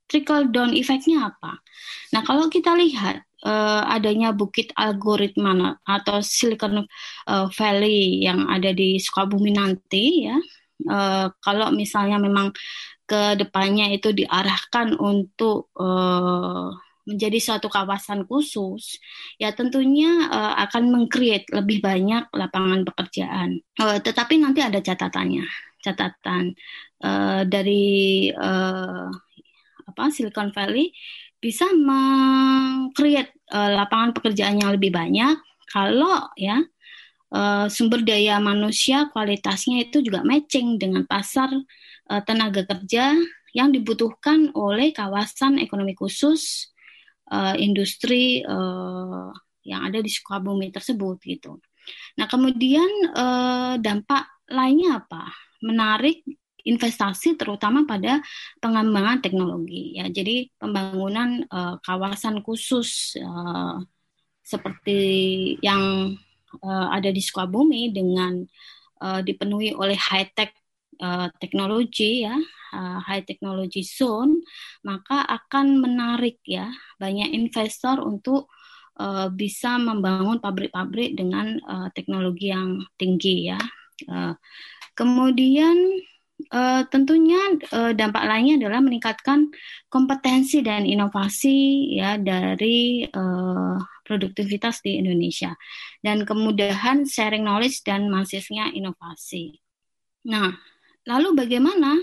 trickle 0.04 0.52
down 0.52 0.76
effect-nya 0.76 1.30
apa? 1.30 1.62
Nah, 2.12 2.20
kalau 2.20 2.52
kita 2.52 2.76
lihat 2.76 3.27
uh, 3.44 3.82
adanya 3.86 4.34
bukit 4.34 4.72
algoritma 4.74 5.78
atau 5.84 6.18
Silicon 6.24 6.82
uh, 7.28 7.46
Valley 7.54 8.24
yang 8.24 8.48
ada 8.50 8.72
di 8.74 8.98
Sukabumi 8.98 9.54
nanti 9.54 10.26
ya, 10.26 10.38
uh, 10.88 11.26
kalau 11.42 11.70
misalnya 11.70 12.18
memang 12.18 12.50
ke 13.08 13.40
depannya 13.40 13.88
itu 13.94 14.12
diarahkan 14.12 14.98
untuk 15.00 15.72
uh, 15.80 16.68
menjadi 17.08 17.40
suatu 17.40 17.72
kawasan 17.72 18.28
khusus, 18.28 19.00
ya 19.40 19.48
tentunya 19.56 20.28
uh, 20.28 20.60
akan 20.68 20.92
mengcreate 20.92 21.48
lebih 21.56 21.80
banyak 21.80 22.28
lapangan 22.36 22.84
pekerjaan. 22.84 23.64
Uh, 23.80 23.96
tetapi 23.96 24.36
nanti 24.36 24.60
ada 24.60 24.84
catatannya, 24.84 25.48
catatan 25.80 26.52
uh, 27.00 27.48
dari 27.48 28.28
uh, 28.28 29.08
apa 29.88 30.12
Silicon 30.12 30.52
Valley 30.52 30.92
bisa 31.38 31.70
mengcreate 31.70 33.34
uh, 33.54 33.78
lapangan 33.78 34.10
pekerjaan 34.10 34.58
yang 34.58 34.74
lebih 34.74 34.90
banyak 34.90 35.38
kalau 35.70 36.26
ya 36.34 36.58
uh, 37.32 37.66
sumber 37.70 38.02
daya 38.02 38.42
manusia 38.42 39.06
kualitasnya 39.14 39.86
itu 39.86 40.02
juga 40.02 40.26
matching 40.26 40.80
dengan 40.80 41.06
pasar 41.06 41.50
uh, 42.10 42.22
tenaga 42.26 42.66
kerja 42.66 43.14
yang 43.56 43.72
dibutuhkan 43.72 44.52
oleh 44.52 44.92
kawasan 44.92 45.62
ekonomi 45.62 45.96
khusus 45.96 46.74
uh, 47.32 47.56
industri 47.56 48.44
uh, 48.44 49.32
yang 49.64 49.88
ada 49.88 50.00
di 50.00 50.08
Sukabumi 50.08 50.72
tersebut 50.72 51.20
gitu. 51.24 51.60
Nah 52.20 52.26
kemudian 52.28 52.88
uh, 53.16 53.74
dampak 53.80 54.28
lainnya 54.48 55.04
apa? 55.04 55.32
Menarik 55.64 56.24
investasi 56.68 57.40
terutama 57.40 57.88
pada 57.88 58.20
pengembangan 58.60 59.24
teknologi 59.24 59.96
ya. 59.96 60.06
Jadi 60.12 60.52
pembangunan 60.60 61.48
uh, 61.48 61.80
kawasan 61.80 62.44
khusus 62.44 63.16
uh, 63.18 63.80
seperti 64.44 65.00
yang 65.64 66.14
uh, 66.64 66.88
ada 66.92 67.08
di 67.12 67.20
Sukabumi 67.20 67.92
dengan 67.92 68.44
uh, 69.00 69.20
dipenuhi 69.20 69.76
oleh 69.76 69.96
high 69.96 70.28
tech 70.32 70.52
uh, 71.00 71.28
teknologi 71.36 72.24
ya 72.24 72.36
uh, 72.72 72.98
high 73.04 73.24
technology 73.24 73.84
zone 73.84 74.40
maka 74.84 75.24
akan 75.24 75.84
menarik 75.84 76.40
ya 76.44 76.72
banyak 76.96 77.32
investor 77.32 78.00
untuk 78.04 78.48
bisa 79.38 79.78
membangun 79.78 80.42
pabrik-pabrik 80.42 81.14
dengan 81.14 81.54
uh, 81.70 81.86
teknologi 81.94 82.50
yang 82.50 82.82
tinggi 82.98 83.46
ya 83.46 83.60
uh, 84.10 84.34
kemudian 84.98 86.02
Uh, 86.38 86.86
tentunya 86.86 87.58
uh, 87.74 87.90
dampak 87.90 88.22
lainnya 88.22 88.62
adalah 88.62 88.78
meningkatkan 88.78 89.50
kompetensi 89.90 90.62
dan 90.62 90.86
inovasi 90.86 91.90
ya 91.98 92.14
dari 92.14 93.02
uh, 93.10 93.74
produktivitas 94.06 94.78
di 94.80 95.02
Indonesia 95.02 95.58
dan 95.98 96.22
kemudahan 96.22 97.02
sharing 97.04 97.42
knowledge 97.42 97.82
dan 97.82 98.06
masifnya 98.06 98.70
inovasi. 98.70 99.58
Nah, 100.30 100.54
lalu 101.10 101.34
bagaimana 101.34 101.98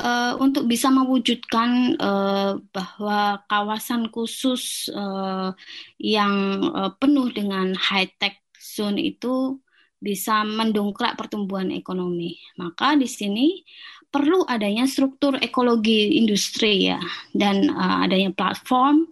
uh, 0.00 0.34
untuk 0.40 0.68
bisa 0.68 0.88
mewujudkan 0.92 2.00
uh, 2.00 2.56
bahwa 2.72 3.44
kawasan 3.44 4.08
khusus 4.08 4.88
uh, 4.92 5.52
yang 6.00 6.64
uh, 6.72 6.92
penuh 6.96 7.28
dengan 7.32 7.76
high 7.76 8.08
tech 8.16 8.40
zone 8.56 9.00
itu 9.00 9.60
bisa 10.00 10.44
mendongkrak 10.44 11.16
pertumbuhan 11.16 11.72
ekonomi. 11.72 12.36
Maka 12.60 12.94
di 12.94 13.08
sini 13.08 13.64
perlu 14.06 14.46
adanya 14.46 14.86
struktur 14.88 15.36
ekologi 15.42 16.16
industri 16.16 16.88
ya 16.88 17.00
dan 17.36 17.68
uh, 17.68 18.06
adanya 18.06 18.32
platform 18.32 19.04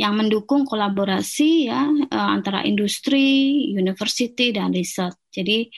yang 0.00 0.16
mendukung 0.16 0.64
kolaborasi 0.64 1.68
ya 1.68 1.86
uh, 1.86 2.30
antara 2.34 2.64
industri, 2.64 3.68
university 3.70 4.50
dan 4.50 4.72
riset. 4.72 5.12
Jadi 5.30 5.68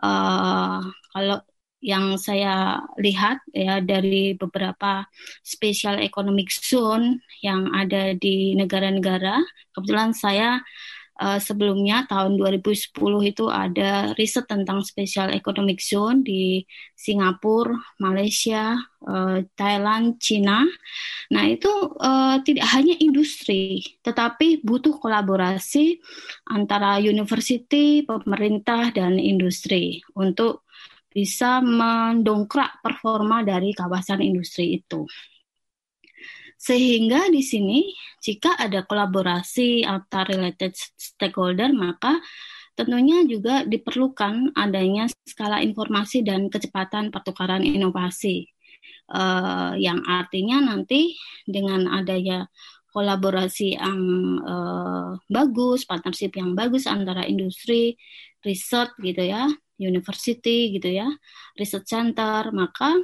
uh, 0.00 0.80
kalau 1.12 1.38
yang 1.82 2.14
saya 2.14 2.78
lihat 3.02 3.42
ya 3.50 3.82
dari 3.82 4.38
beberapa 4.38 5.02
special 5.42 5.98
economic 5.98 6.46
zone 6.54 7.18
yang 7.42 7.74
ada 7.74 8.14
di 8.14 8.54
negara-negara, 8.54 9.42
kebetulan 9.74 10.14
saya 10.14 10.62
uh, 11.20 11.40
sebelumnya 11.42 12.08
tahun 12.08 12.40
2010 12.40 12.94
itu 13.28 13.44
ada 13.50 14.16
riset 14.16 14.48
tentang 14.48 14.80
special 14.86 15.34
economic 15.34 15.82
zone 15.82 16.24
di 16.24 16.64
Singapura, 16.96 17.76
Malaysia, 18.00 18.78
uh, 19.04 19.42
Thailand, 19.58 20.16
Cina. 20.22 20.64
Nah, 21.34 21.44
itu 21.50 21.70
uh, 21.98 22.40
tidak 22.46 22.70
hanya 22.72 22.96
industri, 23.02 23.82
tetapi 24.00 24.62
butuh 24.62 24.96
kolaborasi 24.96 26.00
antara 26.48 27.02
university, 27.02 28.06
pemerintah 28.06 28.94
dan 28.94 29.18
industri 29.18 30.00
untuk 30.16 30.64
bisa 31.12 31.60
mendongkrak 31.60 32.80
performa 32.80 33.44
dari 33.44 33.76
kawasan 33.76 34.24
industri 34.24 34.80
itu. 34.80 35.04
Sehingga 36.62 37.26
di 37.26 37.42
sini 37.42 37.90
jika 38.22 38.54
ada 38.54 38.86
kolaborasi 38.86 39.82
antar 39.82 40.30
related 40.30 40.78
stakeholder 40.94 41.74
maka 41.74 42.22
tentunya 42.78 43.26
juga 43.26 43.66
diperlukan 43.66 44.54
adanya 44.54 45.10
skala 45.26 45.58
informasi 45.58 46.22
dan 46.22 46.46
kecepatan 46.46 47.10
pertukaran 47.10 47.66
inovasi. 47.66 48.46
Uh, 49.10 49.74
yang 49.76 50.00
artinya 50.06 50.72
nanti 50.72 51.18
dengan 51.44 51.90
adanya 51.90 52.46
kolaborasi 52.94 53.74
yang 53.76 54.00
uh, 54.46 55.18
bagus, 55.26 55.82
partnership 55.82 56.38
yang 56.38 56.54
bagus 56.54 56.86
antara 56.86 57.26
industri, 57.26 57.98
riset 58.46 58.94
gitu 59.02 59.20
ya, 59.26 59.50
university 59.82 60.78
gitu 60.78 60.88
ya, 60.94 61.08
research 61.58 61.88
center, 61.90 62.54
maka 62.54 63.02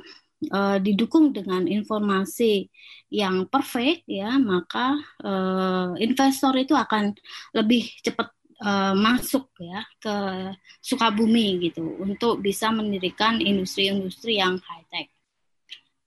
uh, 0.53 0.78
didukung 0.78 1.34
dengan 1.34 1.66
informasi 1.66 2.70
yang 3.11 3.49
perfect 3.49 4.05
ya 4.07 4.36
maka 4.36 4.95
uh, 5.24 5.97
investor 5.99 6.55
itu 6.55 6.76
akan 6.76 7.16
lebih 7.57 7.89
cepat 8.05 8.28
uh, 8.62 8.95
masuk 8.95 9.51
ya 9.59 9.82
ke 9.99 10.16
Sukabumi 10.82 11.70
gitu 11.70 11.99
untuk 11.99 12.43
bisa 12.43 12.70
mendirikan 12.70 13.43
industri-industri 13.43 14.39
yang 14.39 14.59
high 14.62 14.86
tech. 14.91 15.09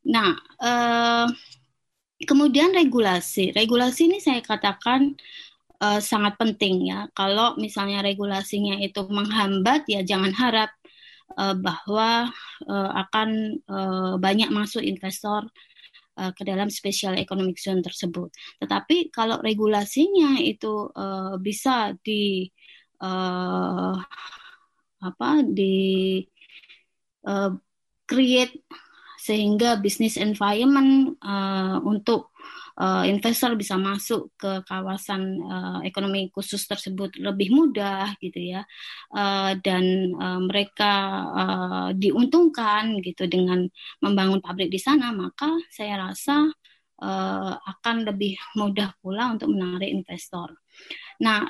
Nah, 0.08 0.34
uh, 0.58 1.28
kemudian 2.26 2.74
regulasi. 2.74 3.54
Regulasi 3.54 4.10
ini 4.10 4.18
saya 4.18 4.42
katakan 4.42 5.14
uh, 5.82 6.02
sangat 6.02 6.38
penting 6.42 6.90
ya. 6.90 7.10
Kalau 7.14 7.58
misalnya 7.58 8.02
regulasinya 8.02 8.78
itu 8.82 9.06
menghambat 9.06 9.86
ya 9.86 10.02
jangan 10.02 10.34
harap 10.34 10.74
uh, 11.36 11.56
bahwa 11.58 12.32
uh, 12.68 12.92
akan 13.08 13.60
uh, 13.68 14.14
banyak 14.20 14.50
masuk 14.52 14.84
investor 14.84 15.48
ke 16.22 16.44
dalam 16.46 16.70
special 16.70 17.18
economic 17.18 17.58
zone 17.58 17.82
tersebut. 17.82 18.30
Tetapi 18.62 19.10
kalau 19.10 19.42
regulasinya 19.42 20.38
itu 20.38 20.92
uh, 20.94 21.40
bisa 21.42 21.98
di 22.04 22.46
uh, 23.02 23.96
apa 25.02 25.30
di 25.42 26.22
uh, 27.26 27.52
create 28.06 28.62
sehingga 29.22 29.78
business 29.78 30.18
environment 30.18 31.18
uh, 31.22 31.78
untuk 31.86 32.31
uh, 32.80 33.04
investor 33.04 33.58
bisa 33.60 33.76
masuk 33.76 34.32
ke 34.40 34.64
kawasan 34.64 35.42
uh, 35.44 35.80
ekonomi 35.84 36.32
khusus 36.32 36.64
tersebut 36.64 37.18
lebih 37.20 37.52
mudah 37.52 38.16
gitu 38.24 38.40
ya 38.40 38.62
uh, 39.12 39.58
dan 39.60 40.16
uh, 40.16 40.40
mereka 40.40 40.94
uh, 41.34 41.90
diuntungkan 41.98 43.02
gitu 43.04 43.28
dengan 43.28 43.68
membangun 44.00 44.40
pabrik 44.40 44.72
di 44.72 44.80
sana 44.80 45.12
maka 45.12 45.52
saya 45.74 46.00
rasa 46.00 46.48
uh, 47.02 47.54
akan 47.58 48.08
lebih 48.08 48.38
mudah 48.56 48.96
pula 49.02 49.34
untuk 49.34 49.52
menarik 49.52 49.90
investor. 49.90 50.54
Nah, 51.22 51.46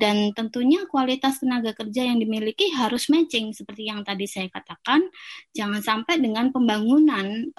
dan 0.00 0.32
tentunya 0.32 0.88
kualitas 0.88 1.36
tenaga 1.36 1.76
kerja 1.76 2.08
yang 2.08 2.16
dimiliki 2.16 2.72
harus 2.72 3.12
matching 3.12 3.52
seperti 3.52 3.92
yang 3.92 4.00
tadi 4.00 4.24
saya 4.24 4.48
katakan. 4.48 5.04
Jangan 5.52 5.84
sampai 5.84 6.24
dengan 6.24 6.48
pembangunan 6.48 7.52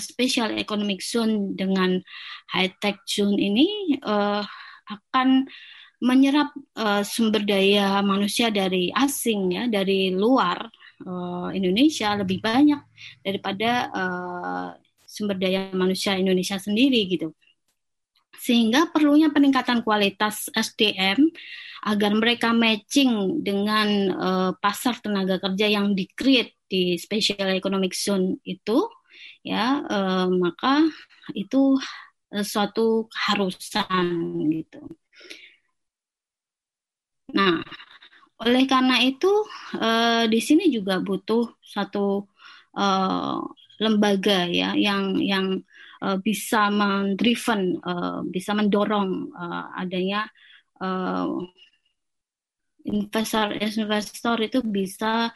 special 0.00 0.56
economic 0.56 1.04
zone 1.04 1.52
dengan 1.52 2.00
high 2.56 2.72
tech 2.80 3.04
zone 3.04 3.36
ini 3.36 4.00
uh, 4.00 4.40
akan 4.88 5.48
menyerap 6.04 6.52
uh, 6.76 7.00
sumber 7.00 7.44
daya 7.44 8.00
manusia 8.04 8.52
dari 8.52 8.92
asing 8.92 9.56
ya 9.56 9.64
dari 9.68 10.12
luar 10.12 10.68
uh, 11.04 11.48
Indonesia 11.52 12.12
lebih 12.16 12.44
banyak 12.44 12.80
daripada 13.24 13.70
uh, 13.92 14.68
sumber 15.04 15.40
daya 15.40 15.72
manusia 15.72 16.18
Indonesia 16.18 16.60
sendiri 16.60 17.08
gitu. 17.08 17.32
Sehingga 18.34 18.92
perlunya 18.92 19.32
peningkatan 19.32 19.80
kualitas 19.80 20.52
SDM 20.52 21.32
agar 21.84 22.12
mereka 22.16 22.52
matching 22.52 23.44
dengan 23.44 23.88
uh, 24.12 24.50
pasar 24.56 25.00
tenaga 25.00 25.40
kerja 25.40 25.68
yang 25.68 25.92
di 25.96 26.08
di 26.64 26.96
special 26.96 27.54
economic 27.54 27.92
zone 27.92 28.40
itu 28.44 28.88
ya 29.50 29.84
eh, 29.94 30.26
maka 30.42 30.68
itu 31.40 31.56
eh, 32.34 32.44
suatu 32.52 32.80
keharusan 33.12 34.06
gitu. 34.54 34.78
Nah, 37.36 37.54
oleh 38.44 38.64
karena 38.72 38.96
itu 39.08 39.26
eh, 39.82 40.24
di 40.32 40.40
sini 40.46 40.64
juga 40.76 40.94
butuh 41.06 41.44
satu 41.74 42.00
eh, 42.78 43.38
lembaga 43.82 44.46
ya 44.60 44.68
yang 44.86 45.18
yang 45.18 45.46
uh, 46.04 46.18
bisa 46.20 46.68
mendriven, 46.68 47.80
uh, 47.80 48.20
bisa 48.28 48.52
mendorong 48.52 49.32
uh, 49.32 49.72
adanya 49.80 50.28
uh, 50.84 51.40
investor-investor 52.84 54.36
itu 54.44 54.60
bisa 54.60 55.32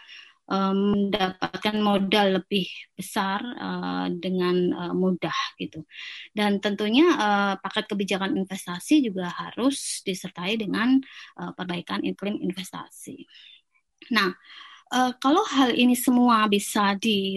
mendapatkan 0.49 1.77
modal 1.77 2.41
lebih 2.41 2.65
besar 2.97 3.45
uh, 3.45 4.09
dengan 4.09 4.57
uh, 4.73 4.95
mudah 4.97 5.37
gitu. 5.61 5.85
Dan 6.33 6.57
tentunya 6.65 7.05
uh, 7.13 7.55
paket 7.61 7.85
kebijakan 7.85 8.33
investasi 8.33 9.05
juga 9.05 9.29
harus 9.29 10.01
disertai 10.01 10.57
dengan 10.57 10.97
uh, 11.37 11.53
perbaikan 11.53 12.01
iklim 12.01 12.41
investasi. 12.41 13.29
Nah, 14.09 14.33
uh, 14.97 15.13
kalau 15.21 15.45
hal 15.45 15.77
ini 15.77 15.93
semua 15.93 16.49
bisa 16.49 16.97
di 16.97 17.37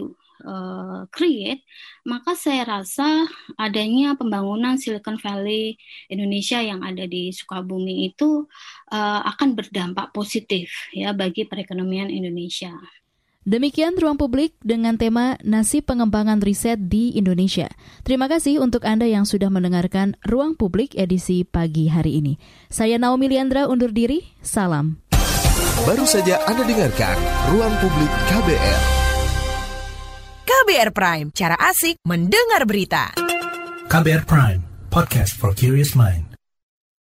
create, 1.14 1.62
maka 2.02 2.34
saya 2.34 2.66
rasa 2.66 3.30
adanya 3.62 4.18
pembangunan 4.18 4.74
Silicon 4.74 5.22
Valley 5.22 5.78
Indonesia 6.10 6.58
yang 6.58 6.82
ada 6.82 7.06
di 7.06 7.30
Sukabumi 7.30 8.10
itu 8.10 8.50
uh, 8.90 9.22
akan 9.22 9.54
berdampak 9.54 10.10
positif 10.10 10.90
ya 10.98 11.14
bagi 11.14 11.46
perekonomian 11.46 12.10
Indonesia. 12.10 12.74
Demikian 13.42 13.98
ruang 13.98 14.22
publik 14.22 14.54
dengan 14.62 15.02
tema 15.02 15.34
nasib 15.42 15.90
pengembangan 15.90 16.46
riset 16.46 16.78
di 16.78 17.18
Indonesia. 17.18 17.74
Terima 18.06 18.30
kasih 18.30 18.62
untuk 18.62 18.86
Anda 18.86 19.10
yang 19.10 19.26
sudah 19.26 19.50
mendengarkan 19.50 20.14
ruang 20.30 20.54
publik 20.54 20.94
edisi 20.94 21.42
pagi 21.42 21.90
hari 21.90 22.22
ini. 22.22 22.38
Saya 22.70 23.02
Naomi 23.02 23.34
Liandra 23.34 23.66
undur 23.66 23.90
diri, 23.90 24.22
salam. 24.46 25.02
Baru 25.90 26.06
saja 26.06 26.38
Anda 26.46 26.62
dengarkan 26.70 27.18
ruang 27.50 27.74
publik 27.82 28.12
KBR. 28.30 28.82
KBR 30.46 30.90
Prime, 30.94 31.28
cara 31.34 31.58
asik 31.58 31.98
mendengar 32.06 32.70
berita. 32.70 33.10
KBR 33.90 34.30
Prime, 34.30 34.62
podcast 34.94 35.34
for 35.34 35.58
curious 35.58 35.98
mind. 35.98 36.31